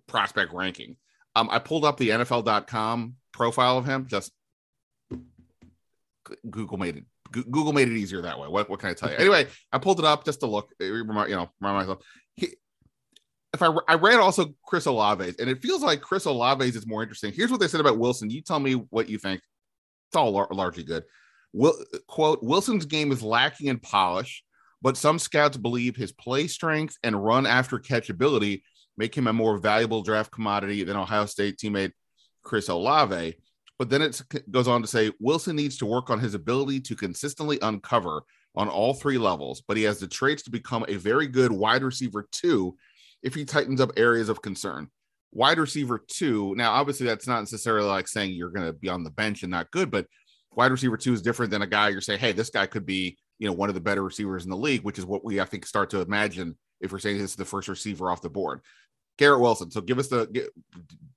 prospect 0.08 0.54
ranking. 0.54 0.98
Um, 1.38 1.48
I 1.50 1.60
pulled 1.60 1.86
up 1.86 1.98
the 1.98 2.10
NFL.com 2.10 3.16
profile 3.32 3.78
of 3.78 3.86
him. 3.86 4.08
Just 4.08 4.34
Google 6.50 6.78
made 6.78 6.98
it. 6.98 7.06
Google 7.32 7.72
made 7.72 7.88
it 7.88 7.98
easier 7.98 8.22
that 8.22 8.38
way. 8.38 8.48
What, 8.50 8.70
what 8.70 8.80
can 8.80 8.90
I 8.90 8.94
tell 8.94 9.10
you? 9.10 9.16
Anyway, 9.16 9.48
I 9.72 9.78
pulled 9.78 10.00
it 10.00 10.06
up 10.06 10.26
just 10.26 10.42
to 10.42 10.48
look. 10.48 10.70
You 10.80 11.04
know, 11.06 11.50
remind 11.62 11.78
myself. 11.78 12.04
He, 12.36 12.50
if 13.54 13.62
I 13.62 13.74
I 13.88 13.96
read 13.96 14.20
also 14.20 14.54
Chris 14.66 14.86
Olave's, 14.86 15.38
and 15.40 15.50
it 15.50 15.62
feels 15.62 15.82
like 15.82 16.02
Chris 16.02 16.26
Olave's 16.28 16.76
is 16.76 16.86
more 16.86 17.04
interesting. 17.04 17.32
Here's 17.34 17.52
what 17.52 17.62
they 17.62 17.70
said 17.70 17.80
about 17.80 17.98
Wilson. 17.98 18.30
You 18.30 18.42
tell 18.42 18.60
me 18.60 18.74
what 18.74 19.08
you 19.08 19.18
think. 19.18 19.42
It's 20.10 20.18
all 20.18 20.32
lar- 20.32 20.48
largely 20.52 20.84
good. 20.84 21.04
Will, 21.56 21.74
quote: 22.08 22.44
Wilson's 22.44 22.86
game 22.86 23.14
is 23.14 23.24
lacking 23.24 23.68
in 23.68 23.80
polish, 23.80 24.44
but 24.82 24.98
some 24.98 25.18
scouts 25.18 25.56
believe 25.56 25.96
his 25.96 26.12
play 26.12 26.48
strength 26.48 26.98
and 27.02 27.24
run 27.24 27.46
after 27.46 27.80
catchability 27.80 28.64
make 28.98 29.16
him 29.16 29.28
a 29.28 29.34
more 29.34 29.58
valuable 29.58 30.04
draft 30.04 30.32
commodity 30.32 30.84
than 30.84 30.98
Ohio 30.98 31.26
State 31.26 31.58
teammate 31.58 31.92
Chris 32.44 32.68
Olave. 32.68 33.36
But 33.80 33.90
then 33.90 34.02
it 34.02 34.22
goes 34.52 34.68
on 34.68 34.82
to 34.82 34.88
say 34.88 35.12
Wilson 35.20 35.56
needs 35.56 35.78
to 35.78 35.86
work 35.86 36.10
on 36.10 36.20
his 36.20 36.34
ability 36.34 36.82
to 36.82 36.96
consistently 36.96 37.58
uncover 37.62 38.24
on 38.56 38.68
all 38.68 38.94
three 38.94 39.18
levels, 39.18 39.64
but 39.66 39.78
he 39.78 39.84
has 39.84 40.00
the 40.00 40.08
traits 40.08 40.44
to 40.44 40.52
become 40.52 40.86
a 40.88 40.96
very 40.96 41.28
good 41.28 41.52
wide 41.52 41.84
receiver 41.84 42.28
two 42.32 42.76
if 43.24 43.34
he 43.34 43.46
tightens 43.46 43.80
up 43.80 43.92
areas 43.96 44.28
of 44.28 44.42
concern. 44.42 44.90
Wide 45.32 45.58
receiver 45.58 46.02
two, 46.06 46.54
now 46.56 46.72
obviously 46.72 47.06
that's 47.06 47.28
not 47.28 47.40
necessarily 47.40 47.88
like 47.88 48.08
saying 48.08 48.34
you're 48.34 48.50
going 48.50 48.68
to 48.68 48.74
be 48.74 48.90
on 48.90 49.04
the 49.04 49.10
bench 49.10 49.44
and 49.44 49.52
not 49.52 49.72
good, 49.72 49.90
but 49.90 50.06
wide 50.58 50.72
receiver 50.72 50.98
two 50.98 51.14
is 51.14 51.22
different 51.22 51.52
than 51.52 51.62
a 51.62 51.68
guy 51.68 51.90
you're 51.90 52.02
saying, 52.02 52.20
hey, 52.20 52.32
this 52.32 52.50
guy 52.50 52.66
could 52.66 52.86
be, 52.86 53.18
you 53.40 53.48
know, 53.48 53.54
one 53.54 53.70
of 53.70 53.76
the 53.76 53.82
better 53.82 54.04
receivers 54.04 54.44
in 54.44 54.50
the 54.50 54.58
league, 54.58 54.84
which 54.84 55.00
is 55.00 55.06
what 55.06 55.24
we 55.24 55.40
I 55.40 55.46
think 55.46 55.66
start 55.66 55.90
to 55.92 56.02
imagine 56.02 56.58
if 56.82 56.92
we're 56.92 57.00
saying 57.00 57.18
this 57.18 57.32
is 57.32 57.36
the 57.36 57.46
first 57.46 57.68
receiver 57.68 58.12
off 58.12 58.22
the 58.22 58.30
board. 58.30 58.62
Garrett 59.18 59.40
Wilson. 59.40 59.72
So 59.72 59.82
give 59.82 60.00
us 60.00 60.08
the. 60.08 60.50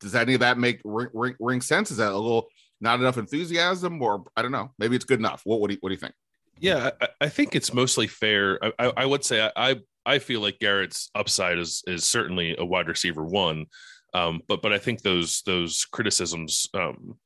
Does 0.01 0.15
any 0.15 0.35
of 0.35 0.41
that 0.41 0.59
make 0.59 0.81
ring, 0.85 1.09
ring, 1.13 1.35
ring 1.41 1.61
sense? 1.61 1.91
Is 1.91 1.97
that 1.97 2.13
a 2.13 2.17
little 2.17 2.49
not 2.81 3.01
enough 3.01 3.19
enthusiasm, 3.19 4.01
or 4.01 4.25
I 4.37 4.43
don't 4.43 4.53
know? 4.53 4.71
Maybe 4.79 4.95
it's 4.95 5.05
good 5.05 5.19
enough. 5.19 5.43
What, 5.45 5.61
what 5.61 5.69
do 5.69 5.75
you 5.75 5.79
What 5.81 5.89
do 5.89 5.95
you 5.95 6.01
think? 6.01 6.15
Yeah, 6.61 6.91
I, 7.01 7.09
I 7.23 7.29
think 7.29 7.55
it's 7.55 7.75
mostly 7.75 8.07
fair. 8.07 8.59
I, 8.65 8.73
I, 8.79 8.93
I 8.99 9.07
would 9.07 9.25
say 9.25 9.51
I, 9.55 9.77
I 10.05 10.19
feel 10.19 10.41
like 10.41 10.59
Garrett's 10.59 11.11
upside 11.15 11.59
is 11.59 11.83
is 11.87 12.05
certainly 12.05 12.57
a 12.59 12.65
wide 12.65 12.89
receiver 12.89 13.25
one, 13.25 13.67
um, 14.15 14.43
but 14.49 14.63
but 14.63 14.73
I 14.73 14.79
think 14.79 15.03
those 15.03 15.43
those 15.43 15.85
criticisms 15.85 16.69
um, 16.75 17.17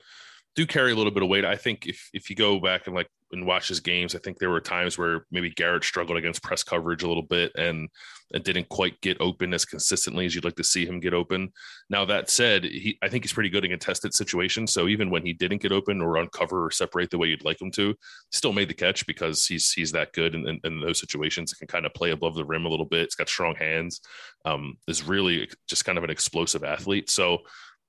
do 0.54 0.66
carry 0.66 0.92
a 0.92 0.94
little 0.94 1.12
bit 1.12 1.22
of 1.22 1.28
weight. 1.28 1.44
I 1.44 1.56
think 1.56 1.86
if 1.86 2.10
if 2.12 2.28
you 2.28 2.36
go 2.36 2.60
back 2.60 2.86
and 2.86 2.94
like 2.94 3.08
and 3.30 3.46
watch 3.46 3.68
his 3.68 3.80
games, 3.80 4.14
I 4.14 4.18
think 4.18 4.38
there 4.38 4.50
were 4.50 4.60
times 4.60 4.98
where 4.98 5.24
maybe 5.30 5.50
Garrett 5.50 5.84
struggled 5.84 6.18
against 6.18 6.42
press 6.42 6.62
coverage 6.62 7.02
a 7.02 7.08
little 7.08 7.22
bit 7.22 7.52
and 7.56 7.88
and 8.34 8.44
didn't 8.44 8.68
quite 8.68 9.00
get 9.00 9.20
open 9.20 9.54
as 9.54 9.64
consistently 9.64 10.26
as 10.26 10.34
you'd 10.34 10.44
like 10.44 10.56
to 10.56 10.64
see 10.64 10.84
him 10.84 11.00
get 11.00 11.14
open. 11.14 11.50
Now 11.88 12.04
that 12.04 12.28
said, 12.28 12.64
he 12.64 12.98
I 13.02 13.08
think 13.08 13.24
he's 13.24 13.32
pretty 13.32 13.48
good 13.48 13.64
in 13.64 13.70
contested 13.70 14.12
situations. 14.12 14.72
So 14.72 14.88
even 14.88 15.08
when 15.08 15.24
he 15.24 15.32
didn't 15.32 15.62
get 15.62 15.72
open 15.72 16.02
or 16.02 16.18
uncover 16.18 16.66
or 16.66 16.70
separate 16.70 17.10
the 17.10 17.18
way 17.18 17.28
you'd 17.28 17.44
like 17.44 17.60
him 17.60 17.70
to, 17.72 17.94
still 18.30 18.52
made 18.52 18.68
the 18.68 18.74
catch 18.74 19.06
because 19.06 19.46
he's 19.46 19.72
he's 19.72 19.92
that 19.92 20.12
good 20.12 20.34
in, 20.34 20.46
in, 20.46 20.60
in 20.64 20.80
those 20.80 21.00
situations. 21.00 21.52
It 21.52 21.58
can 21.58 21.68
kind 21.68 21.86
of 21.86 21.94
play 21.94 22.10
above 22.10 22.34
the 22.34 22.44
rim 22.44 22.66
a 22.66 22.68
little 22.68 22.86
bit. 22.86 23.02
It's 23.02 23.14
got 23.14 23.30
strong 23.30 23.54
hands. 23.54 24.00
Um, 24.44 24.76
is 24.86 25.02
really 25.02 25.48
just 25.66 25.86
kind 25.86 25.96
of 25.96 26.04
an 26.04 26.10
explosive 26.10 26.64
athlete. 26.64 27.08
So 27.08 27.38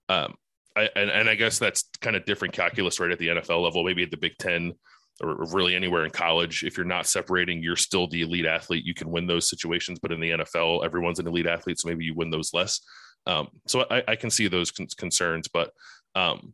um, 0.09 0.35
I, 0.75 0.89
and, 0.95 1.09
and 1.09 1.29
I 1.29 1.35
guess 1.35 1.59
that's 1.59 1.83
kind 2.01 2.15
of 2.15 2.25
different 2.25 2.53
calculus 2.53 2.99
right 2.99 3.11
at 3.11 3.19
the 3.19 3.27
NFL 3.27 3.63
level. 3.63 3.83
Maybe 3.83 4.03
at 4.03 4.11
the 4.11 4.17
Big 4.17 4.37
Ten, 4.37 4.73
or 5.21 5.45
really 5.51 5.75
anywhere 5.75 6.05
in 6.05 6.11
college. 6.11 6.63
If 6.63 6.77
you're 6.77 6.85
not 6.85 7.07
separating, 7.07 7.61
you're 7.61 7.75
still 7.75 8.07
the 8.07 8.21
elite 8.21 8.45
athlete. 8.45 8.85
You 8.85 8.93
can 8.93 9.11
win 9.11 9.27
those 9.27 9.49
situations, 9.49 9.99
but 9.99 10.11
in 10.11 10.19
the 10.19 10.31
NFL, 10.31 10.83
everyone's 10.83 11.19
an 11.19 11.27
elite 11.27 11.47
athlete, 11.47 11.79
so 11.79 11.89
maybe 11.89 12.05
you 12.05 12.15
win 12.15 12.29
those 12.29 12.53
less. 12.53 12.81
Um, 13.25 13.49
so 13.67 13.85
I, 13.89 14.03
I, 14.07 14.15
can 14.15 14.29
see 14.29 14.47
those 14.49 14.71
con- 14.71 14.87
concerns, 14.97 15.47
but 15.47 15.71
um, 16.13 16.53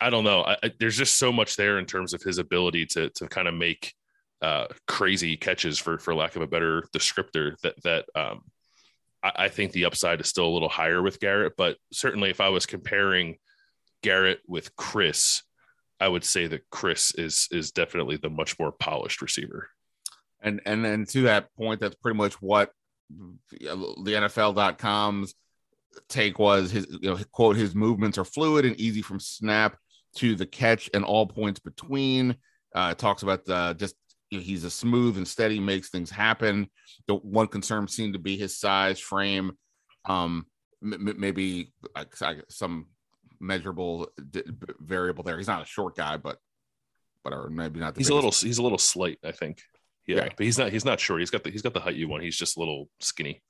I 0.00 0.10
don't 0.10 0.24
know. 0.24 0.42
I, 0.42 0.56
I, 0.62 0.70
there's 0.78 0.96
just 0.96 1.18
so 1.18 1.32
much 1.32 1.56
there 1.56 1.78
in 1.78 1.86
terms 1.86 2.12
of 2.12 2.22
his 2.22 2.38
ability 2.38 2.86
to 2.86 3.08
to 3.10 3.28
kind 3.28 3.48
of 3.48 3.54
make 3.54 3.94
uh, 4.42 4.66
crazy 4.86 5.36
catches, 5.36 5.78
for 5.78 5.98
for 5.98 6.14
lack 6.14 6.36
of 6.36 6.42
a 6.42 6.46
better 6.46 6.84
descriptor, 6.94 7.58
that 7.62 7.74
that 7.82 8.04
um, 8.14 8.42
I, 9.22 9.48
think 9.48 9.72
the 9.72 9.84
upside 9.84 10.20
is 10.20 10.28
still 10.28 10.46
a 10.46 10.50
little 10.54 10.68
higher 10.68 11.02
with 11.02 11.20
Garrett. 11.20 11.54
But 11.56 11.76
certainly, 11.92 12.30
if 12.30 12.40
I 12.40 12.48
was 12.48 12.66
comparing 12.66 13.36
Garrett 14.02 14.40
with 14.46 14.74
Chris, 14.76 15.42
I 15.98 16.08
would 16.08 16.24
say 16.24 16.46
that 16.46 16.68
Chris 16.70 17.14
is 17.14 17.48
is 17.50 17.72
definitely 17.72 18.16
the 18.16 18.30
much 18.30 18.58
more 18.58 18.72
polished 18.72 19.20
receiver. 19.20 19.68
And 20.40 20.60
and 20.64 20.84
then 20.84 21.04
to 21.06 21.22
that 21.22 21.54
point, 21.54 21.80
that's 21.80 21.96
pretty 21.96 22.16
much 22.16 22.40
what 22.40 22.70
the 23.10 23.66
NFL.com's 24.06 25.34
take 26.08 26.38
was 26.38 26.70
his 26.70 26.86
you 27.00 27.10
know 27.10 27.18
quote 27.32 27.56
his 27.56 27.74
movements 27.74 28.16
are 28.16 28.24
fluid 28.24 28.64
and 28.64 28.78
easy 28.80 29.02
from 29.02 29.18
snap 29.18 29.76
to 30.16 30.34
the 30.34 30.46
catch 30.46 30.88
and 30.94 31.04
all 31.04 31.26
points 31.26 31.60
between. 31.60 32.36
Uh, 32.72 32.94
talks 32.94 33.22
about 33.22 33.44
the, 33.44 33.74
just 33.74 33.96
you 33.96 33.98
know, 33.98 33.99
he's 34.30 34.64
a 34.64 34.70
smooth 34.70 35.16
and 35.16 35.26
steady, 35.26 35.58
makes 35.60 35.90
things 35.90 36.10
happen. 36.10 36.68
The 37.08 37.16
one 37.16 37.48
concern 37.48 37.88
seemed 37.88 38.12
to 38.12 38.18
be 38.18 38.36
his 38.36 38.58
size, 38.58 39.00
frame, 39.00 39.52
um, 40.04 40.46
m- 40.82 41.14
maybe 41.18 41.72
like 41.96 42.14
some 42.48 42.86
measurable 43.40 44.08
d- 44.30 44.44
variable 44.78 45.24
there. 45.24 45.36
He's 45.38 45.48
not 45.48 45.62
a 45.62 45.66
short 45.66 45.96
guy, 45.96 46.16
but 46.16 46.38
but 47.24 47.32
or 47.32 47.50
maybe 47.50 47.80
not. 47.80 47.96
he's 47.96 48.08
biggest. 48.08 48.10
a 48.10 48.14
little 48.14 48.30
he's 48.30 48.58
a 48.58 48.62
little 48.62 48.78
slight, 48.78 49.18
I 49.24 49.32
think. 49.32 49.62
Yeah, 50.06 50.28
but 50.36 50.44
he's 50.44 50.58
not 50.58 50.70
he's 50.72 50.84
not 50.84 51.00
short. 51.00 51.20
He's 51.20 51.30
got 51.30 51.44
the 51.44 51.50
he's 51.50 51.62
got 51.62 51.74
the 51.74 51.80
height 51.80 51.96
you 51.96 52.08
want. 52.08 52.22
He's 52.22 52.36
just 52.36 52.56
a 52.56 52.60
little 52.60 52.88
skinny. 53.00 53.42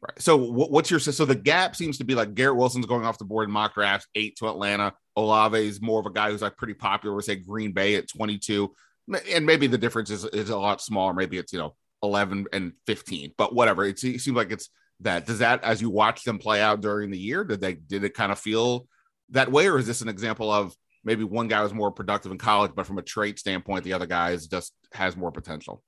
Right. 0.00 0.20
So 0.20 0.36
what's 0.36 0.90
your 0.92 1.00
so 1.00 1.24
the 1.24 1.34
gap 1.34 1.74
seems 1.74 1.98
to 1.98 2.04
be 2.04 2.14
like 2.14 2.34
Garrett 2.34 2.56
Wilson's 2.56 2.86
going 2.86 3.04
off 3.04 3.18
the 3.18 3.24
board 3.24 3.48
in 3.48 3.52
mock 3.52 3.74
drafts, 3.74 4.06
eight 4.14 4.36
to 4.36 4.48
Atlanta. 4.48 4.94
Olave 5.16 5.58
is 5.58 5.80
more 5.82 5.98
of 5.98 6.06
a 6.06 6.12
guy 6.12 6.30
who's 6.30 6.42
like 6.42 6.56
pretty 6.56 6.74
popular. 6.74 7.16
We 7.16 7.22
say 7.22 7.34
Green 7.34 7.72
Bay 7.72 7.96
at 7.96 8.08
22, 8.08 8.72
and 9.30 9.46
maybe 9.46 9.66
the 9.66 9.78
difference 9.78 10.10
is, 10.10 10.24
is 10.26 10.50
a 10.50 10.56
lot 10.56 10.80
smaller. 10.80 11.14
Maybe 11.14 11.38
it's 11.38 11.52
you 11.52 11.58
know 11.58 11.74
11 12.02 12.46
and 12.52 12.72
15, 12.86 13.34
but 13.36 13.54
whatever. 13.54 13.84
It, 13.84 13.98
seems 13.98 14.28
like 14.28 14.52
it's 14.52 14.70
that. 15.00 15.26
Does 15.26 15.38
that 15.40 15.64
as 15.64 15.80
you 15.80 15.90
watch 15.90 16.24
them 16.24 16.38
play 16.38 16.60
out 16.60 16.80
during 16.80 17.10
the 17.10 17.18
year, 17.18 17.44
did 17.44 17.60
they 17.60 17.74
did 17.74 18.04
it 18.04 18.14
kind 18.14 18.32
of 18.32 18.38
feel 18.38 18.86
that 19.30 19.50
way, 19.50 19.68
or 19.68 19.78
is 19.78 19.86
this 19.86 20.00
an 20.00 20.08
example 20.08 20.50
of 20.50 20.74
maybe 21.04 21.24
one 21.24 21.48
guy 21.48 21.62
was 21.62 21.74
more 21.74 21.90
productive 21.90 22.32
in 22.32 22.38
college, 22.38 22.72
but 22.74 22.86
from 22.86 22.98
a 22.98 23.02
trait 23.02 23.38
standpoint, 23.38 23.84
the 23.84 23.92
other 23.92 24.06
guy 24.06 24.30
is 24.30 24.46
just 24.46 24.72
has 24.92 25.16
more 25.16 25.32
potential? 25.32 25.82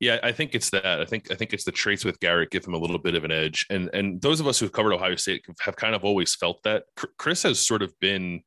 Yeah, 0.00 0.18
I 0.22 0.32
think 0.32 0.54
it's 0.54 0.70
that. 0.70 1.00
I 1.00 1.04
think 1.04 1.30
I 1.30 1.34
think 1.34 1.52
it's 1.52 1.64
the 1.64 1.72
traits 1.72 2.04
with 2.04 2.20
Garrett 2.20 2.50
give 2.50 2.66
him 2.66 2.74
a 2.74 2.78
little 2.78 2.98
bit 2.98 3.14
of 3.14 3.24
an 3.24 3.30
edge, 3.30 3.66
and 3.70 3.88
and 3.94 4.20
those 4.20 4.40
of 4.40 4.46
us 4.46 4.58
who've 4.58 4.72
covered 4.72 4.92
Ohio 4.92 5.16
State 5.16 5.44
have 5.60 5.76
kind 5.76 5.94
of 5.94 6.04
always 6.04 6.34
felt 6.34 6.62
that. 6.64 6.84
Chris 7.16 7.44
has 7.44 7.64
sort 7.64 7.82
of 7.82 7.98
been 8.00 8.42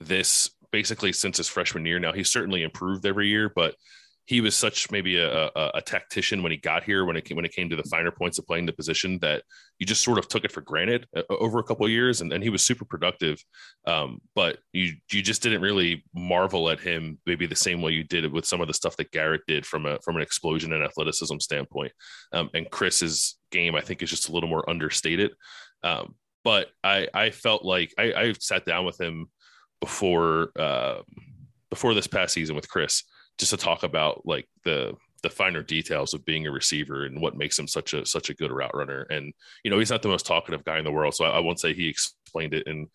this 0.00 0.50
basically 0.74 1.12
since 1.12 1.36
his 1.36 1.46
freshman 1.46 1.86
year. 1.86 2.00
Now 2.00 2.12
he's 2.12 2.32
certainly 2.32 2.64
improved 2.64 3.06
every 3.06 3.28
year, 3.28 3.48
but 3.54 3.76
he 4.26 4.40
was 4.40 4.56
such 4.56 4.90
maybe 4.90 5.18
a, 5.18 5.44
a, 5.54 5.70
a, 5.74 5.80
tactician 5.80 6.42
when 6.42 6.50
he 6.50 6.58
got 6.58 6.82
here 6.82 7.04
when 7.04 7.14
it 7.14 7.24
came, 7.24 7.36
when 7.36 7.44
it 7.44 7.52
came 7.52 7.70
to 7.70 7.76
the 7.76 7.84
finer 7.84 8.10
points 8.10 8.40
of 8.40 8.46
playing 8.48 8.66
the 8.66 8.72
position 8.72 9.20
that 9.20 9.44
you 9.78 9.86
just 9.86 10.02
sort 10.02 10.18
of 10.18 10.26
took 10.26 10.44
it 10.44 10.50
for 10.50 10.62
granted 10.62 11.06
uh, 11.16 11.22
over 11.28 11.60
a 11.60 11.62
couple 11.62 11.86
of 11.86 11.92
years 11.92 12.22
and, 12.22 12.32
and 12.32 12.42
he 12.42 12.50
was 12.50 12.64
super 12.64 12.84
productive 12.84 13.38
um, 13.86 14.18
but 14.34 14.58
you 14.72 14.94
you 15.12 15.22
just 15.22 15.42
didn't 15.42 15.62
really 15.62 16.02
marvel 16.12 16.68
at 16.70 16.80
him 16.80 17.18
maybe 17.24 17.46
the 17.46 17.54
same 17.54 17.80
way 17.80 17.92
you 17.92 18.02
did 18.02 18.24
it 18.24 18.32
with 18.32 18.44
some 18.44 18.60
of 18.60 18.66
the 18.66 18.74
stuff 18.74 18.96
that 18.96 19.12
Garrett 19.12 19.42
did 19.46 19.64
from 19.64 19.86
a 19.86 20.00
from 20.00 20.16
an 20.16 20.22
explosion 20.22 20.72
and 20.72 20.82
athleticism 20.82 21.38
standpoint 21.38 21.92
um, 22.32 22.50
and 22.52 22.68
Chris's 22.68 23.38
game 23.52 23.76
I 23.76 23.80
think 23.80 24.02
is 24.02 24.10
just 24.10 24.28
a 24.28 24.32
little 24.32 24.48
more 24.48 24.68
understated 24.68 25.30
um, 25.84 26.16
but 26.42 26.68
I 26.82 27.08
I 27.14 27.30
felt 27.30 27.64
like 27.64 27.92
I, 27.98 28.12
I 28.12 28.32
sat 28.40 28.64
down 28.64 28.84
with 28.84 29.00
him 29.00 29.28
before 29.84 30.50
uh, 30.58 31.02
before 31.68 31.92
this 31.92 32.06
past 32.06 32.32
season 32.32 32.56
with 32.56 32.70
Chris 32.70 33.02
just 33.38 33.50
to 33.50 33.56
talk 33.56 33.82
about 33.82 34.22
like 34.24 34.48
the 34.64 34.94
the 35.22 35.28
finer 35.28 35.62
details 35.62 36.14
of 36.14 36.24
being 36.24 36.46
a 36.46 36.50
receiver 36.50 37.04
and 37.04 37.20
what 37.20 37.36
makes 37.36 37.58
him 37.58 37.68
such 37.68 37.92
a 37.92 38.06
such 38.06 38.30
a 38.30 38.34
good 38.34 38.50
route 38.50 38.74
runner. 38.74 39.02
And 39.10 39.34
you 39.62 39.70
know, 39.70 39.78
he's 39.78 39.90
not 39.90 40.00
the 40.00 40.08
most 40.08 40.26
talkative 40.26 40.64
guy 40.64 40.78
in 40.78 40.84
the 40.84 40.90
world, 40.90 41.14
so 41.14 41.26
I, 41.26 41.36
I 41.36 41.40
won't 41.40 41.60
say 41.60 41.74
he 41.74 41.88
explained 41.88 42.54
it 42.54 42.66
in 42.66 42.88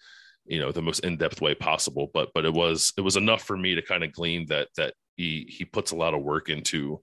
you 0.45 0.60
know 0.60 0.71
the 0.71 0.82
most 0.82 1.02
in 1.02 1.17
depth 1.17 1.41
way 1.41 1.54
possible. 1.54 2.10
But 2.12 2.30
but 2.34 2.45
it 2.45 2.54
was 2.54 2.91
it 2.97 3.02
was 3.02 3.17
enough 3.17 3.43
for 3.43 3.56
me 3.56 3.75
to 3.75 3.84
kind 3.84 4.04
of 4.04 4.12
glean 4.13 4.47
that 4.47 4.69
that 4.78 4.95
he 5.15 5.45
he 5.47 5.65
puts 5.65 5.91
a 5.91 5.95
lot 5.97 6.15
of 6.15 6.23
work 6.23 6.49
into 6.49 7.02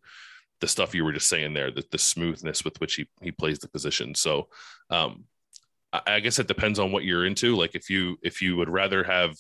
the 0.60 0.66
stuff 0.66 0.94
you 0.94 1.04
were 1.04 1.12
just 1.12 1.28
saying 1.28 1.52
there, 1.52 1.70
the, 1.70 1.84
the 1.92 1.98
smoothness 1.98 2.64
with 2.64 2.80
which 2.80 2.94
he 2.96 3.06
he 3.20 3.30
plays 3.30 3.60
the 3.60 3.68
position. 3.68 4.16
So 4.16 4.48
um, 4.90 5.26
I, 5.92 6.00
I 6.06 6.20
guess 6.20 6.40
it 6.40 6.48
depends 6.48 6.80
on 6.80 6.90
what 6.90 7.04
you're 7.04 7.26
into. 7.26 7.54
Like 7.54 7.76
if 7.76 7.88
you 7.88 8.16
if 8.22 8.42
you 8.42 8.56
would 8.56 8.70
rather 8.70 9.04
have 9.04 9.36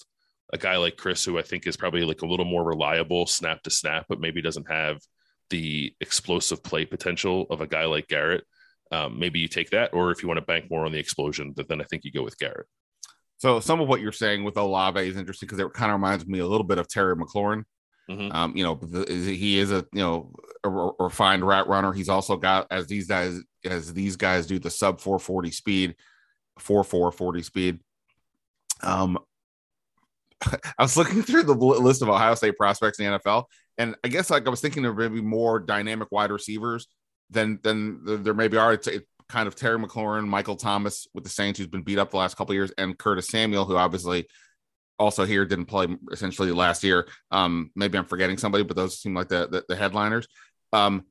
a 0.52 0.58
guy 0.58 0.76
like 0.76 0.96
Chris, 0.96 1.24
who 1.24 1.38
I 1.38 1.42
think 1.42 1.66
is 1.66 1.76
probably 1.76 2.04
like 2.04 2.22
a 2.22 2.26
little 2.26 2.44
more 2.44 2.64
reliable 2.64 3.26
snap 3.26 3.62
to 3.62 3.70
snap, 3.70 4.06
but 4.08 4.20
maybe 4.20 4.40
doesn't 4.40 4.70
have 4.70 4.98
the 5.50 5.94
explosive 6.00 6.62
play 6.62 6.84
potential 6.84 7.46
of 7.50 7.60
a 7.60 7.66
guy 7.66 7.84
like 7.84 8.08
Garrett. 8.08 8.44
Um, 8.92 9.18
maybe 9.18 9.40
you 9.40 9.48
take 9.48 9.70
that, 9.70 9.92
or 9.92 10.12
if 10.12 10.22
you 10.22 10.28
want 10.28 10.38
to 10.38 10.46
bank 10.46 10.70
more 10.70 10.86
on 10.86 10.92
the 10.92 10.98
explosion, 10.98 11.54
then 11.68 11.80
I 11.80 11.84
think 11.84 12.04
you 12.04 12.12
go 12.12 12.22
with 12.22 12.38
Garrett. 12.38 12.66
So 13.38 13.60
some 13.60 13.80
of 13.80 13.88
what 13.88 14.00
you're 14.00 14.12
saying 14.12 14.44
with 14.44 14.56
Olave 14.56 15.00
is 15.00 15.16
interesting 15.16 15.46
because 15.46 15.58
it 15.58 15.72
kind 15.74 15.90
of 15.90 15.96
reminds 15.96 16.26
me 16.26 16.38
a 16.38 16.46
little 16.46 16.66
bit 16.66 16.78
of 16.78 16.88
Terry 16.88 17.16
McLaurin. 17.16 17.64
Mm-hmm. 18.08 18.32
Um, 18.34 18.56
you 18.56 18.62
know, 18.62 18.76
the, 18.76 19.12
he 19.12 19.58
is 19.58 19.72
a 19.72 19.84
you 19.92 20.00
know 20.00 20.32
a, 20.62 20.70
a 20.70 20.92
refined 21.00 21.46
route 21.46 21.68
runner. 21.68 21.92
He's 21.92 22.08
also 22.08 22.36
got 22.36 22.68
as 22.70 22.86
these 22.86 23.08
guys 23.08 23.40
as 23.64 23.92
these 23.92 24.16
guys 24.16 24.46
do 24.46 24.58
the 24.58 24.70
sub 24.70 25.00
440 25.00 25.50
speed, 25.50 25.96
4 26.60 26.84
440 26.84 27.42
speed. 27.42 27.80
Um, 28.82 29.18
I 30.78 30.82
was 30.82 30.96
looking 30.96 31.22
through 31.22 31.44
the 31.44 31.54
list 31.54 32.02
of 32.02 32.08
Ohio 32.08 32.34
State 32.34 32.56
prospects 32.56 32.98
in 32.98 33.10
the 33.10 33.18
NFL, 33.18 33.44
and 33.78 33.96
I 34.04 34.08
guess 34.08 34.30
like 34.30 34.46
I 34.46 34.50
was 34.50 34.60
thinking 34.60 34.82
there 34.82 34.92
maybe 34.92 35.20
more 35.20 35.58
dynamic 35.58 36.08
wide 36.10 36.30
receivers 36.30 36.88
than 37.30 37.58
than 37.62 38.22
there 38.22 38.34
maybe 38.34 38.56
are. 38.56 38.72
It's, 38.72 38.86
it's 38.86 39.06
kind 39.28 39.48
of 39.48 39.56
Terry 39.56 39.78
McLaurin, 39.78 40.26
Michael 40.26 40.56
Thomas 40.56 41.06
with 41.14 41.24
the 41.24 41.30
Saints, 41.30 41.58
who's 41.58 41.68
been 41.68 41.82
beat 41.82 41.98
up 41.98 42.10
the 42.10 42.16
last 42.16 42.36
couple 42.36 42.54
years, 42.54 42.72
and 42.78 42.96
Curtis 42.98 43.28
Samuel, 43.28 43.64
who 43.64 43.76
obviously 43.76 44.26
also 44.98 45.24
here 45.24 45.44
didn't 45.44 45.66
play 45.66 45.88
essentially 46.12 46.52
last 46.52 46.82
year. 46.84 47.08
Um, 47.30 47.70
maybe 47.74 47.98
I'm 47.98 48.06
forgetting 48.06 48.38
somebody, 48.38 48.64
but 48.64 48.76
those 48.76 49.00
seem 49.00 49.14
like 49.14 49.28
the 49.28 49.48
the, 49.48 49.64
the 49.68 49.76
headliners. 49.76 50.26
Um, 50.72 51.04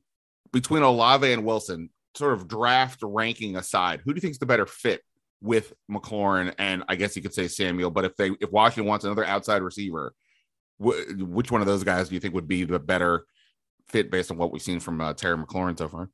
between 0.52 0.82
Olave 0.82 1.30
and 1.30 1.44
Wilson, 1.44 1.90
sort 2.16 2.32
of 2.32 2.48
draft 2.48 3.00
ranking 3.02 3.56
aside, 3.56 4.00
who 4.04 4.12
do 4.12 4.16
you 4.16 4.20
think 4.20 4.32
is 4.32 4.38
the 4.38 4.46
better 4.46 4.66
fit 4.66 5.02
with 5.40 5.72
McLaurin 5.90 6.54
and 6.58 6.84
I 6.88 6.96
guess 6.96 7.16
you 7.16 7.22
could 7.22 7.34
say 7.34 7.48
Samuel. 7.48 7.90
But 7.90 8.04
if 8.04 8.16
they 8.16 8.30
if 8.40 8.50
Washington 8.50 8.88
wants 8.88 9.04
another 9.04 9.24
outside 9.24 9.62
receiver, 9.62 10.12
wh- 10.78 11.00
which 11.18 11.50
one 11.50 11.60
of 11.60 11.66
those 11.66 11.84
guys 11.84 12.08
do 12.08 12.14
you 12.14 12.20
think 12.20 12.34
would 12.34 12.48
be 12.48 12.64
the 12.64 12.78
better 12.78 13.26
fit 13.88 14.10
based 14.10 14.30
on 14.30 14.38
what 14.38 14.52
we've 14.52 14.62
seen 14.62 14.80
from 14.80 15.00
uh, 15.00 15.12
Terry 15.14 15.36
McLaurin 15.36 15.78
so 15.78 15.88
far? 15.88 16.10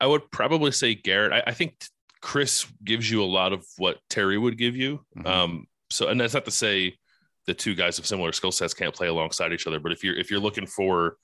I 0.00 0.06
would 0.06 0.30
probably 0.30 0.72
say 0.72 0.94
Garrett. 0.94 1.32
I, 1.32 1.50
I, 1.50 1.54
think 1.54 1.76
Chris 2.20 2.66
gives 2.82 3.10
you 3.10 3.22
a 3.22 3.24
lot 3.24 3.52
of 3.52 3.64
what 3.78 3.98
Terry 4.10 4.36
would 4.36 4.58
give 4.58 4.76
you. 4.76 5.00
Mm-hmm. 5.16 5.26
Um, 5.26 5.66
so, 5.90 6.08
and 6.08 6.20
that's 6.20 6.34
not 6.34 6.44
to 6.46 6.50
say 6.50 6.96
the 7.46 7.54
two 7.54 7.74
guys 7.74 7.98
of 7.98 8.06
similar 8.06 8.32
skill 8.32 8.52
sets 8.52 8.74
can't 8.74 8.94
play 8.94 9.06
alongside 9.06 9.52
each 9.52 9.66
other. 9.66 9.78
But 9.78 9.92
if 9.92 10.02
you're 10.02 10.16
if 10.16 10.30
you're 10.30 10.40
looking 10.40 10.66
for 10.66 11.16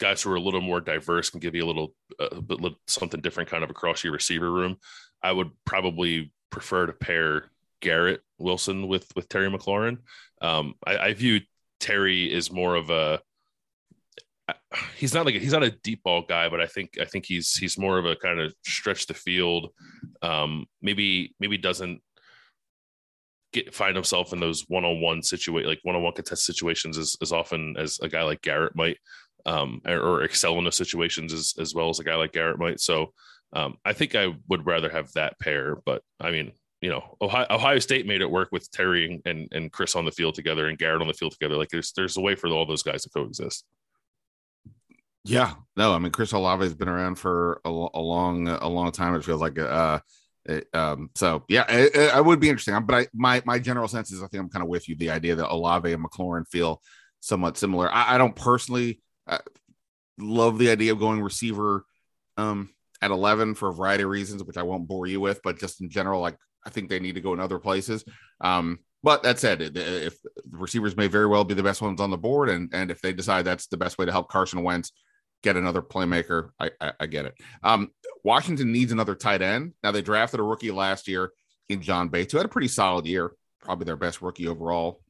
guys 0.00 0.22
who 0.22 0.30
are 0.30 0.36
a 0.36 0.40
little 0.40 0.60
more 0.60 0.80
diverse 0.80 1.32
and 1.32 1.42
give 1.42 1.54
you 1.54 1.64
a 1.64 1.66
little, 1.66 1.92
uh, 2.20 2.70
something 2.86 3.20
different 3.20 3.50
kind 3.50 3.64
of 3.64 3.70
across 3.70 4.04
your 4.04 4.12
receiver 4.12 4.50
room, 4.50 4.76
I 5.22 5.32
would 5.32 5.50
probably 5.64 6.32
prefer 6.50 6.86
to 6.86 6.92
pair 6.92 7.50
Garrett 7.80 8.20
Wilson 8.38 8.88
with 8.88 9.10
with 9.14 9.28
Terry 9.28 9.50
McLaurin. 9.50 9.98
Um, 10.40 10.74
I, 10.86 10.98
I 10.98 11.14
view 11.14 11.40
Terry 11.80 12.32
is 12.32 12.52
more 12.52 12.74
of 12.74 12.90
a 12.90 13.20
he's 14.96 15.14
not 15.14 15.26
like 15.26 15.36
he's 15.36 15.52
not 15.52 15.62
a 15.62 15.70
deep 15.70 16.02
ball 16.02 16.22
guy, 16.22 16.48
but 16.48 16.60
I 16.60 16.66
think 16.66 16.98
I 17.00 17.04
think 17.04 17.26
he's 17.26 17.54
he's 17.54 17.78
more 17.78 17.98
of 17.98 18.06
a 18.06 18.16
kind 18.16 18.40
of 18.40 18.54
stretch 18.64 19.06
the 19.06 19.14
field. 19.14 19.72
Um, 20.22 20.66
maybe 20.82 21.34
maybe 21.40 21.58
doesn't 21.58 22.00
get 23.52 23.74
find 23.74 23.94
himself 23.94 24.32
in 24.32 24.40
those 24.40 24.64
one 24.68 24.84
on 24.84 25.00
one 25.00 25.22
situation 25.22 25.68
like 25.68 25.80
one 25.82 25.96
on 25.96 26.02
one 26.02 26.12
contest 26.12 26.44
situations 26.44 26.98
as, 26.98 27.16
as 27.22 27.32
often 27.32 27.76
as 27.78 27.98
a 28.00 28.08
guy 28.08 28.22
like 28.22 28.42
Garrett 28.42 28.76
might, 28.76 28.98
um, 29.46 29.80
or, 29.86 30.00
or 30.00 30.22
excel 30.22 30.58
in 30.58 30.64
those 30.64 30.76
situations 30.76 31.32
as 31.32 31.54
as 31.60 31.74
well 31.74 31.88
as 31.88 31.98
a 31.98 32.04
guy 32.04 32.14
like 32.14 32.32
Garrett 32.32 32.58
might. 32.58 32.80
So 32.80 33.12
um, 33.52 33.78
I 33.84 33.92
think 33.92 34.14
I 34.14 34.34
would 34.48 34.66
rather 34.66 34.90
have 34.90 35.12
that 35.12 35.38
pair, 35.38 35.76
but 35.84 36.02
I 36.20 36.30
mean, 36.30 36.52
you 36.80 36.90
know, 36.90 37.16
Ohio, 37.20 37.46
Ohio 37.50 37.78
State 37.78 38.06
made 38.06 38.20
it 38.20 38.30
work 38.30 38.50
with 38.52 38.70
Terry 38.70 39.20
and, 39.24 39.48
and 39.52 39.72
Chris 39.72 39.96
on 39.96 40.04
the 40.04 40.12
field 40.12 40.34
together 40.34 40.68
and 40.68 40.78
Garrett 40.78 41.02
on 41.02 41.08
the 41.08 41.14
field 41.14 41.32
together. 41.32 41.56
Like 41.56 41.70
there's 41.70 41.92
there's 41.92 42.16
a 42.16 42.20
way 42.20 42.34
for 42.34 42.48
all 42.48 42.66
those 42.66 42.82
guys 42.82 43.02
to 43.02 43.10
coexist. 43.10 43.64
Yeah, 45.24 45.54
no, 45.76 45.92
I 45.92 45.98
mean 45.98 46.12
Chris 46.12 46.32
Olave 46.32 46.62
has 46.62 46.74
been 46.74 46.88
around 46.88 47.16
for 47.16 47.60
a, 47.64 47.68
a 47.68 48.00
long 48.00 48.48
a 48.48 48.68
long 48.68 48.92
time. 48.92 49.14
It 49.14 49.24
feels 49.24 49.40
like 49.40 49.58
uh, 49.58 49.98
it, 50.44 50.68
um, 50.72 51.10
so 51.14 51.44
yeah, 51.48 51.64
it, 51.68 51.94
it, 51.94 52.24
would 52.24 52.40
be 52.40 52.48
interesting. 52.48 52.78
But 52.86 52.94
I 52.94 53.06
my 53.12 53.42
my 53.44 53.58
general 53.58 53.88
sense 53.88 54.12
is 54.12 54.22
I 54.22 54.28
think 54.28 54.42
I'm 54.42 54.48
kind 54.48 54.62
of 54.62 54.68
with 54.68 54.88
you. 54.88 54.94
The 54.94 55.10
idea 55.10 55.34
that 55.34 55.52
Olave 55.52 55.92
and 55.92 56.04
McLaurin 56.04 56.46
feel 56.48 56.80
somewhat 57.20 57.58
similar. 57.58 57.92
I, 57.92 58.14
I 58.14 58.18
don't 58.18 58.36
personally 58.36 59.00
uh, 59.26 59.38
love 60.18 60.58
the 60.58 60.70
idea 60.70 60.92
of 60.92 61.00
going 61.00 61.20
receiver 61.20 61.84
um, 62.36 62.70
at 63.00 63.10
11 63.10 63.54
for 63.54 63.68
a 63.68 63.74
variety 63.74 64.04
of 64.04 64.10
reasons, 64.10 64.44
which 64.44 64.56
I 64.56 64.62
won't 64.62 64.88
bore 64.88 65.06
you 65.06 65.20
with, 65.20 65.40
but 65.42 65.58
just 65.58 65.80
in 65.80 65.90
general, 65.90 66.20
like 66.20 66.36
I 66.66 66.70
think 66.70 66.88
they 66.88 67.00
need 67.00 67.14
to 67.14 67.20
go 67.20 67.32
in 67.32 67.40
other 67.40 67.58
places. 67.58 68.04
Um, 68.40 68.80
but 69.02 69.22
that 69.22 69.38
said, 69.38 69.62
if 69.62 70.20
the 70.22 70.56
receivers 70.56 70.96
may 70.96 71.06
very 71.06 71.26
well 71.26 71.44
be 71.44 71.54
the 71.54 71.62
best 71.62 71.80
ones 71.80 72.00
on 72.00 72.10
the 72.10 72.18
board, 72.18 72.48
and 72.48 72.68
and 72.72 72.90
if 72.90 73.00
they 73.00 73.12
decide 73.12 73.44
that's 73.44 73.68
the 73.68 73.76
best 73.76 73.96
way 73.96 74.06
to 74.06 74.12
help 74.12 74.28
Carson 74.28 74.62
Wentz 74.64 74.90
get 75.42 75.56
another 75.56 75.82
playmaker, 75.82 76.50
I 76.58 76.70
I, 76.80 76.92
I 77.00 77.06
get 77.06 77.26
it. 77.26 77.34
Um, 77.62 77.90
Washington 78.24 78.72
needs 78.72 78.90
another 78.90 79.14
tight 79.14 79.40
end. 79.40 79.74
Now 79.84 79.92
they 79.92 80.02
drafted 80.02 80.40
a 80.40 80.42
rookie 80.42 80.72
last 80.72 81.06
year 81.06 81.30
in 81.68 81.80
John 81.80 82.08
Bates, 82.08 82.32
who 82.32 82.38
had 82.38 82.46
a 82.46 82.50
pretty 82.50 82.68
solid 82.68 83.06
year, 83.06 83.32
probably 83.60 83.84
their 83.84 83.96
best 83.96 84.20
rookie 84.20 84.48
overall, 84.48 85.00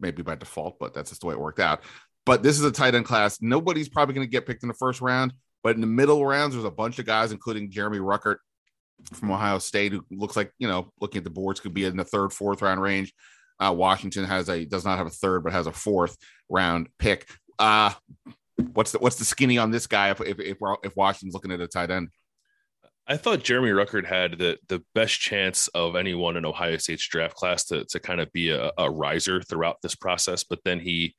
maybe 0.00 0.22
by 0.22 0.34
default, 0.34 0.78
but 0.78 0.94
that's 0.94 1.10
just 1.10 1.20
the 1.20 1.28
way 1.28 1.34
it 1.34 1.40
worked 1.40 1.60
out. 1.60 1.82
But 2.26 2.42
this 2.42 2.58
is 2.58 2.64
a 2.64 2.72
tight 2.72 2.94
end 2.94 3.04
class. 3.04 3.40
Nobody's 3.40 3.88
probably 3.88 4.14
going 4.14 4.26
to 4.26 4.30
get 4.30 4.46
picked 4.46 4.62
in 4.62 4.68
the 4.68 4.74
first 4.74 5.00
round, 5.00 5.32
but 5.62 5.74
in 5.74 5.80
the 5.80 5.86
middle 5.86 6.24
rounds, 6.24 6.54
there's 6.54 6.64
a 6.64 6.70
bunch 6.70 6.98
of 6.98 7.06
guys, 7.06 7.32
including 7.32 7.70
Jeremy 7.70 7.98
Ruckert 7.98 8.36
from 9.12 9.30
Ohio 9.30 9.58
State, 9.58 9.92
who 9.92 10.04
looks 10.10 10.36
like 10.36 10.52
you 10.58 10.68
know, 10.68 10.92
looking 11.00 11.18
at 11.18 11.24
the 11.24 11.30
boards, 11.30 11.60
could 11.60 11.74
be 11.74 11.84
in 11.84 11.96
the 11.96 12.04
third, 12.04 12.32
fourth 12.32 12.62
round 12.62 12.80
range. 12.80 13.12
Uh, 13.60 13.72
Washington 13.76 14.24
has 14.24 14.48
a 14.48 14.64
does 14.64 14.84
not 14.84 14.98
have 14.98 15.06
a 15.06 15.10
third, 15.10 15.42
but 15.42 15.52
has 15.52 15.66
a 15.66 15.72
fourth 15.72 16.16
round 16.48 16.88
pick. 16.98 17.28
Uh 17.58 17.92
what's 18.72 18.92
the 18.92 18.98
what's 18.98 19.16
the 19.16 19.24
skinny 19.24 19.58
on 19.58 19.70
this 19.70 19.86
guy 19.86 20.10
if 20.10 20.20
if 20.20 20.38
if, 20.40 20.58
if 20.82 20.96
Washington's 20.96 21.34
looking 21.34 21.52
at 21.52 21.60
a 21.60 21.68
tight 21.68 21.90
end? 21.90 22.08
I 23.06 23.16
thought 23.16 23.42
Jeremy 23.42 23.70
Ruckert 23.70 24.06
had 24.06 24.38
the 24.38 24.58
the 24.68 24.82
best 24.94 25.18
chance 25.20 25.68
of 25.68 25.96
anyone 25.96 26.36
in 26.36 26.44
Ohio 26.44 26.76
State's 26.76 27.06
draft 27.06 27.34
class 27.34 27.64
to 27.66 27.84
to 27.86 28.00
kind 28.00 28.20
of 28.20 28.32
be 28.32 28.50
a, 28.50 28.70
a 28.76 28.90
riser 28.90 29.40
throughout 29.42 29.76
this 29.82 29.94
process, 29.94 30.44
but 30.44 30.60
then 30.64 30.80
he 30.80 31.14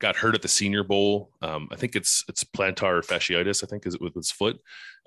got 0.00 0.16
hurt 0.16 0.34
at 0.34 0.42
the 0.42 0.48
Senior 0.48 0.84
Bowl. 0.84 1.30
Um, 1.42 1.68
I 1.70 1.76
think 1.76 1.96
it's 1.96 2.24
it's 2.28 2.44
plantar 2.44 3.04
fasciitis. 3.04 3.64
I 3.64 3.66
think 3.66 3.86
is 3.86 3.94
it 3.94 4.00
with 4.00 4.14
his 4.14 4.30
foot. 4.30 4.60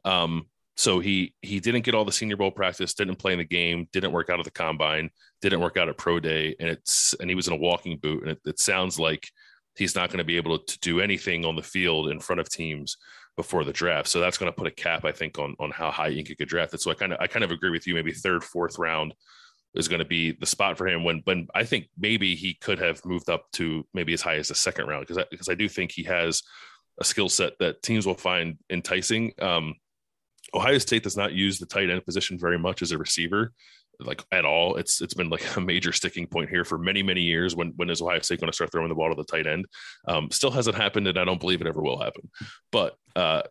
Um, 0.05 0.47
so 0.75 0.99
he 0.99 1.33
he 1.41 1.59
didn't 1.59 1.81
get 1.81 1.95
all 1.95 2.05
the 2.05 2.11
Senior 2.11 2.38
Bowl 2.38 2.51
practice, 2.51 2.93
didn't 2.93 3.15
play 3.15 3.33
in 3.33 3.39
the 3.39 3.45
game, 3.45 3.88
didn't 3.91 4.11
work 4.11 4.29
out 4.29 4.39
at 4.39 4.45
the 4.45 4.51
combine, 4.51 5.09
didn't 5.41 5.59
work 5.59 5.75
out 5.75 5.89
at 5.89 5.97
pro 5.97 6.19
day, 6.19 6.55
and 6.59 6.69
it's 6.69 7.15
and 7.19 7.29
he 7.29 7.35
was 7.35 7.47
in 7.47 7.53
a 7.53 7.57
walking 7.57 7.97
boot, 7.97 8.21
and 8.21 8.31
it, 8.31 8.39
it 8.45 8.59
sounds 8.59 8.99
like 8.99 9.27
he's 9.75 9.95
not 9.95 10.09
going 10.09 10.19
to 10.19 10.23
be 10.23 10.38
able 10.38 10.57
to 10.59 10.79
do 10.79 10.99
anything 10.99 11.45
on 11.45 11.55
the 11.55 11.63
field 11.63 12.09
in 12.09 12.19
front 12.19 12.39
of 12.39 12.49
teams 12.49 12.97
before 13.35 13.63
the 13.63 13.73
draft. 13.73 14.07
So 14.07 14.19
that's 14.19 14.38
going 14.38 14.51
to 14.51 14.55
put 14.55 14.67
a 14.67 14.71
cap, 14.71 15.03
I 15.03 15.11
think, 15.11 15.39
on 15.39 15.55
on 15.59 15.71
how 15.71 15.89
high 15.89 16.09
Inca 16.09 16.35
could 16.35 16.47
draft 16.47 16.75
it. 16.75 16.81
So 16.81 16.91
I 16.91 16.93
kind 16.93 17.11
of 17.11 17.19
I 17.19 17.27
kind 17.27 17.43
of 17.43 17.51
agree 17.51 17.71
with 17.71 17.88
you. 17.88 17.95
Maybe 17.95 18.11
third, 18.11 18.43
fourth 18.43 18.77
round 18.77 19.15
is 19.76 19.88
going 19.88 19.99
to 19.99 20.05
be 20.05 20.32
the 20.32 20.45
spot 20.45 20.78
for 20.78 20.88
him. 20.88 21.03
When 21.03 21.22
when 21.26 21.47
I 21.53 21.63
think 21.63 21.89
maybe 21.97 22.36
he 22.36 22.55
could 22.55 22.80
have 22.80 23.03
moved 23.05 23.30
up 23.30 23.45
to 23.53 23.86
maybe 23.93 24.13
as 24.13 24.22
high 24.22 24.36
as 24.36 24.47
the 24.47 24.55
second 24.55 24.88
round 24.88 25.05
because 25.07 25.24
because 25.30 25.49
I, 25.49 25.53
I, 25.53 25.55
do 25.55 25.68
think 25.70 25.91
he 25.91 26.03
has 26.03 26.41
a 26.99 27.03
skill 27.03 27.30
set 27.30 27.53
that 27.59 27.82
teams 27.84 28.05
will 28.05 28.15
find 28.15 28.57
enticing. 28.70 29.34
Um, 29.39 29.76
Ohio 30.53 30.78
State 30.78 31.03
does 31.03 31.18
not 31.18 31.34
use 31.34 31.59
the 31.59 31.65
tight 31.65 31.89
end 31.89 32.05
position 32.05 32.39
very 32.39 32.57
much 32.57 32.82
as 32.82 32.91
a 32.91 32.97
receiver, 32.97 33.51
like 33.99 34.24
at 34.32 34.45
all. 34.45 34.78
It's 34.78 35.01
it's 35.01 35.13
been 35.13 35.30
like 35.30 35.43
a 35.57 35.61
major 35.61 35.91
sticking 35.91 36.28
point 36.28 36.49
here 36.49 36.63
for 36.63 36.78
many 36.78 37.03
many 37.03 37.22
years. 37.22 37.55
When 37.55 37.74
when 37.76 37.89
is 37.89 38.01
Ohio 38.01 38.20
State 38.20 38.39
going 38.39 38.51
to 38.51 38.55
start 38.55 38.72
throwing 38.72 38.89
the 38.89 38.95
ball 38.95 39.09
to 39.09 39.15
the 39.15 39.24
tight 39.26 39.47
end? 39.47 39.65
Um, 40.07 40.32
still 40.32 40.51
hasn't 40.51 40.78
happened, 40.78 41.07
and 41.07 41.20
I 41.20 41.26
don't 41.26 41.39
believe 41.39 41.61
it 41.61 41.68
ever 41.68 41.82
will 41.82 42.01
happen. 42.01 42.30
But 42.72 42.95
uh, 43.15 43.43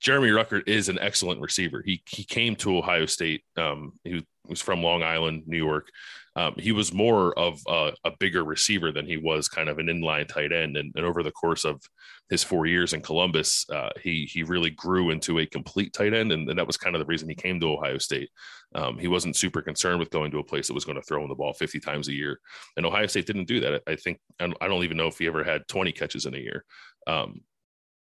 Jeremy 0.00 0.28
Ruckert 0.28 0.68
is 0.68 0.88
an 0.88 0.98
excellent 0.98 1.40
receiver. 1.40 1.82
He 1.84 2.02
he 2.08 2.24
came 2.24 2.56
to 2.56 2.78
Ohio 2.78 3.06
State. 3.06 3.42
Um, 3.56 3.92
he 4.04 4.24
was 4.46 4.60
from 4.60 4.82
Long 4.82 5.02
Island, 5.02 5.44
New 5.46 5.56
York. 5.56 5.88
Um, 6.36 6.54
he 6.58 6.72
was 6.72 6.92
more 6.92 7.36
of 7.38 7.60
a, 7.68 7.92
a, 8.04 8.10
bigger 8.18 8.42
receiver 8.42 8.90
than 8.90 9.06
he 9.06 9.16
was 9.16 9.48
kind 9.48 9.68
of 9.68 9.78
an 9.78 9.86
inline 9.86 10.26
tight 10.26 10.50
end. 10.50 10.76
And, 10.76 10.92
and 10.96 11.06
over 11.06 11.22
the 11.22 11.30
course 11.30 11.64
of 11.64 11.80
his 12.28 12.42
four 12.42 12.66
years 12.66 12.92
in 12.92 13.02
Columbus, 13.02 13.64
uh, 13.70 13.90
he 14.02 14.24
he 14.24 14.42
really 14.42 14.70
grew 14.70 15.10
into 15.10 15.38
a 15.38 15.46
complete 15.46 15.92
tight 15.92 16.12
end, 16.12 16.32
and, 16.32 16.48
and, 16.48 16.58
that 16.58 16.66
was 16.66 16.76
kind 16.76 16.96
of 16.96 17.00
the 17.00 17.06
reason 17.06 17.28
he 17.28 17.36
came 17.36 17.60
to 17.60 17.72
Ohio 17.72 17.98
State. 17.98 18.30
Um, 18.74 18.98
he 18.98 19.06
wasn't 19.06 19.36
super 19.36 19.62
concerned 19.62 20.00
with 20.00 20.10
going 20.10 20.32
to 20.32 20.40
a 20.40 20.44
place 20.44 20.66
that 20.66 20.74
was 20.74 20.84
going 20.84 20.96
to 20.96 21.02
throw 21.02 21.22
him 21.22 21.28
the 21.28 21.36
ball 21.36 21.52
50 21.52 21.78
times 21.78 22.08
a 22.08 22.12
year, 22.12 22.40
and 22.76 22.84
Ohio 22.84 23.06
State 23.06 23.26
didn't 23.26 23.46
do 23.46 23.60
that. 23.60 23.82
I 23.86 23.94
think 23.94 24.18
I 24.40 24.66
don't 24.66 24.84
even 24.84 24.96
know 24.96 25.06
if 25.06 25.18
he 25.18 25.28
ever 25.28 25.44
had 25.44 25.68
20 25.68 25.92
catches 25.92 26.26
in 26.26 26.34
a 26.34 26.38
year. 26.38 26.64
Um, 27.06 27.42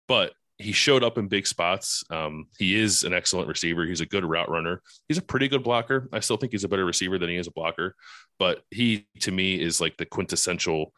but 0.08 0.32
he 0.58 0.72
showed 0.72 1.04
up 1.04 1.18
in 1.18 1.28
big 1.28 1.46
spots. 1.46 2.02
Um, 2.10 2.46
he 2.58 2.80
is 2.80 3.04
an 3.04 3.12
excellent 3.12 3.48
receiver. 3.48 3.84
He's 3.84 4.00
a 4.00 4.06
good 4.06 4.24
route 4.24 4.50
runner. 4.50 4.80
He's 5.08 5.18
a 5.18 5.22
pretty 5.22 5.48
good 5.48 5.62
blocker. 5.62 6.08
I 6.12 6.20
still 6.20 6.38
think 6.38 6.52
he's 6.52 6.64
a 6.64 6.68
better 6.68 6.84
receiver 6.84 7.18
than 7.18 7.28
he 7.28 7.36
is 7.36 7.46
a 7.46 7.52
blocker, 7.52 7.94
but 8.38 8.62
he 8.70 9.06
to 9.20 9.30
me 9.30 9.60
is 9.60 9.80
like 9.80 9.96
the 9.96 10.06
quintessential 10.06 10.92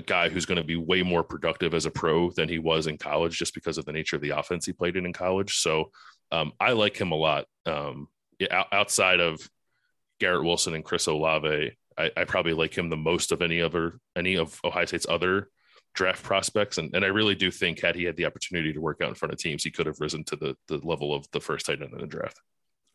guy 0.00 0.28
who's 0.28 0.46
going 0.46 0.58
to 0.58 0.64
be 0.64 0.76
way 0.76 1.02
more 1.02 1.22
productive 1.22 1.74
as 1.74 1.86
a 1.86 1.90
pro 1.90 2.30
than 2.30 2.48
he 2.48 2.58
was 2.58 2.86
in 2.86 2.98
college, 2.98 3.38
just 3.38 3.54
because 3.54 3.78
of 3.78 3.84
the 3.84 3.92
nature 3.92 4.16
of 4.16 4.22
the 4.22 4.30
offense 4.30 4.66
he 4.66 4.72
played 4.72 4.96
in 4.96 5.06
in 5.06 5.12
college. 5.12 5.58
So 5.58 5.90
um, 6.32 6.52
I 6.60 6.72
like 6.72 6.96
him 6.96 7.12
a 7.12 7.16
lot. 7.16 7.46
Um, 7.66 8.08
outside 8.50 9.20
of 9.20 9.48
Garrett 10.20 10.44
Wilson 10.44 10.74
and 10.74 10.84
Chris 10.84 11.06
Olave, 11.06 11.72
I, 11.96 12.10
I, 12.16 12.24
probably 12.24 12.52
like 12.52 12.76
him 12.76 12.90
the 12.90 12.96
most 12.96 13.30
of 13.30 13.40
any 13.40 13.60
other 13.60 13.98
any 14.16 14.36
of 14.36 14.58
Ohio 14.64 14.84
State's 14.84 15.06
other 15.08 15.48
draft 15.94 16.22
prospects. 16.22 16.78
And, 16.78 16.94
and 16.94 17.04
I 17.04 17.08
really 17.08 17.34
do 17.34 17.50
think 17.50 17.80
had 17.80 17.94
he 17.94 18.04
had 18.04 18.16
the 18.16 18.26
opportunity 18.26 18.72
to 18.72 18.80
work 18.80 19.00
out 19.00 19.08
in 19.08 19.14
front 19.14 19.32
of 19.32 19.38
teams, 19.38 19.64
he 19.64 19.70
could 19.70 19.86
have 19.86 20.00
risen 20.00 20.24
to 20.24 20.36
the, 20.36 20.56
the 20.68 20.78
level 20.78 21.14
of 21.14 21.30
the 21.30 21.40
first 21.40 21.66
tight 21.66 21.80
end 21.80 21.92
in 21.92 22.00
the 22.00 22.06
draft. 22.06 22.40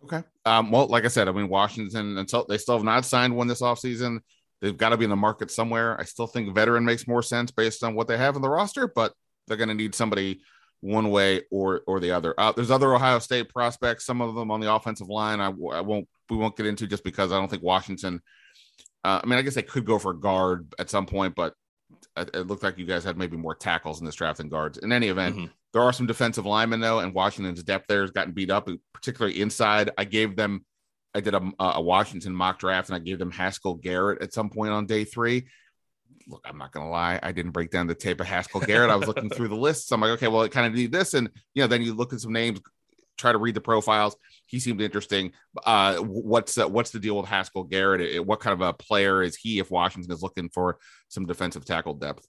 Okay. 0.03 0.23
Um, 0.45 0.71
well, 0.71 0.87
like 0.87 1.05
I 1.05 1.09
said, 1.09 1.27
I 1.27 1.31
mean, 1.31 1.49
Washington 1.49 2.17
until 2.17 2.45
they 2.47 2.57
still 2.57 2.75
have 2.75 2.85
not 2.85 3.05
signed 3.05 3.35
one 3.35 3.47
this 3.47 3.61
offseason. 3.61 4.19
They've 4.61 4.77
got 4.77 4.89
to 4.89 4.97
be 4.97 5.05
in 5.05 5.09
the 5.09 5.15
market 5.15 5.51
somewhere. 5.51 5.99
I 5.99 6.03
still 6.03 6.27
think 6.27 6.53
veteran 6.53 6.85
makes 6.85 7.07
more 7.07 7.23
sense 7.23 7.51
based 7.51 7.83
on 7.83 7.95
what 7.95 8.07
they 8.07 8.17
have 8.17 8.35
in 8.35 8.41
the 8.41 8.49
roster, 8.49 8.87
but 8.87 9.13
they're 9.47 9.57
going 9.57 9.69
to 9.69 9.75
need 9.75 9.95
somebody 9.95 10.41
one 10.81 11.09
way 11.09 11.43
or 11.51 11.81
or 11.87 11.99
the 11.99 12.11
other. 12.11 12.33
Uh, 12.37 12.51
there's 12.53 12.71
other 12.71 12.93
Ohio 12.93 13.19
State 13.19 13.49
prospects, 13.49 14.05
some 14.05 14.21
of 14.21 14.35
them 14.35 14.51
on 14.51 14.59
the 14.59 14.73
offensive 14.73 15.09
line. 15.09 15.39
I, 15.41 15.47
I 15.47 15.81
won't 15.81 16.07
we 16.29 16.37
won't 16.37 16.55
get 16.55 16.65
into 16.65 16.87
just 16.87 17.03
because 17.03 17.31
I 17.31 17.39
don't 17.39 17.49
think 17.49 17.63
Washington. 17.63 18.21
Uh, 19.03 19.19
I 19.23 19.25
mean, 19.27 19.39
I 19.39 19.41
guess 19.41 19.55
they 19.55 19.61
could 19.61 19.85
go 19.85 19.97
for 19.97 20.11
a 20.11 20.19
guard 20.19 20.73
at 20.77 20.89
some 20.89 21.05
point, 21.05 21.35
but 21.35 21.53
it 22.19 22.47
looked 22.47 22.63
like 22.63 22.77
you 22.77 22.85
guys 22.85 23.03
had 23.03 23.17
maybe 23.17 23.37
more 23.37 23.55
tackles 23.55 23.99
in 23.99 24.05
this 24.05 24.15
draft 24.15 24.37
than 24.37 24.49
guards. 24.49 24.77
In 24.77 24.91
any 24.91 25.07
event, 25.07 25.35
mm-hmm. 25.35 25.45
there 25.73 25.81
are 25.81 25.93
some 25.93 26.07
defensive 26.07 26.45
linemen 26.45 26.79
though, 26.79 26.99
and 26.99 27.13
Washington's 27.13 27.63
depth 27.63 27.87
there 27.87 28.01
has 28.01 28.11
gotten 28.11 28.33
beat 28.33 28.51
up, 28.51 28.69
particularly 28.93 29.41
inside. 29.41 29.91
I 29.97 30.05
gave 30.05 30.35
them, 30.35 30.65
I 31.13 31.21
did 31.21 31.33
a, 31.33 31.51
a 31.59 31.81
Washington 31.81 32.33
mock 32.33 32.59
draft, 32.59 32.89
and 32.89 32.95
I 32.95 32.99
gave 32.99 33.19
them 33.19 33.31
Haskell 33.31 33.75
Garrett 33.75 34.21
at 34.21 34.33
some 34.33 34.49
point 34.49 34.71
on 34.71 34.85
day 34.85 35.03
three. 35.05 35.47
Look, 36.27 36.45
I'm 36.45 36.57
not 36.57 36.71
gonna 36.71 36.89
lie, 36.89 37.19
I 37.23 37.31
didn't 37.31 37.51
break 37.51 37.71
down 37.71 37.87
the 37.87 37.95
tape 37.95 38.21
of 38.21 38.27
Haskell 38.27 38.61
Garrett. 38.61 38.91
I 38.91 38.95
was 38.95 39.07
looking 39.07 39.29
through 39.29 39.47
the 39.47 39.55
list, 39.55 39.87
so 39.87 39.95
I'm 39.95 40.01
like, 40.01 40.11
okay, 40.11 40.27
well, 40.27 40.43
it 40.43 40.51
kind 40.51 40.67
of 40.67 40.73
need 40.73 40.91
this, 40.91 41.13
and 41.13 41.29
you 41.53 41.63
know, 41.63 41.67
then 41.67 41.81
you 41.81 41.93
look 41.93 42.13
at 42.13 42.19
some 42.19 42.33
names, 42.33 42.59
try 43.19 43.31
to 43.31 43.37
read 43.37 43.55
the 43.55 43.61
profiles. 43.61 44.15
He 44.45 44.59
seemed 44.59 44.81
interesting. 44.81 45.33
Uh, 45.65 45.97
what's 45.97 46.57
uh, 46.57 46.67
what's 46.67 46.91
the 46.91 46.99
deal 46.99 47.17
with 47.17 47.27
Haskell 47.27 47.63
Garrett? 47.63 48.25
What 48.25 48.39
kind 48.39 48.53
of 48.53 48.61
a 48.61 48.73
player 48.73 49.21
is 49.21 49.35
he 49.35 49.59
if 49.59 49.69
Washington 49.69 50.11
is 50.11 50.23
looking 50.23 50.49
for 50.49 50.79
some 51.09 51.25
defensive 51.25 51.65
tackle 51.65 51.93
depth? 51.93 52.27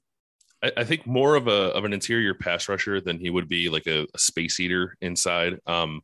I, 0.63 0.73
I 0.79 0.85
think 0.85 1.07
more 1.07 1.37
of 1.37 1.49
a 1.49 1.73
of 1.73 1.85
an 1.85 1.93
interior 1.93 2.35
pass 2.35 2.69
rusher 2.69 3.01
than 3.01 3.19
he 3.19 3.31
would 3.31 3.49
be 3.49 3.69
like 3.69 3.87
a, 3.87 4.07
a 4.15 4.19
space 4.19 4.61
eater 4.61 4.97
inside. 5.01 5.59
Um, 5.67 6.03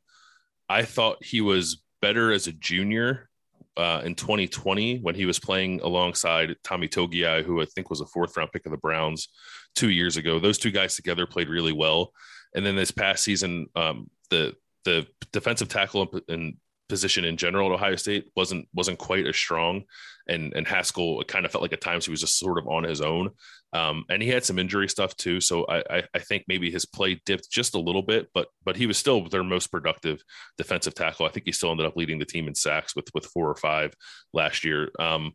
I 0.69 0.83
thought 0.83 1.25
he 1.25 1.41
was 1.41 1.83
better 2.01 2.33
as 2.33 2.47
a 2.47 2.53
junior 2.53 3.29
uh, 3.77 4.01
in 4.05 4.15
2020 4.15 4.99
when 4.99 5.15
he 5.15 5.27
was 5.27 5.39
playing 5.39 5.81
alongside 5.81 6.57
Tommy 6.65 6.89
Togiai, 6.89 7.45
who 7.45 7.61
I 7.61 7.67
think 7.67 7.91
was 7.91 8.01
a 8.01 8.07
fourth 8.07 8.37
round 8.37 8.53
pick 8.53 8.67
of 8.67 8.73
the 8.73 8.79
Browns 8.79 9.29
two 9.75 9.91
years 9.91 10.17
ago. 10.17 10.39
Those 10.39 10.59
two 10.59 10.71
guys 10.71 10.97
together 10.97 11.27
played 11.27 11.49
really 11.49 11.73
well. 11.73 12.13
And 12.55 12.65
then 12.65 12.75
this 12.75 12.91
past 12.91 13.23
season, 13.23 13.67
um, 13.77 14.11
the 14.31 14.55
the 14.87 15.07
defensive 15.33 15.69
tackle 15.69 16.09
and 16.29 16.57
position 16.89 17.25
in 17.25 17.37
general 17.37 17.69
at 17.69 17.75
Ohio 17.75 17.97
State 17.97 18.31
wasn't 18.37 18.69
wasn't 18.73 18.99
quite 18.99 19.27
as 19.27 19.37
strong, 19.37 19.83
and 20.29 20.53
and 20.55 20.67
Haskell 20.67 21.23
kind 21.25 21.45
of 21.45 21.53
felt 21.53 21.63
like 21.63 21.73
at 21.73 21.81
times 21.81 22.07
he 22.07 22.11
was 22.11 22.21
just 22.21 22.39
sort 22.39 22.59
of 22.59 22.69
on 22.69 22.85
his 22.85 23.01
own, 23.01 23.31
um, 23.73 24.05
and 24.09 24.23
he 24.23 24.29
had 24.29 24.45
some 24.45 24.59
injury 24.59 24.89
stuff 24.89 25.17
too. 25.17 25.41
So 25.41 25.67
I, 25.67 25.83
I, 25.91 26.03
I 26.15 26.19
think 26.21 26.45
maybe 26.49 26.71
his 26.71 26.87
play 26.87 27.21
dipped 27.27 27.51
just 27.51 27.75
a 27.75 27.81
little 27.81 28.03
bit, 28.03 28.29
but 28.33 28.49
but 28.65 28.77
he 28.77 28.87
was 28.87 28.97
still 28.97 29.29
their 29.29 29.45
most 29.45 29.67
productive 29.69 30.23
defensive 30.57 30.95
tackle. 30.95 31.27
I 31.27 31.31
think 31.31 31.47
he 31.47 31.53
still 31.53 31.71
ended 31.71 31.87
up 31.87 31.97
leading 31.97 32.19
the 32.19 32.25
team 32.25 32.49
in 32.49 32.55
sacks 32.55 32.95
with 32.95 33.09
with 33.15 33.27
four 33.27 33.51
or 33.51 33.57
five 33.57 33.93
last 34.33 34.65
year. 34.65 34.91
Um, 34.99 35.33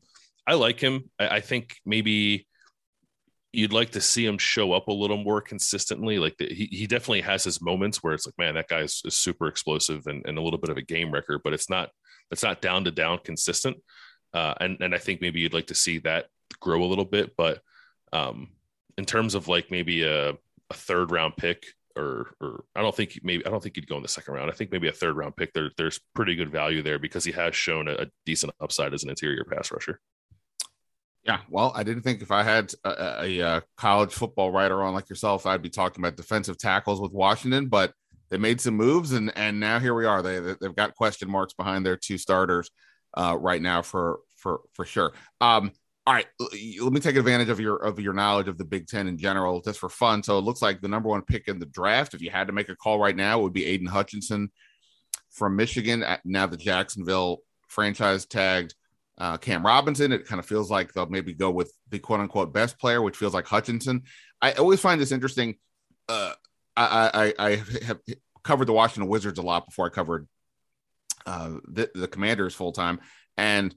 I 0.48 0.56
like 0.56 0.80
him. 0.80 1.10
I, 1.20 1.28
I 1.28 1.40
think 1.42 1.76
maybe 1.86 2.48
you'd 3.54 3.74
like 3.74 3.92
to 3.92 4.02
see 4.02 4.26
him 4.26 4.38
show 4.38 4.72
up 4.72 4.88
a 4.88 4.94
little 4.94 5.18
more 5.18 5.42
consistently. 5.42 6.20
Like 6.20 6.38
the, 6.38 6.48
he, 6.48 6.68
he 6.72 6.88
definitely 6.88 7.22
has 7.22 7.44
his 7.44 7.62
moments 7.62 8.02
where 8.02 8.14
it's 8.14 8.26
like, 8.26 8.38
man, 8.38 8.56
that 8.56 8.70
guy 8.70 8.80
is, 8.80 9.02
is 9.04 9.16
super 9.16 9.48
explosive 9.48 10.08
and, 10.08 10.26
and, 10.26 10.38
a 10.38 10.42
little 10.42 10.60
bit 10.60 10.70
of 10.70 10.78
a 10.78 10.82
game 10.82 11.12
record, 11.12 11.42
but 11.44 11.54
it's 11.54 11.70
not, 11.70 11.90
it's 12.32 12.44
not 12.44 12.62
down 12.62 12.86
to 12.86 12.92
down 12.92 13.20
consistent. 13.24 13.78
Uh, 14.34 14.54
and, 14.62 14.78
and 14.80 14.96
I 14.96 14.98
think 14.98 15.20
maybe 15.20 15.42
you'd 15.42 15.54
like 15.54 15.68
to 15.68 15.76
see 15.76 15.98
that 16.00 16.28
grow 16.62 16.84
a 16.84 16.88
little 16.88 17.06
bit, 17.06 17.36
but 17.36 17.60
um, 18.14 18.50
in 18.98 19.06
terms 19.06 19.36
of 19.36 19.50
like 19.50 19.70
maybe 19.70 20.04
a, 20.04 20.30
a 20.30 20.74
third 20.74 21.12
round 21.12 21.36
pick 21.36 21.66
or, 21.98 22.34
or 22.40 22.64
I 22.74 22.82
don't 22.82 22.96
think 22.96 23.20
maybe, 23.22 23.46
I 23.46 23.50
don't 23.50 23.62
think 23.62 23.76
he'd 23.76 23.88
go 23.88 23.98
in 23.98 24.02
the 24.02 24.08
second 24.08 24.34
round. 24.34 24.50
I 24.50 24.54
think 24.54 24.72
maybe 24.72 24.88
a 24.88 24.94
third 24.94 25.18
round 25.18 25.36
pick 25.36 25.52
there, 25.52 25.72
there's 25.78 26.00
pretty 26.16 26.36
good 26.36 26.50
value 26.50 26.82
there 26.82 27.00
because 27.00 27.26
he 27.26 27.34
has 27.34 27.54
shown 27.54 27.90
a, 27.90 27.96
a 27.96 28.06
decent 28.26 28.54
upside 28.62 28.94
as 28.94 29.04
an 29.04 29.10
interior 29.10 29.44
pass 29.44 29.72
rusher. 29.72 30.00
Yeah, 31.24 31.42
well, 31.50 31.72
I 31.76 31.84
didn't 31.84 32.02
think 32.02 32.22
if 32.22 32.32
I 32.32 32.42
had 32.42 32.74
a, 32.84 33.24
a, 33.24 33.40
a, 33.40 33.64
college 33.78 34.12
football 34.12 34.52
writer 34.52 34.82
on 34.82 34.96
like 34.96 35.08
yourself, 35.08 35.46
I'd 35.46 35.62
be 35.62 35.70
talking 35.70 36.04
about 36.04 36.18
defensive 36.18 36.58
tackles 36.58 37.00
with 37.00 37.12
Washington. 37.12 37.68
But 37.68 37.94
they 38.32 38.38
made 38.38 38.60
some 38.60 38.76
moves, 38.76 39.12
and 39.12 39.32
and 39.36 39.60
now 39.60 39.80
here 39.80 39.94
we 39.94 40.06
are. 40.06 40.24
They 40.24 40.40
they've 40.60 40.76
got 40.76 40.96
question 40.96 41.30
marks 41.30 41.54
behind 41.54 41.86
their 41.86 41.98
two 41.98 42.18
starters 42.18 42.72
uh, 43.16 43.38
right 43.40 43.62
now 43.62 43.84
for 43.84 44.22
for 44.38 44.62
for 44.74 44.84
sure. 44.84 45.14
Um, 45.42 45.72
all 46.08 46.16
right, 46.16 46.26
let 46.40 46.92
me 46.92 47.00
take 47.00 47.18
advantage 47.18 47.50
of 47.50 47.60
your 47.60 47.76
of 47.78 48.00
your 48.00 48.14
knowledge 48.14 48.48
of 48.48 48.58
the 48.58 48.66
Big 48.66 48.88
Ten 48.88 49.08
in 49.08 49.18
general, 49.18 49.62
just 49.62 49.80
for 49.80 49.90
fun. 49.90 50.24
So 50.24 50.40
it 50.40 50.44
looks 50.44 50.62
like 50.62 50.82
the 50.82 50.88
number 50.88 51.10
one 51.10 51.22
pick 51.22 51.48
in 51.48 51.60
the 51.60 51.68
draft, 51.68 52.16
if 52.16 52.22
you 52.22 52.32
had 52.32 52.48
to 52.48 52.54
make 52.54 52.70
a 52.70 52.76
call 52.76 52.98
right 52.98 53.16
now, 53.16 53.40
would 53.40 53.54
be 53.54 53.66
Aidan 53.66 53.88
Hutchinson 53.88 54.50
from 55.30 55.56
Michigan. 55.56 56.04
Now 56.26 56.48
the 56.48 56.58
Jacksonville 56.58 57.42
franchise 57.68 58.26
tagged 58.26 58.74
uh, 59.22 59.38
Cam 59.38 59.64
Robinson. 59.64 60.12
It 60.12 60.26
kind 60.26 60.40
of 60.40 60.48
feels 60.48 60.72
like 60.72 60.94
they'll 60.94 61.06
maybe 61.06 61.32
go 61.32 61.52
with 61.52 61.72
the 61.90 62.00
quote 62.00 62.20
unquote 62.20 62.52
best 62.52 62.80
player, 62.80 63.04
which 63.04 63.16
feels 63.16 63.36
like 63.36 63.46
Hutchinson. 63.46 64.02
I 64.42 64.54
always 64.54 64.80
find 64.80 65.00
this 65.00 65.12
interesting. 65.12 65.58
Uh, 66.10 66.34
I, 66.76 67.34
I, 67.38 67.48
I 67.52 67.56
have 67.86 68.00
covered 68.44 68.66
the 68.66 68.74
Washington 68.74 69.08
Wizards 69.08 69.38
a 69.38 69.44
lot 69.44 69.68
before 69.68 69.86
I 69.86 69.90
covered 69.90 70.28
uh, 71.28 71.52
the, 71.68 71.92
the 71.94 72.08
Commanders 72.08 72.56
full 72.56 72.72
time, 72.72 73.00
and 73.38 73.76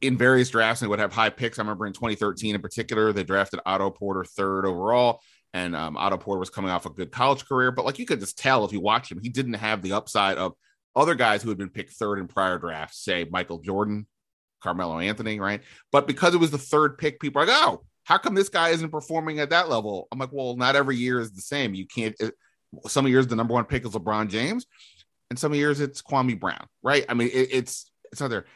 in 0.00 0.16
various 0.16 0.48
drafts 0.48 0.80
they 0.80 0.86
would 0.86 0.98
have 0.98 1.12
high 1.12 1.28
picks. 1.28 1.58
I 1.58 1.62
remember 1.62 1.86
in 1.86 1.92
2013 1.92 2.54
in 2.54 2.62
particular, 2.62 3.12
they 3.12 3.24
drafted 3.24 3.60
Otto 3.66 3.90
Porter 3.90 4.24
third 4.24 4.64
overall, 4.64 5.20
and 5.52 5.76
um, 5.76 5.98
Otto 5.98 6.16
Porter 6.16 6.40
was 6.40 6.48
coming 6.48 6.70
off 6.70 6.86
a 6.86 6.90
good 6.90 7.12
college 7.12 7.44
career, 7.44 7.70
but 7.70 7.84
like 7.84 7.98
you 7.98 8.06
could 8.06 8.20
just 8.20 8.38
tell 8.38 8.64
if 8.64 8.72
you 8.72 8.80
watch 8.80 9.12
him, 9.12 9.20
he 9.22 9.28
didn't 9.28 9.54
have 9.54 9.82
the 9.82 9.92
upside 9.92 10.38
of 10.38 10.54
other 10.94 11.14
guys 11.14 11.42
who 11.42 11.48
had 11.48 11.58
been 11.58 11.70
picked 11.70 11.92
third 11.92 12.18
in 12.18 12.28
prior 12.28 12.58
drafts, 12.58 13.02
say 13.02 13.26
Michael 13.30 13.58
Jordan, 13.58 14.06
Carmelo 14.62 14.98
Anthony, 14.98 15.40
right? 15.40 15.62
But 15.90 16.06
because 16.06 16.34
it 16.34 16.40
was 16.40 16.50
the 16.50 16.58
third 16.58 16.98
pick, 16.98 17.20
people 17.20 17.42
are 17.42 17.46
like, 17.46 17.56
oh, 17.58 17.84
how 18.04 18.18
come 18.18 18.34
this 18.34 18.48
guy 18.48 18.70
isn't 18.70 18.90
performing 18.90 19.40
at 19.40 19.50
that 19.50 19.68
level? 19.68 20.08
I'm 20.10 20.18
like, 20.18 20.32
well, 20.32 20.56
not 20.56 20.76
every 20.76 20.96
year 20.96 21.20
is 21.20 21.32
the 21.32 21.42
same. 21.42 21.74
You 21.74 21.86
can't. 21.86 22.14
It, 22.20 22.34
some 22.86 23.06
years 23.06 23.26
the 23.26 23.36
number 23.36 23.54
one 23.54 23.64
pick 23.64 23.84
is 23.84 23.92
LeBron 23.92 24.28
James, 24.28 24.66
and 25.30 25.38
some 25.38 25.54
years 25.54 25.80
it's 25.80 26.02
Kwame 26.02 26.38
Brown, 26.38 26.66
right? 26.82 27.04
I 27.08 27.14
mean, 27.14 27.28
it, 27.28 27.48
it's 27.52 27.90
it's 28.10 28.22
other. 28.22 28.46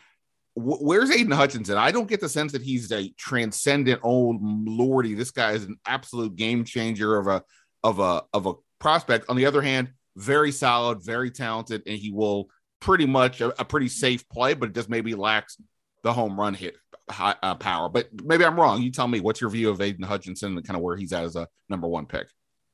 Where's 0.59 1.11
Aidan 1.11 1.33
Hutchinson? 1.33 1.77
I 1.77 1.91
don't 1.91 2.09
get 2.09 2.21
the 2.21 2.31
sense 2.31 2.53
that 2.53 2.63
he's 2.63 2.91
a 2.91 3.11
transcendent 3.19 4.01
old 4.03 4.39
lordy. 4.41 5.13
This 5.13 5.31
guy 5.31 5.53
is 5.53 5.65
an 5.65 5.77
absolute 5.85 6.35
game 6.35 6.65
changer 6.65 7.19
of 7.19 7.27
a 7.27 7.43
of 7.85 7.99
a 7.99 8.23
of 8.33 8.47
a 8.47 8.55
prospect. 8.79 9.29
On 9.29 9.37
the 9.37 9.47
other 9.47 9.61
hand, 9.61 9.91
very 10.17 10.51
solid, 10.51 11.05
very 11.05 11.31
talented, 11.31 11.83
and 11.87 11.97
he 11.99 12.11
will 12.11 12.49
pretty 12.81 13.07
much 13.07 13.41
a, 13.41 13.61
a 13.61 13.65
pretty 13.65 13.89
safe 13.89 14.29
play, 14.29 14.55
but 14.55 14.71
it 14.71 14.75
just 14.75 14.89
maybe 14.89 15.15
lacks 15.15 15.57
the 16.03 16.13
home 16.13 16.39
run 16.39 16.55
hit 16.55 16.77
high, 17.11 17.35
uh, 17.43 17.55
power. 17.55 17.89
But 17.89 18.09
maybe 18.25 18.45
I'm 18.45 18.59
wrong. 18.59 18.83
You 18.83 18.91
tell 18.91 19.09
me 19.09 19.21
what's 19.21 19.41
your 19.41 19.51
view 19.51 19.71
of 19.71 19.81
Aidan 19.81 20.05
Hutchinson 20.05 20.57
and 20.57 20.67
kind 20.67 20.77
of 20.77 20.83
where 20.83 20.97
he's 20.97 21.13
at 21.13 21.25
as 21.25 21.37
a 21.37 21.49
number 21.69 21.87
one 21.87 22.07
pick. 22.07 22.29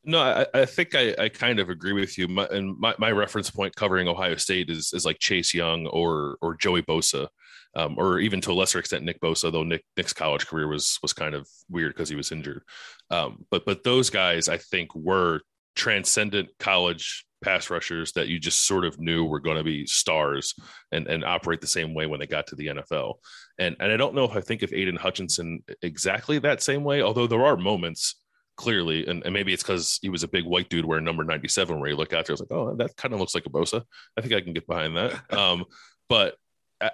No, 0.05 0.21
I, 0.21 0.47
I 0.53 0.65
think 0.65 0.95
I, 0.97 1.15
I, 1.17 1.29
kind 1.29 1.61
of 1.61 1.71
agree 1.71 1.93
with 1.93 2.19
you. 2.19 2.27
My, 2.27 2.47
and 2.47 2.77
my, 2.77 2.93
my 2.99 3.13
reference 3.13 3.51
point 3.51 3.77
covering 3.77 4.09
Ohio 4.09 4.35
State 4.35 4.69
is 4.69 4.93
is 4.93 5.05
like 5.05 5.21
Chase 5.21 5.55
Young 5.55 5.87
or 5.87 6.39
or 6.43 6.57
Joey 6.57 6.83
Bosa, 6.83 7.29
um, 7.77 7.95
or 7.97 8.19
even 8.19 8.41
to 8.41 8.51
a 8.51 8.55
lesser 8.55 8.81
extent 8.81 9.05
Nick 9.05 9.21
Bosa, 9.21 9.53
though 9.53 9.63
Nick 9.63 9.85
Nick's 9.97 10.13
college 10.13 10.49
career 10.49 10.67
was 10.67 10.99
was 11.03 11.13
kind 11.13 11.37
of 11.37 11.49
weird 11.71 11.95
because 11.95 12.09
he 12.09 12.17
was 12.17 12.33
injured. 12.33 12.65
Um, 13.11 13.47
but 13.49 13.65
but 13.65 13.85
those 13.85 14.11
guys 14.11 14.49
I 14.49 14.57
think 14.57 14.93
were 14.93 15.43
transcendent 15.77 16.49
college 16.59 17.25
pass 17.43 17.71
rushers 17.71 18.13
that 18.13 18.29
you 18.29 18.39
just 18.39 18.67
sort 18.67 18.85
of 18.85 18.99
knew 18.99 19.25
were 19.25 19.41
going 19.41 19.57
to 19.57 19.65
be 19.65 19.87
stars 19.87 20.55
and, 20.93 21.07
and 21.07 21.25
operate 21.25 21.61
the 21.61 21.67
same 21.67 21.95
way 21.95 22.07
when 22.07 22.21
they 22.21 22.27
got 22.27 22.47
to 22.49 22.57
the 22.57 22.69
NFL. 22.69 23.15
And 23.59 23.77
and 23.81 23.93
I 23.93 23.97
don't 23.97 24.15
know 24.15 24.25
if 24.25 24.37
I 24.37 24.41
think 24.41 24.63
of 24.63 24.73
Aidan 24.73 24.97
Hutchinson 24.97 25.63
exactly 25.83 26.39
that 26.39 26.63
same 26.63 26.85
way, 26.85 27.03
although 27.03 27.27
there 27.27 27.45
are 27.45 27.57
moments 27.57 28.17
clearly, 28.57 29.07
and, 29.07 29.23
and 29.25 29.35
maybe 29.35 29.53
it's 29.53 29.63
because 29.63 29.99
he 30.03 30.09
was 30.09 30.23
a 30.23 30.29
big 30.29 30.45
white 30.45 30.69
dude 30.69 30.85
wearing 30.85 31.05
number 31.05 31.25
97 31.25 31.79
where 31.79 31.91
you 31.91 31.97
look 31.97 32.13
out 32.13 32.27
there, 32.27 32.33
I 32.33 32.35
was 32.35 32.41
like, 32.41 32.53
oh, 32.53 32.75
that 32.77 32.97
kind 32.97 33.13
of 33.15 33.21
looks 33.21 33.35
like 33.35 33.47
a 33.47 33.51
Bosa. 33.51 33.83
I 34.17 34.21
think 34.21 34.35
I 34.35 34.41
can 34.41 34.53
get 34.53 34.67
behind 34.67 34.97
that. 34.97 35.21
Um, 35.33 35.65
but 36.09 36.37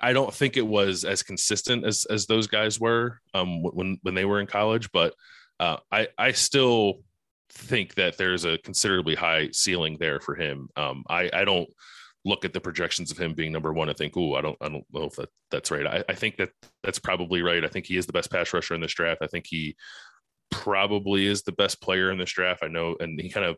I 0.03 0.13
don't 0.13 0.33
think 0.33 0.57
it 0.57 0.67
was 0.67 1.05
as 1.05 1.23
consistent 1.23 1.85
as 1.85 2.05
as 2.05 2.27
those 2.27 2.47
guys 2.47 2.79
were 2.79 3.21
um, 3.35 3.63
when 3.63 3.99
when 4.03 4.15
they 4.15 4.25
were 4.25 4.41
in 4.41 4.47
college. 4.47 4.91
But 4.93 5.15
uh, 5.59 5.79
I 5.91 6.09
I 6.19 6.33
still 6.33 7.01
think 7.51 7.95
that 7.95 8.17
there's 8.19 8.45
a 8.45 8.59
considerably 8.59 9.15
high 9.15 9.51
ceiling 9.53 9.97
there 9.99 10.21
for 10.21 10.35
him. 10.35 10.69
Um, 10.77 11.05
I, 11.09 11.31
I 11.33 11.45
don't 11.45 11.69
look 12.25 12.45
at 12.45 12.53
the 12.53 12.61
projections 12.61 13.11
of 13.11 13.19
him 13.19 13.35
being 13.35 13.53
number 13.53 13.73
one 13.73 13.89
and 13.89 13.97
think, 13.97 14.15
oh, 14.17 14.35
I 14.35 14.41
don't, 14.41 14.57
I 14.61 14.69
don't 14.69 14.85
know 14.93 15.05
if 15.05 15.17
that, 15.17 15.31
that's 15.51 15.71
right. 15.71 15.87
I, 15.87 16.05
I 16.09 16.15
think 16.15 16.37
that 16.37 16.51
that's 16.83 16.99
probably 16.99 17.43
right. 17.43 17.65
I 17.65 17.69
think 17.69 17.87
he 17.87 17.97
is 17.97 18.07
the 18.07 18.13
best 18.13 18.31
pass 18.31 18.53
rusher 18.53 18.75
in 18.75 18.81
this 18.81 18.95
draft. 18.95 19.23
I 19.23 19.27
think 19.29 19.47
he 19.49 19.77
probably 20.51 21.27
is 21.27 21.43
the 21.43 21.53
best 21.53 21.81
player 21.81 22.11
in 22.11 22.19
this 22.19 22.33
draft. 22.33 22.63
I 22.63 22.69
know, 22.69 22.97
and 23.01 23.21
he 23.21 23.29
kind 23.29 23.47
of 23.47 23.57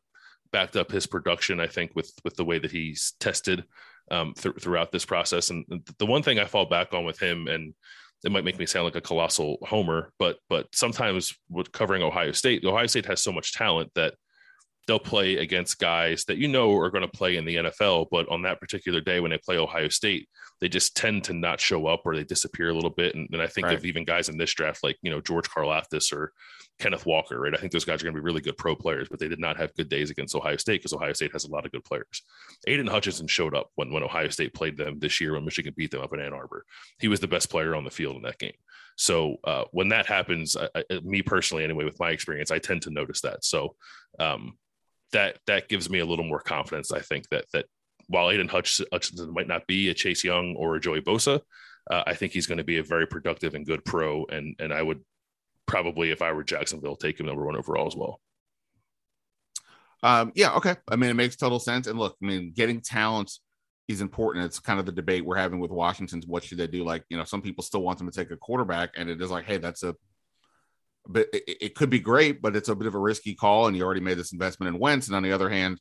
backed 0.53 0.76
up 0.76 0.91
his 0.91 1.07
production. 1.07 1.61
I 1.61 1.66
think 1.66 1.93
with 1.95 2.12
with 2.24 2.36
the 2.36 2.45
way 2.45 2.59
that 2.59 2.70
he's 2.70 3.14
tested 3.20 3.64
um, 4.11 4.34
th- 4.36 4.57
throughout 4.61 4.93
this 4.93 5.05
process. 5.05 5.51
And 5.51 5.64
the 5.99 6.07
one 6.07 6.22
thing 6.22 6.38
I 6.38 6.45
fall 6.45 6.66
back 6.66 6.93
on 6.93 7.05
with 7.05 7.18
him, 7.18 7.47
and 7.49 7.74
it 8.25 8.33
might 8.33 8.45
make 8.45 8.59
me 8.59 8.66
sound 8.66 8.85
like 8.85 8.97
a 8.97 9.01
colossal 9.01 9.59
homer, 9.62 10.12
but 10.18 10.39
but 10.49 10.66
sometimes 10.75 11.35
with 11.49 11.73
covering 11.73 12.03
Ohio 12.03 12.33
State, 12.33 12.64
Ohio 12.64 12.87
State 12.87 13.07
has 13.07 13.23
so 13.23 13.33
much 13.33 13.53
talent 13.53 13.91
that 13.95 14.14
they'll 14.87 14.99
play 14.99 15.37
against 15.37 15.79
guys 15.79 16.25
that 16.25 16.37
you 16.37 16.49
know 16.49 16.77
are 16.77 16.91
going 16.91 17.03
to 17.03 17.09
play 17.09 17.37
in 17.37 17.45
the 17.45 17.57
NFL, 17.57 18.07
but 18.11 18.29
on 18.29 18.43
that 18.43 18.61
particular 18.61 19.01
day 19.01 19.21
when 19.21 19.31
they 19.31 19.39
play 19.39 19.57
Ohio 19.57 19.89
State, 19.89 20.29
they 20.61 20.69
just 20.69 20.97
tend 20.97 21.25
to 21.25 21.33
not 21.33 21.61
show 21.61 21.87
up 21.87 22.03
or 22.05 22.15
they 22.15 22.25
disappear 22.25 22.71
a 22.71 22.75
little 22.75 22.91
bit. 22.91 23.15
And, 23.15 23.29
and 23.33 23.41
I 23.41 23.47
think 23.47 23.67
right. 23.67 23.77
of 23.77 23.85
even 23.85 24.05
guys 24.05 24.29
in 24.29 24.37
this 24.37 24.53
draft 24.53 24.85
like 24.85 24.99
you 25.03 25.11
know 25.11 25.21
George 25.21 25.49
Karlaftis 25.49 26.13
or 26.13 26.33
Kenneth 26.79 27.07
Walker, 27.07 27.41
right? 27.41 27.55
I 27.55 27.59
think 27.59 27.73
those 27.73 27.85
guys 27.85 28.01
are 28.01 28.05
going 28.05 28.15
to 28.15 28.21
be 28.21 28.25
really 28.25 28.41
good 28.41 28.57
pro 28.57 28.75
players, 28.75 29.09
but 29.09 29.19
they 29.19 29.29
did 29.29 29.41
not 29.41 29.57
have 29.59 29.75
good 29.75 29.89
days 29.89 30.11
against 30.11 30.35
Ohio 30.35 30.57
State 30.57 30.81
because 30.81 30.93
Ohio 30.93 31.13
State 31.13 31.33
has 31.33 31.45
a 31.45 31.51
lot 31.51 31.67
of 31.67 31.73
good 31.73 31.85
players. 31.85 32.23
Aidan 32.67 32.87
Hutchinson 32.87 33.27
showed 33.27 33.55
up 33.55 33.71
when, 33.75 33.93
when 33.93 34.03
Ohio 34.03 34.29
State 34.29 34.55
played 34.55 34.77
them 34.77 34.99
this 34.99 35.21
year 35.21 35.35
when 35.35 35.45
Michigan 35.45 35.75
beat 35.77 35.91
them 35.91 36.01
up 36.01 36.13
in 36.13 36.21
Ann 36.21 36.33
Arbor. 36.33 36.65
He 36.99 37.09
was 37.09 37.21
the 37.21 37.29
best 37.29 37.51
player 37.51 37.75
on 37.75 37.85
the 37.85 37.91
field 37.91 38.17
in 38.17 38.23
that 38.23 38.39
game. 38.39 38.53
So 38.97 39.37
uh, 39.45 39.65
when 39.73 39.89
that 39.91 40.07
happens, 40.07 40.57
I, 40.57 40.69
I, 40.75 41.01
me 41.03 41.23
personally, 41.23 41.65
anyway, 41.65 41.85
with 41.85 42.01
my 42.01 42.11
experience, 42.11 42.51
I 42.51 42.59
tend 42.59 42.83
to 42.83 42.91
notice 42.91 43.21
that. 43.23 43.45
So 43.45 43.77
um, 44.19 44.59
that 45.13 45.39
that 45.47 45.69
gives 45.69 45.89
me 45.89 46.01
a 46.01 46.07
little 46.07 46.25
more 46.25 46.41
confidence. 46.41 46.93
I 46.93 47.01
think 47.01 47.29
that 47.31 47.47
that 47.53 47.67
while 48.11 48.29
Aidan 48.31 48.49
Hutchinson 48.49 49.33
might 49.33 49.47
not 49.47 49.67
be 49.69 49.89
a 49.89 49.95
Chase 49.95 50.25
Young 50.25 50.57
or 50.57 50.75
a 50.75 50.81
Joey 50.81 51.01
Bosa, 51.01 51.41
uh, 51.91 52.03
I 52.07 52.15
think 52.15 52.33
he's 52.33 52.47
going 52.47 52.59
to 52.59 52.65
be 52.65 52.79
a 52.79 52.83
very 52.83 53.07
productive 53.07 53.55
and 53.55 53.65
good 53.65 53.85
pro. 53.85 54.27
And 54.27 54.57
and 54.59 54.73
I 54.73 54.83
would 54.83 55.01
probably, 55.67 56.11
if 56.11 56.21
I 56.21 56.33
were 56.33 56.43
Jacksonville, 56.43 56.97
take 56.97 57.21
him 57.21 57.27
number 57.27 57.47
one 57.47 57.57
overall 57.57 57.87
as 57.87 57.95
well. 57.95 58.21
Um, 60.03 60.33
yeah, 60.35 60.55
okay. 60.55 60.77
I 60.89 60.97
mean, 60.97 61.11
it 61.11 61.15
makes 61.15 61.37
total 61.37 61.61
sense. 61.61 61.87
And 61.87 61.99
look, 61.99 62.17
I 62.21 62.27
mean, 62.27 62.53
getting 62.55 62.81
talent 62.81 63.33
is 63.87 64.01
important. 64.01 64.45
It's 64.45 64.59
kind 64.59 64.81
of 64.81 64.87
the 64.87 64.93
debate 64.93 65.25
we're 65.25 65.37
having 65.37 65.61
with 65.61 65.71
Washington. 65.71 66.21
What 66.27 66.43
should 66.43 66.59
they 66.59 66.67
do? 66.67 66.85
Like, 66.85 67.05
you 67.11 67.17
know, 67.17 67.25
some 67.25 67.43
people 67.43 67.63
still 67.63 67.83
want 67.83 67.99
them 67.99 68.11
to 68.11 68.17
take 68.17 68.33
a 68.33 68.37
quarterback, 68.37 68.91
and 68.97 69.09
it 69.09 69.23
is 69.23 69.31
like, 69.31 69.45
hey, 69.45 69.59
that's 69.59 69.85
a 69.85 69.95
but 71.07 71.29
it, 71.33 71.45
it, 71.61 71.75
could 71.75 71.91
be 71.91 71.99
great, 71.99 72.43
but 72.43 72.55
it's 72.55 72.69
a 72.69 72.75
bit 72.75 72.87
of 72.87 72.95
a 72.95 72.99
risky 72.99 73.35
call, 73.35 73.67
and 73.67 73.77
you 73.77 73.83
already 73.83 74.01
made 74.01 74.19
this 74.19 74.33
investment 74.33 74.75
in 74.75 74.81
Wentz. 74.81 75.07
And 75.07 75.17
on 75.17 75.23
the 75.23 75.33
other 75.33 75.49
hand, 75.49 75.81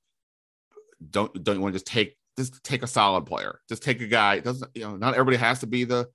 don't 1.10 1.32
don't 1.44 1.56
you 1.56 1.62
want 1.62 1.74
to 1.74 1.80
just 1.80 1.88
take 1.88 2.18
just 2.40 2.64
take 2.64 2.84
a 2.84 2.88
solid 2.88 3.26
player, 3.26 3.60
just 3.68 3.84
take 3.84 4.02
a 4.02 4.08
guy. 4.08 4.36
It 4.36 4.46
doesn't 4.46 4.72
you 4.74 4.84
know? 4.84 4.96
Not 4.96 5.14
everybody 5.14 5.38
has 5.38 5.60
to 5.60 5.68
be 5.68 5.84
the 5.84 6.08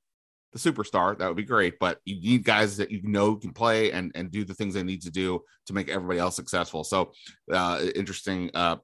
the 0.55 0.59
superstar. 0.59 1.19
That 1.19 1.29
would 1.29 1.37
be 1.37 1.45
great, 1.45 1.79
but 1.79 2.01
you 2.07 2.19
need 2.21 2.45
guys 2.45 2.79
that 2.79 2.91
you 2.91 3.03
know 3.03 3.37
can 3.37 3.53
play 3.53 3.93
and 3.93 4.11
and 4.15 4.31
do 4.31 4.45
the 4.45 4.55
things 4.55 4.73
they 4.73 4.83
need 4.83 5.03
to 5.03 5.11
do 5.11 5.43
to 5.67 5.75
make 5.75 5.91
everybody 5.91 6.19
else 6.19 6.35
successful. 6.35 6.83
So, 6.83 7.13
uh, 7.53 7.83
interesting 7.95 8.51
uh, 8.55 8.77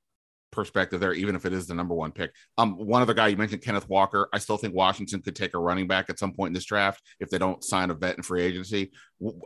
perspective 0.53 1.01
there, 1.01 1.15
even 1.15 1.35
if 1.35 1.47
it 1.47 1.55
is 1.55 1.67
the 1.67 1.75
number 1.75 1.95
one 1.95 2.13
pick. 2.13 2.33
Um, 2.59 2.73
one 2.75 3.01
other 3.01 3.15
guy 3.15 3.29
you 3.29 3.37
mentioned, 3.39 3.63
Kenneth 3.63 3.89
Walker. 3.89 4.29
I 4.35 4.39
still 4.39 4.59
think 4.59 4.75
Washington 4.75 5.23
could 5.23 5.37
take 5.37 5.55
a 5.55 5.59
running 5.59 5.87
back 5.87 6.11
at 6.11 6.19
some 6.19 6.33
point 6.33 6.51
in 6.51 6.55
this 6.55 6.67
draft 6.67 7.03
if 7.21 7.31
they 7.31 7.39
don't 7.39 7.65
sign 7.65 7.91
a 7.91 7.95
vet 7.95 8.19
in 8.19 8.23
free 8.23 8.43
agency. 8.43 8.93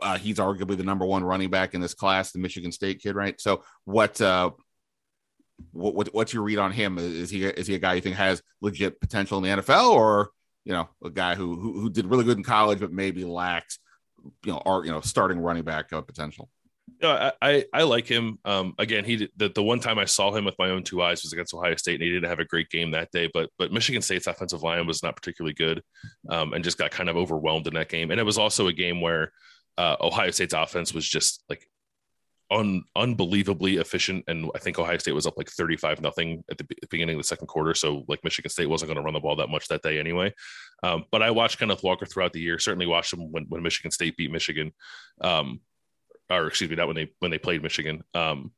Uh, 0.01 0.17
he's 0.17 0.37
arguably 0.37 0.75
the 0.75 0.83
number 0.83 1.05
one 1.05 1.23
running 1.23 1.49
back 1.49 1.73
in 1.73 1.81
this 1.81 1.93
class, 1.93 2.31
the 2.31 2.39
Michigan 2.39 2.73
State 2.73 3.01
kid, 3.01 3.15
right? 3.15 3.39
So, 3.39 3.63
what 3.85 4.19
uh, 4.19 4.51
what, 5.71 5.95
what 5.95 6.13
what's 6.13 6.33
your 6.33 6.43
read 6.43 6.59
on 6.59 6.71
him? 6.71 6.97
Is 6.97 7.29
he 7.29 7.45
is 7.45 7.67
he 7.67 7.75
a 7.75 7.79
guy 7.79 7.95
you 7.95 8.01
think 8.01 8.15
has 8.15 8.41
legit 8.61 8.99
potential 8.99 9.37
in 9.37 9.43
the 9.43 9.61
NFL, 9.61 9.91
or 9.91 10.31
you 10.65 10.73
know, 10.73 10.89
a 11.03 11.09
guy 11.09 11.35
who, 11.35 11.55
who, 11.55 11.79
who 11.79 11.89
did 11.89 12.07
really 12.07 12.25
good 12.25 12.37
in 12.37 12.43
college, 12.43 12.79
but 12.79 12.91
maybe 12.91 13.23
lacks, 13.23 13.79
you 14.43 14.51
know, 14.51 14.61
or, 14.65 14.83
you 14.83 14.91
know, 14.91 14.99
starting 14.99 15.39
running 15.39 15.63
back 15.63 15.93
uh, 15.93 16.01
potential. 16.01 16.49
Yeah, 17.01 17.31
I, 17.41 17.49
I, 17.49 17.65
I 17.73 17.83
like 17.83 18.07
him. 18.07 18.39
Um, 18.45 18.73
again, 18.79 19.05
he 19.05 19.29
the, 19.35 19.49
the 19.49 19.63
one 19.63 19.79
time 19.79 19.99
I 19.99 20.05
saw 20.05 20.31
him 20.31 20.45
with 20.45 20.55
my 20.57 20.69
own 20.69 20.83
two 20.83 21.01
eyes 21.01 21.23
was 21.23 21.33
against 21.33 21.53
Ohio 21.53 21.75
State, 21.75 21.95
and 21.95 22.03
he 22.03 22.11
didn't 22.11 22.29
have 22.29 22.39
a 22.39 22.45
great 22.45 22.69
game 22.69 22.91
that 22.91 23.11
day. 23.11 23.29
But 23.33 23.49
but 23.57 23.71
Michigan 23.71 24.01
State's 24.01 24.27
offensive 24.27 24.63
line 24.63 24.85
was 24.87 25.03
not 25.03 25.15
particularly 25.15 25.55
good, 25.55 25.81
um, 26.29 26.53
and 26.53 26.63
just 26.63 26.77
got 26.77 26.91
kind 26.91 27.09
of 27.09 27.17
overwhelmed 27.17 27.67
in 27.67 27.73
that 27.73 27.89
game. 27.89 28.11
And 28.11 28.19
it 28.19 28.23
was 28.23 28.37
also 28.37 28.67
a 28.67 28.73
game 28.73 29.01
where 29.01 29.33
uh, 29.77 29.97
Ohio 29.99 30.31
State's 30.31 30.53
offense 30.53 30.93
was 30.93 31.07
just 31.07 31.43
like 31.49 31.67
un, 32.51 32.83
unbelievably 32.95 33.77
efficient. 33.77 34.23
And 34.27 34.49
I 34.55 34.59
think 34.59 34.79
Ohio 34.79 34.97
State 34.97 35.13
was 35.13 35.27
up 35.27 35.37
like 35.37 35.49
35 35.49 36.01
nothing 36.01 36.43
at 36.49 36.57
the 36.57 36.67
beginning 36.89 37.15
of 37.15 37.19
the 37.19 37.27
second 37.27 37.47
quarter. 37.47 37.73
So 37.73 38.03
like 38.07 38.23
Michigan 38.23 38.49
State 38.49 38.69
wasn't 38.69 38.89
going 38.89 38.97
to 38.97 39.03
run 39.03 39.13
the 39.13 39.19
ball 39.19 39.35
that 39.37 39.49
much 39.49 39.67
that 39.67 39.81
day 39.81 39.99
anyway. 39.99 40.33
Um, 40.83 41.05
but 41.11 41.21
I 41.21 41.31
watched 41.31 41.59
Kenneth 41.59 41.83
Walker 41.83 42.05
throughout 42.05 42.33
the 42.33 42.41
year. 42.41 42.59
Certainly 42.59 42.87
watched 42.87 43.13
him 43.13 43.31
when, 43.31 43.45
when 43.49 43.63
Michigan 43.63 43.91
State 43.91 44.17
beat 44.17 44.31
Michigan, 44.31 44.71
um, 45.21 45.61
or 46.29 46.47
excuse 46.47 46.69
me, 46.69 46.75
not 46.75 46.87
when 46.87 46.95
they 46.95 47.11
when 47.19 47.31
they 47.31 47.37
played 47.37 47.63
Michigan. 47.63 48.03
Um, 48.13 48.51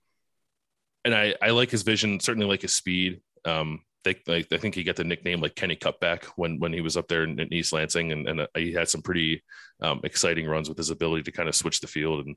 and 1.05 1.13
I 1.13 1.35
I 1.41 1.51
like 1.51 1.69
his 1.69 1.83
vision. 1.83 2.19
Certainly 2.19 2.47
like 2.47 2.61
his 2.61 2.75
speed. 2.75 3.21
Um, 3.45 3.81
they, 4.03 4.15
like, 4.27 4.47
I 4.51 4.57
think 4.57 4.75
he 4.75 4.83
got 4.83 4.95
the 4.95 5.03
nickname 5.03 5.41
like 5.41 5.55
Kenny 5.55 5.75
Cutback 5.75 6.25
when 6.35 6.59
when 6.59 6.71
he 6.71 6.81
was 6.81 6.97
up 6.97 7.07
there 7.07 7.23
in, 7.23 7.39
in 7.39 7.53
East 7.53 7.73
Lansing, 7.73 8.11
and, 8.11 8.27
and 8.27 8.41
uh, 8.41 8.47
he 8.55 8.71
had 8.73 8.89
some 8.89 9.01
pretty 9.01 9.43
um, 9.81 10.01
exciting 10.03 10.47
runs 10.47 10.69
with 10.69 10.77
his 10.77 10.89
ability 10.89 11.23
to 11.23 11.31
kind 11.31 11.49
of 11.49 11.55
switch 11.55 11.81
the 11.81 11.87
field 11.87 12.25
and 12.25 12.35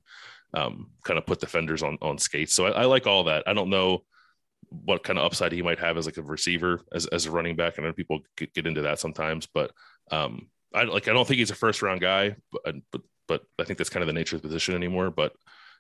um, 0.55 0.91
kind 1.05 1.19
of 1.19 1.27
put 1.27 1.41
defenders 1.41 1.83
on 1.83 1.99
on 2.03 2.19
skates. 2.19 2.55
So 2.55 2.67
I, 2.67 2.83
I, 2.83 2.85
like 2.87 3.07
all 3.07 3.25
that. 3.25 3.45
I 3.47 3.53
don't 3.53 3.71
know 3.71 4.05
what 4.69 5.03
kind 5.05 5.19
of 5.19 5.25
upside 5.25 5.53
he 5.53 5.63
might 5.63 5.79
have 5.79 5.97
as 5.97 6.07
like 6.07 6.17
a 6.17 6.23
receiver 6.23 6.81
as, 6.93 7.07
as 7.07 7.27
a 7.27 7.31
running 7.31 7.57
back. 7.57 7.79
I 7.79 7.83
know 7.83 7.93
people 7.93 8.21
get, 8.37 8.55
get 8.55 8.67
into 8.67 8.83
that 8.83 8.99
sometimes, 8.99 9.47
but 9.47 9.73
um, 10.11 10.49
I 10.75 10.85
like 10.85 11.09
I 11.09 11.13
don't 11.13 11.27
think 11.27 11.39
he's 11.39 11.51
a 11.51 11.57
first 11.57 11.83
round 11.83 12.01
guy, 12.01 12.37
but 12.53 12.77
but 12.93 13.03
but 13.29 13.43
I 13.59 13.65
think 13.65 13.79
that's 13.79 13.91
kind 13.91 14.03
of 14.03 14.09
the 14.09 14.13
nature 14.13 14.37
of 14.37 14.43
the 14.43 14.49
position 14.49 14.75
anymore. 14.75 15.11
But 15.11 15.33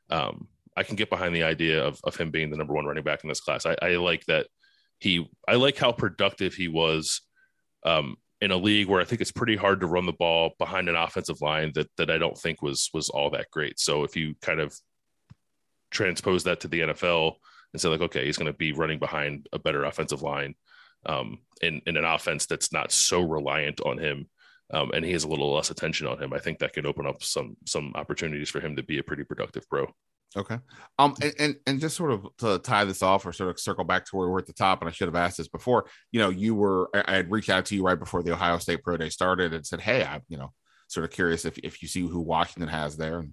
um, 0.08 0.48
I 0.76 0.82
can 0.82 0.96
get 0.96 1.10
behind 1.10 1.34
the 1.34 1.42
idea 1.42 1.84
of, 1.84 2.00
of 2.04 2.16
him 2.16 2.30
being 2.30 2.50
the 2.50 2.56
number 2.56 2.72
one 2.72 2.86
running 2.86 3.04
back 3.04 3.24
in 3.24 3.28
this 3.28 3.40
class. 3.40 3.66
I, 3.66 3.76
I 3.82 3.96
like 3.96 4.24
that 4.26 4.46
he 4.98 5.28
I 5.48 5.54
like 5.54 5.76
how 5.76 5.92
productive 5.92 6.54
he 6.54 6.68
was 6.68 7.22
um, 7.84 8.16
in 8.40 8.50
a 8.50 8.56
league 8.56 8.88
where 8.88 9.00
I 9.00 9.04
think 9.04 9.20
it's 9.20 9.32
pretty 9.32 9.56
hard 9.56 9.80
to 9.80 9.86
run 9.86 10.06
the 10.06 10.12
ball 10.12 10.52
behind 10.58 10.88
an 10.88 10.96
offensive 10.96 11.40
line 11.40 11.72
that 11.74 11.90
that 11.96 12.10
I 12.10 12.18
don't 12.18 12.38
think 12.38 12.62
was 12.62 12.90
was 12.94 13.08
all 13.10 13.30
that 13.30 13.50
great. 13.50 13.78
So 13.78 14.04
if 14.04 14.16
you 14.16 14.34
kind 14.40 14.60
of 14.60 14.74
transpose 15.90 16.44
that 16.44 16.60
to 16.60 16.68
the 16.68 16.80
NFL 16.80 17.34
and 17.72 17.80
say 17.80 17.88
like, 17.88 18.00
okay, 18.00 18.24
he's 18.24 18.38
going 18.38 18.50
to 18.50 18.56
be 18.56 18.72
running 18.72 18.98
behind 18.98 19.46
a 19.52 19.58
better 19.58 19.84
offensive 19.84 20.22
line 20.22 20.54
um, 21.06 21.38
in 21.62 21.82
in 21.86 21.96
an 21.96 22.04
offense 22.04 22.46
that's 22.46 22.72
not 22.72 22.92
so 22.92 23.20
reliant 23.20 23.80
on 23.82 23.98
him. 23.98 24.28
Um, 24.72 24.92
and 24.94 25.04
he 25.04 25.12
has 25.12 25.24
a 25.24 25.28
little 25.28 25.52
less 25.52 25.70
attention 25.70 26.06
on 26.06 26.22
him. 26.22 26.32
I 26.32 26.38
think 26.38 26.60
that 26.60 26.72
can 26.72 26.86
open 26.86 27.06
up 27.06 27.22
some 27.22 27.56
some 27.66 27.92
opportunities 27.94 28.50
for 28.50 28.60
him 28.60 28.76
to 28.76 28.82
be 28.82 28.98
a 28.98 29.02
pretty 29.02 29.24
productive 29.24 29.68
pro. 29.68 29.92
Okay. 30.36 30.58
Um, 30.98 31.14
and, 31.20 31.34
and, 31.38 31.56
and 31.66 31.80
just 31.80 31.96
sort 31.96 32.12
of 32.12 32.26
to 32.38 32.58
tie 32.60 32.84
this 32.84 33.02
off 33.02 33.26
or 33.26 33.32
sort 33.32 33.50
of 33.50 33.58
circle 33.58 33.84
back 33.84 34.04
to 34.06 34.16
where 34.16 34.28
we 34.28 34.34
are 34.34 34.38
at 34.38 34.46
the 34.46 34.52
top, 34.52 34.80
and 34.80 34.88
I 34.88 34.92
should 34.92 35.08
have 35.08 35.16
asked 35.16 35.38
this 35.38 35.48
before. 35.48 35.86
You 36.12 36.20
know, 36.20 36.28
you 36.28 36.54
were 36.54 36.88
I 36.94 37.16
had 37.16 37.30
reached 37.30 37.50
out 37.50 37.66
to 37.66 37.74
you 37.74 37.82
right 37.82 37.98
before 37.98 38.22
the 38.22 38.32
Ohio 38.32 38.58
State 38.58 38.82
Pro 38.84 38.96
Day 38.96 39.08
started 39.08 39.52
and 39.52 39.66
said, 39.66 39.80
"Hey, 39.80 40.04
I 40.04 40.20
you 40.28 40.36
know 40.36 40.52
sort 40.86 41.04
of 41.04 41.10
curious 41.10 41.44
if 41.44 41.58
if 41.58 41.82
you 41.82 41.88
see 41.88 42.02
who 42.02 42.20
Washington 42.20 42.68
has 42.68 42.96
there." 42.96 43.18
And 43.18 43.32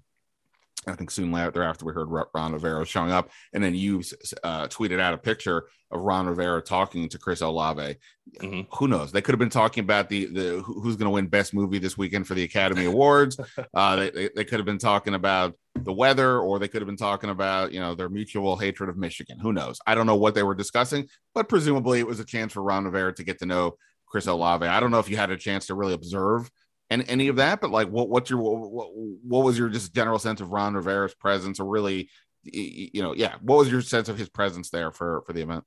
I 0.85 0.93
think 0.93 1.11
soon 1.11 1.31
thereafter 1.31 1.85
we 1.85 1.93
heard 1.93 2.07
Ron 2.33 2.53
Rivera 2.53 2.85
showing 2.85 3.11
up, 3.11 3.29
and 3.53 3.63
then 3.63 3.75
you 3.75 4.01
uh, 4.43 4.67
tweeted 4.67 4.99
out 4.99 5.13
a 5.13 5.17
picture 5.17 5.67
of 5.91 6.01
Ron 6.01 6.27
Rivera 6.27 6.61
talking 6.61 7.09
to 7.09 7.17
Chris 7.17 7.41
Olave. 7.41 7.97
Mm-hmm. 8.39 8.73
Who 8.77 8.87
knows? 8.87 9.11
They 9.11 9.21
could 9.21 9.33
have 9.33 9.39
been 9.39 9.49
talking 9.49 9.83
about 9.83 10.09
the 10.09 10.25
the 10.25 10.61
who's 10.61 10.95
going 10.95 11.05
to 11.05 11.11
win 11.11 11.27
Best 11.27 11.53
Movie 11.53 11.79
this 11.79 11.97
weekend 11.97 12.27
for 12.27 12.35
the 12.35 12.43
Academy 12.43 12.85
Awards. 12.93 13.39
uh, 13.73 13.95
they, 13.95 14.09
they, 14.11 14.29
they 14.35 14.45
could 14.45 14.59
have 14.59 14.65
been 14.65 14.77
talking 14.77 15.13
about 15.13 15.55
the 15.75 15.93
weather, 15.93 16.39
or 16.39 16.59
they 16.59 16.67
could 16.67 16.81
have 16.81 16.87
been 16.87 16.97
talking 16.97 17.29
about 17.29 17.73
you 17.73 17.79
know 17.79 17.95
their 17.95 18.09
mutual 18.09 18.55
hatred 18.55 18.89
of 18.89 18.97
Michigan. 18.97 19.39
Who 19.39 19.53
knows? 19.53 19.79
I 19.87 19.95
don't 19.95 20.07
know 20.07 20.15
what 20.15 20.35
they 20.35 20.43
were 20.43 20.55
discussing, 20.55 21.07
but 21.33 21.49
presumably 21.49 21.99
it 21.99 22.07
was 22.07 22.19
a 22.19 22.25
chance 22.25 22.53
for 22.53 22.61
Ron 22.63 22.85
Rivera 22.85 23.13
to 23.15 23.23
get 23.23 23.39
to 23.39 23.45
know 23.45 23.77
Chris 24.05 24.27
Olave. 24.27 24.65
I 24.65 24.79
don't 24.79 24.91
know 24.91 24.99
if 24.99 25.09
you 25.09 25.17
had 25.17 25.31
a 25.31 25.37
chance 25.37 25.67
to 25.67 25.75
really 25.75 25.93
observe 25.93 26.49
and 26.89 27.05
any 27.07 27.27
of 27.27 27.37
that, 27.37 27.61
but 27.61 27.71
like, 27.71 27.89
what 27.89 28.09
what's 28.09 28.29
your 28.29 28.39
what, 28.39 28.89
what 28.93 29.43
was 29.43 29.57
your 29.57 29.69
just 29.69 29.93
general 29.93 30.19
sense 30.19 30.41
of 30.41 30.51
Ron 30.51 30.73
Rivera's 30.73 31.15
presence, 31.15 31.59
or 31.59 31.67
really, 31.67 32.09
you 32.43 33.01
know, 33.01 33.13
yeah, 33.13 33.35
what 33.41 33.57
was 33.57 33.71
your 33.71 33.81
sense 33.81 34.09
of 34.09 34.17
his 34.17 34.29
presence 34.29 34.69
there 34.69 34.91
for 34.91 35.21
for 35.25 35.33
the 35.33 35.41
event? 35.41 35.63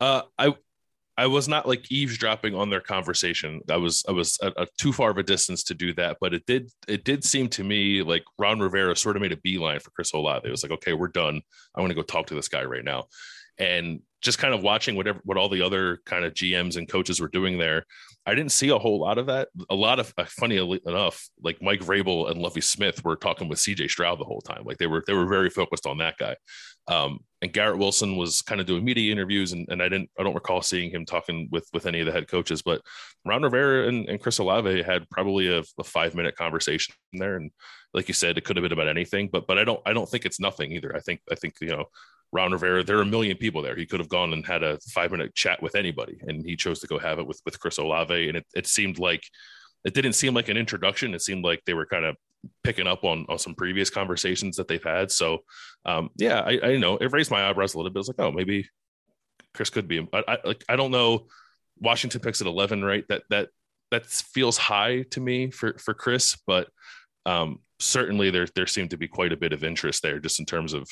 Uh, 0.00 0.22
I 0.38 0.54
I 1.16 1.28
was 1.28 1.48
not 1.48 1.66
like 1.66 1.90
eavesdropping 1.90 2.54
on 2.54 2.70
their 2.70 2.80
conversation. 2.80 3.60
I 3.70 3.76
was 3.76 4.04
I 4.08 4.12
was 4.12 4.36
a, 4.42 4.52
a 4.56 4.66
too 4.78 4.92
far 4.92 5.10
of 5.10 5.18
a 5.18 5.22
distance 5.22 5.62
to 5.64 5.74
do 5.74 5.94
that, 5.94 6.16
but 6.20 6.34
it 6.34 6.44
did 6.46 6.70
it 6.88 7.04
did 7.04 7.24
seem 7.24 7.48
to 7.50 7.64
me 7.64 8.02
like 8.02 8.24
Ron 8.38 8.58
Rivera 8.58 8.96
sort 8.96 9.16
of 9.16 9.22
made 9.22 9.32
a 9.32 9.36
beeline 9.36 9.80
for 9.80 9.90
Chris 9.90 10.12
Olave. 10.12 10.46
It 10.46 10.50
was 10.50 10.62
like, 10.62 10.72
okay, 10.72 10.92
we're 10.92 11.08
done. 11.08 11.40
I 11.74 11.80
want 11.80 11.90
to 11.90 11.94
go 11.96 12.02
talk 12.02 12.26
to 12.28 12.34
this 12.34 12.48
guy 12.48 12.64
right 12.64 12.84
now, 12.84 13.04
and 13.58 14.00
just 14.22 14.38
kind 14.38 14.54
of 14.54 14.62
watching 14.62 14.96
whatever 14.96 15.20
what 15.24 15.36
all 15.38 15.48
the 15.48 15.62
other 15.62 15.98
kind 16.04 16.24
of 16.24 16.34
GMs 16.34 16.76
and 16.76 16.88
coaches 16.88 17.20
were 17.20 17.28
doing 17.28 17.58
there, 17.58 17.86
I 18.26 18.34
didn't 18.34 18.52
see 18.52 18.70
a 18.70 18.78
whole 18.78 19.00
lot 19.00 19.18
of 19.18 19.26
that. 19.26 19.48
A 19.68 19.74
lot 19.74 20.00
of 20.00 20.14
uh, 20.16 20.24
funny 20.24 20.56
enough, 20.86 21.28
like 21.42 21.60
Mike 21.60 21.80
Vrabel 21.80 22.30
and 22.30 22.40
Lovie 22.40 22.62
Smith 22.62 23.04
were 23.04 23.16
talking 23.16 23.48
with 23.48 23.58
CJ 23.58 23.90
Stroud 23.90 24.18
the 24.18 24.24
whole 24.24 24.40
time. 24.40 24.62
Like 24.64 24.78
they 24.78 24.86
were 24.86 25.04
they 25.06 25.12
were 25.12 25.26
very 25.26 25.50
focused 25.50 25.86
on 25.86 25.98
that 25.98 26.16
guy. 26.16 26.36
Um, 26.86 27.20
and 27.42 27.52
Garrett 27.52 27.78
Wilson 27.78 28.16
was 28.16 28.40
kind 28.40 28.60
of 28.60 28.66
doing 28.66 28.84
media 28.84 29.12
interviews, 29.12 29.52
and, 29.52 29.66
and 29.68 29.82
I 29.82 29.88
didn't 29.88 30.10
I 30.18 30.22
don't 30.22 30.34
recall 30.34 30.62
seeing 30.62 30.90
him 30.90 31.04
talking 31.04 31.48
with 31.52 31.68
with 31.74 31.84
any 31.86 32.00
of 32.00 32.06
the 32.06 32.12
head 32.12 32.28
coaches. 32.28 32.62
But 32.62 32.80
Ron 33.26 33.42
Rivera 33.42 33.88
and, 33.88 34.08
and 34.08 34.20
Chris 34.20 34.38
Olave 34.38 34.82
had 34.82 35.08
probably 35.10 35.48
a, 35.48 35.62
a 35.78 35.84
five 35.84 36.14
minute 36.14 36.36
conversation 36.36 36.94
there, 37.12 37.36
and 37.36 37.50
like 37.92 38.08
you 38.08 38.14
said, 38.14 38.38
it 38.38 38.44
could 38.44 38.56
have 38.56 38.62
been 38.62 38.72
about 38.72 38.88
anything. 38.88 39.28
But 39.30 39.46
but 39.46 39.58
I 39.58 39.64
don't 39.64 39.80
I 39.84 39.92
don't 39.92 40.08
think 40.08 40.24
it's 40.24 40.40
nothing 40.40 40.72
either. 40.72 40.96
I 40.96 41.00
think 41.00 41.20
I 41.30 41.34
think 41.34 41.56
you 41.60 41.68
know 41.68 41.84
Ron 42.34 42.50
Rivera, 42.50 42.82
there 42.82 42.98
are 42.98 43.02
a 43.02 43.06
million 43.06 43.36
people 43.36 43.62
there. 43.62 43.76
He 43.76 43.86
could 43.86 44.00
have 44.00 44.08
gone 44.08 44.32
and 44.32 44.44
had 44.44 44.64
a 44.64 44.78
five 44.92 45.12
minute 45.12 45.36
chat 45.36 45.62
with 45.62 45.76
anybody, 45.76 46.18
and 46.26 46.44
he 46.44 46.56
chose 46.56 46.80
to 46.80 46.88
go 46.88 46.98
have 46.98 47.20
it 47.20 47.26
with 47.26 47.40
with 47.44 47.60
Chris 47.60 47.78
Olave. 47.78 48.28
And 48.28 48.36
it, 48.36 48.46
it 48.56 48.66
seemed 48.66 48.98
like 48.98 49.22
it 49.84 49.94
didn't 49.94 50.14
seem 50.14 50.34
like 50.34 50.48
an 50.48 50.56
introduction. 50.56 51.14
It 51.14 51.22
seemed 51.22 51.44
like 51.44 51.62
they 51.64 51.74
were 51.74 51.86
kind 51.86 52.04
of 52.04 52.16
picking 52.64 52.88
up 52.88 53.04
on, 53.04 53.24
on 53.28 53.38
some 53.38 53.54
previous 53.54 53.88
conversations 53.88 54.56
that 54.56 54.66
they've 54.66 54.82
had. 54.82 55.12
So, 55.12 55.38
um, 55.86 56.10
yeah, 56.16 56.40
I, 56.40 56.60
I 56.62 56.76
know 56.76 56.96
it 56.96 57.12
raised 57.12 57.30
my 57.30 57.48
eyebrows 57.48 57.74
a 57.74 57.78
little 57.78 57.92
bit. 57.92 58.00
It's 58.00 58.08
like, 58.08 58.18
oh, 58.18 58.32
maybe 58.32 58.68
Chris 59.54 59.70
could 59.70 59.86
be. 59.86 60.06
I, 60.12 60.38
like 60.44 60.64
I 60.68 60.74
don't 60.74 60.90
know. 60.90 61.28
Washington 61.78 62.20
picks 62.20 62.40
at 62.40 62.48
eleven, 62.48 62.84
right? 62.84 63.04
That 63.08 63.22
that 63.30 63.48
that 63.92 64.06
feels 64.06 64.58
high 64.58 65.02
to 65.12 65.20
me 65.20 65.50
for 65.50 65.78
for 65.78 65.94
Chris, 65.94 66.36
but 66.48 66.68
um, 67.26 67.60
certainly 67.78 68.30
there 68.30 68.48
there 68.56 68.66
seemed 68.66 68.90
to 68.90 68.96
be 68.96 69.06
quite 69.06 69.32
a 69.32 69.36
bit 69.36 69.52
of 69.52 69.62
interest 69.62 70.02
there, 70.02 70.18
just 70.18 70.40
in 70.40 70.46
terms 70.46 70.72
of 70.72 70.88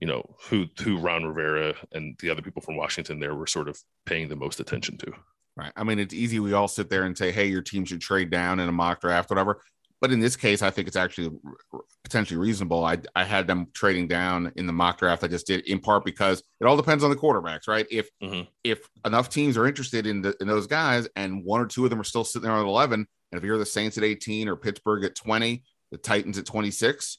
you 0.00 0.06
know 0.06 0.24
who 0.48 0.66
who 0.82 0.98
Ron 0.98 1.24
Rivera 1.24 1.74
and 1.92 2.16
the 2.20 2.30
other 2.30 2.42
people 2.42 2.62
from 2.62 2.76
Washington 2.76 3.20
there 3.20 3.34
were 3.34 3.46
sort 3.46 3.68
of 3.68 3.78
paying 4.06 4.28
the 4.28 4.36
most 4.36 4.60
attention 4.60 4.98
to. 4.98 5.12
Right. 5.56 5.72
I 5.76 5.84
mean, 5.84 6.00
it's 6.00 6.14
easy. 6.14 6.40
We 6.40 6.52
all 6.52 6.66
sit 6.66 6.90
there 6.90 7.04
and 7.04 7.16
say, 7.16 7.30
"Hey, 7.30 7.46
your 7.46 7.62
team 7.62 7.84
should 7.84 8.00
trade 8.00 8.30
down 8.30 8.58
in 8.58 8.68
a 8.68 8.72
mock 8.72 9.00
draft, 9.00 9.30
whatever." 9.30 9.60
But 10.00 10.12
in 10.12 10.20
this 10.20 10.36
case, 10.36 10.60
I 10.60 10.70
think 10.70 10.88
it's 10.88 10.96
actually 10.96 11.30
potentially 12.02 12.38
reasonable. 12.38 12.84
I 12.84 12.98
I 13.14 13.24
had 13.24 13.46
them 13.46 13.68
trading 13.72 14.08
down 14.08 14.52
in 14.56 14.66
the 14.66 14.72
mock 14.72 14.98
draft 14.98 15.22
I 15.22 15.28
just 15.28 15.46
did 15.46 15.66
in 15.66 15.78
part 15.78 16.04
because 16.04 16.42
it 16.60 16.66
all 16.66 16.76
depends 16.76 17.04
on 17.04 17.10
the 17.10 17.16
quarterbacks, 17.16 17.68
right? 17.68 17.86
If 17.90 18.10
mm-hmm. 18.22 18.42
if 18.64 18.86
enough 19.06 19.30
teams 19.30 19.56
are 19.56 19.66
interested 19.66 20.06
in 20.06 20.22
the, 20.22 20.36
in 20.40 20.48
those 20.48 20.66
guys, 20.66 21.08
and 21.14 21.44
one 21.44 21.60
or 21.60 21.66
two 21.66 21.84
of 21.84 21.90
them 21.90 22.00
are 22.00 22.04
still 22.04 22.24
sitting 22.24 22.48
there 22.48 22.56
at 22.56 22.66
eleven, 22.66 23.06
and 23.32 23.38
if 23.38 23.44
you're 23.44 23.56
the 23.56 23.64
Saints 23.64 23.96
at 23.96 24.04
eighteen 24.04 24.48
or 24.48 24.56
Pittsburgh 24.56 25.04
at 25.04 25.14
twenty, 25.14 25.62
the 25.92 25.98
Titans 25.98 26.36
at 26.36 26.46
twenty 26.46 26.72
six, 26.72 27.18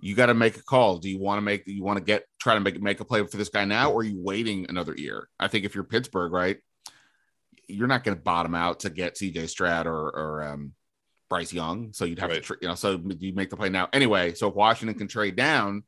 you 0.00 0.14
got 0.14 0.26
to 0.26 0.34
make 0.34 0.56
a 0.56 0.62
call. 0.62 0.98
Do 0.98 1.10
you 1.10 1.18
want 1.18 1.38
to 1.38 1.42
make 1.42 1.66
you 1.66 1.82
want 1.82 1.98
to 1.98 2.04
get 2.04 2.24
try 2.40 2.54
to 2.54 2.60
make 2.60 2.80
make 2.80 3.00
a 3.00 3.04
play 3.04 3.24
for 3.26 3.36
this 3.36 3.48
guy 3.48 3.64
now, 3.64 3.92
or 3.92 4.00
are 4.00 4.04
you 4.04 4.18
waiting 4.18 4.66
another 4.68 4.94
year? 4.96 5.28
I 5.38 5.48
think 5.48 5.64
if 5.64 5.74
you're 5.74 5.84
Pittsburgh, 5.84 6.32
right, 6.32 6.58
you're 7.68 7.88
not 7.88 8.04
going 8.04 8.16
to 8.16 8.22
bottom 8.22 8.54
out 8.54 8.80
to 8.80 8.90
get 8.90 9.18
C.J. 9.18 9.46
Stroud 9.46 9.86
or 9.86 10.10
or 10.10 10.42
um, 10.42 10.72
Bryce 11.28 11.52
Young, 11.52 11.92
so 11.92 12.04
you'd 12.04 12.18
have 12.18 12.30
right. 12.30 12.42
to 12.42 12.56
you 12.62 12.68
know 12.68 12.74
so 12.74 13.00
you 13.18 13.34
make 13.34 13.50
the 13.50 13.56
play 13.56 13.68
now 13.68 13.88
anyway. 13.92 14.34
So 14.34 14.48
if 14.48 14.54
Washington 14.54 14.96
can 14.96 15.08
trade 15.08 15.36
down 15.36 15.84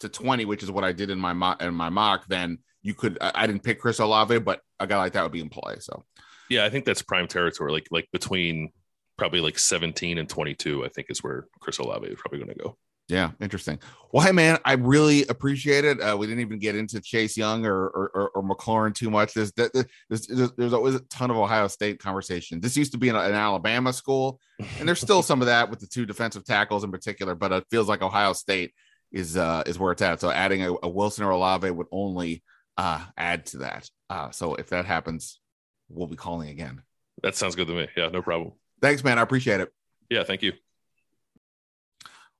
to 0.00 0.08
20, 0.08 0.44
which 0.44 0.62
is 0.62 0.70
what 0.70 0.84
I 0.84 0.92
did 0.92 1.10
in 1.10 1.18
my 1.18 1.32
mock 1.32 1.60
in 1.60 1.74
my 1.74 1.90
mock, 1.90 2.26
then 2.28 2.58
you 2.82 2.94
could. 2.94 3.18
I, 3.20 3.32
I 3.34 3.46
didn't 3.46 3.64
pick 3.64 3.80
Chris 3.80 3.98
Olave, 3.98 4.38
but 4.40 4.60
a 4.78 4.86
guy 4.86 4.98
like 4.98 5.14
that 5.14 5.22
would 5.22 5.32
be 5.32 5.40
in 5.40 5.48
play. 5.48 5.76
So 5.80 6.04
yeah, 6.48 6.64
I 6.64 6.70
think 6.70 6.84
that's 6.84 7.02
prime 7.02 7.26
territory. 7.26 7.72
Like 7.72 7.88
like 7.90 8.08
between 8.12 8.70
probably 9.18 9.40
like 9.40 9.58
17 9.58 10.18
and 10.18 10.28
22, 10.28 10.84
I 10.84 10.88
think 10.88 11.08
is 11.10 11.22
where 11.22 11.46
Chris 11.60 11.78
Olave 11.78 12.06
is 12.06 12.18
probably 12.18 12.38
going 12.38 12.56
to 12.56 12.62
go. 12.62 12.76
Yeah, 13.08 13.32
interesting. 13.40 13.78
Well, 14.12 14.24
hey, 14.24 14.32
man, 14.32 14.58
I 14.64 14.74
really 14.74 15.26
appreciate 15.26 15.84
it. 15.84 16.00
Uh, 16.00 16.16
we 16.16 16.26
didn't 16.26 16.40
even 16.40 16.58
get 16.58 16.76
into 16.76 17.00
Chase 17.00 17.36
Young 17.36 17.66
or 17.66 17.86
or, 17.88 18.10
or, 18.14 18.30
or 18.30 18.42
McLaurin 18.42 18.94
too 18.94 19.10
much. 19.10 19.34
There's, 19.34 19.52
there's, 19.52 19.86
there's, 20.08 20.52
there's 20.52 20.72
always 20.72 20.94
a 20.94 21.00
ton 21.00 21.30
of 21.30 21.36
Ohio 21.36 21.68
State 21.68 21.98
conversation. 21.98 22.60
This 22.60 22.76
used 22.76 22.92
to 22.92 22.98
be 22.98 23.08
an, 23.08 23.16
an 23.16 23.32
Alabama 23.32 23.92
school, 23.92 24.40
and 24.78 24.88
there's 24.88 25.00
still 25.00 25.22
some 25.22 25.40
of 25.40 25.46
that 25.46 25.68
with 25.68 25.80
the 25.80 25.86
two 25.86 26.06
defensive 26.06 26.44
tackles 26.44 26.84
in 26.84 26.90
particular. 26.90 27.34
But 27.34 27.52
it 27.52 27.64
feels 27.70 27.88
like 27.88 28.02
Ohio 28.02 28.32
State 28.32 28.72
is 29.10 29.36
uh, 29.36 29.62
is 29.66 29.78
where 29.78 29.92
it's 29.92 30.02
at. 30.02 30.20
So 30.20 30.30
adding 30.30 30.62
a, 30.62 30.72
a 30.82 30.88
Wilson 30.88 31.24
or 31.24 31.30
Olave 31.30 31.70
would 31.70 31.88
only 31.92 32.42
uh, 32.78 33.04
add 33.16 33.46
to 33.46 33.58
that. 33.58 33.90
Uh, 34.08 34.30
so 34.30 34.54
if 34.54 34.68
that 34.70 34.86
happens, 34.86 35.40
we'll 35.88 36.06
be 36.06 36.16
calling 36.16 36.48
again. 36.48 36.82
That 37.22 37.34
sounds 37.34 37.56
good 37.56 37.66
to 37.66 37.74
me. 37.74 37.88
Yeah, 37.96 38.08
no 38.08 38.22
problem. 38.22 38.52
Thanks, 38.80 39.04
man. 39.04 39.18
I 39.18 39.22
appreciate 39.22 39.60
it. 39.60 39.70
Yeah, 40.08 40.24
thank 40.24 40.42
you. 40.42 40.52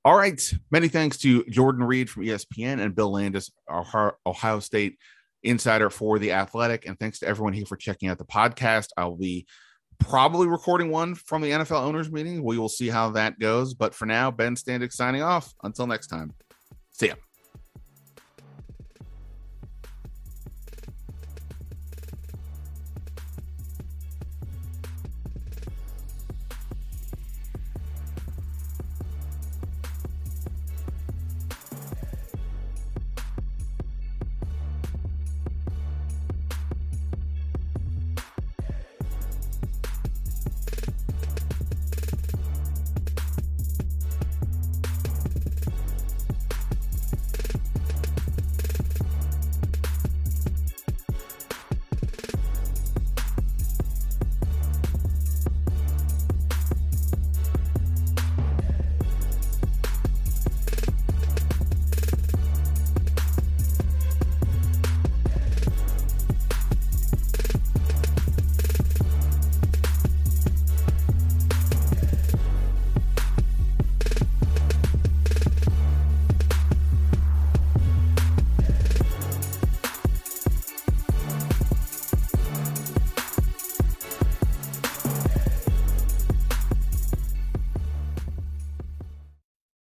All 0.05 0.16
right. 0.16 0.42
Many 0.70 0.88
thanks 0.88 1.18
to 1.18 1.44
Jordan 1.44 1.84
Reid 1.84 2.11
from 2.11 2.24
ESPN 2.24 2.80
and 2.80 2.94
Bill 2.94 3.12
Landis, 3.12 3.53
our 3.68 4.16
Ohio 4.26 4.59
State 4.59 4.98
insider 5.44 5.90
for 5.90 6.18
The 6.18 6.32
Athletic. 6.32 6.86
And 6.86 6.98
thanks 6.98 7.20
to 7.20 7.26
everyone 7.26 7.53
here 7.53 7.66
for 7.66 7.76
checking 7.76 8.09
out 8.09 8.18
the 8.18 8.24
podcast. 8.24 8.88
I'll 8.96 9.16
be 9.16 9.46
probably 9.98 10.48
recording 10.48 10.90
one 10.90 11.14
from 11.14 11.42
the 11.42 11.50
NFL 11.50 11.82
owners 11.82 12.11
meeting. 12.11 12.42
We 12.42 12.59
will 12.59 12.68
see 12.68 12.88
how 12.88 13.11
that 13.11 13.38
goes. 13.38 13.74
But 13.74 13.94
for 13.94 14.07
now, 14.07 14.30
Ben 14.30 14.57
Standig 14.57 14.92
signing 14.92 15.22
off. 15.22 15.55
Until 15.62 15.86
next 15.86 16.09
time, 16.09 16.32
see 16.90 17.09
ya. 17.09 17.14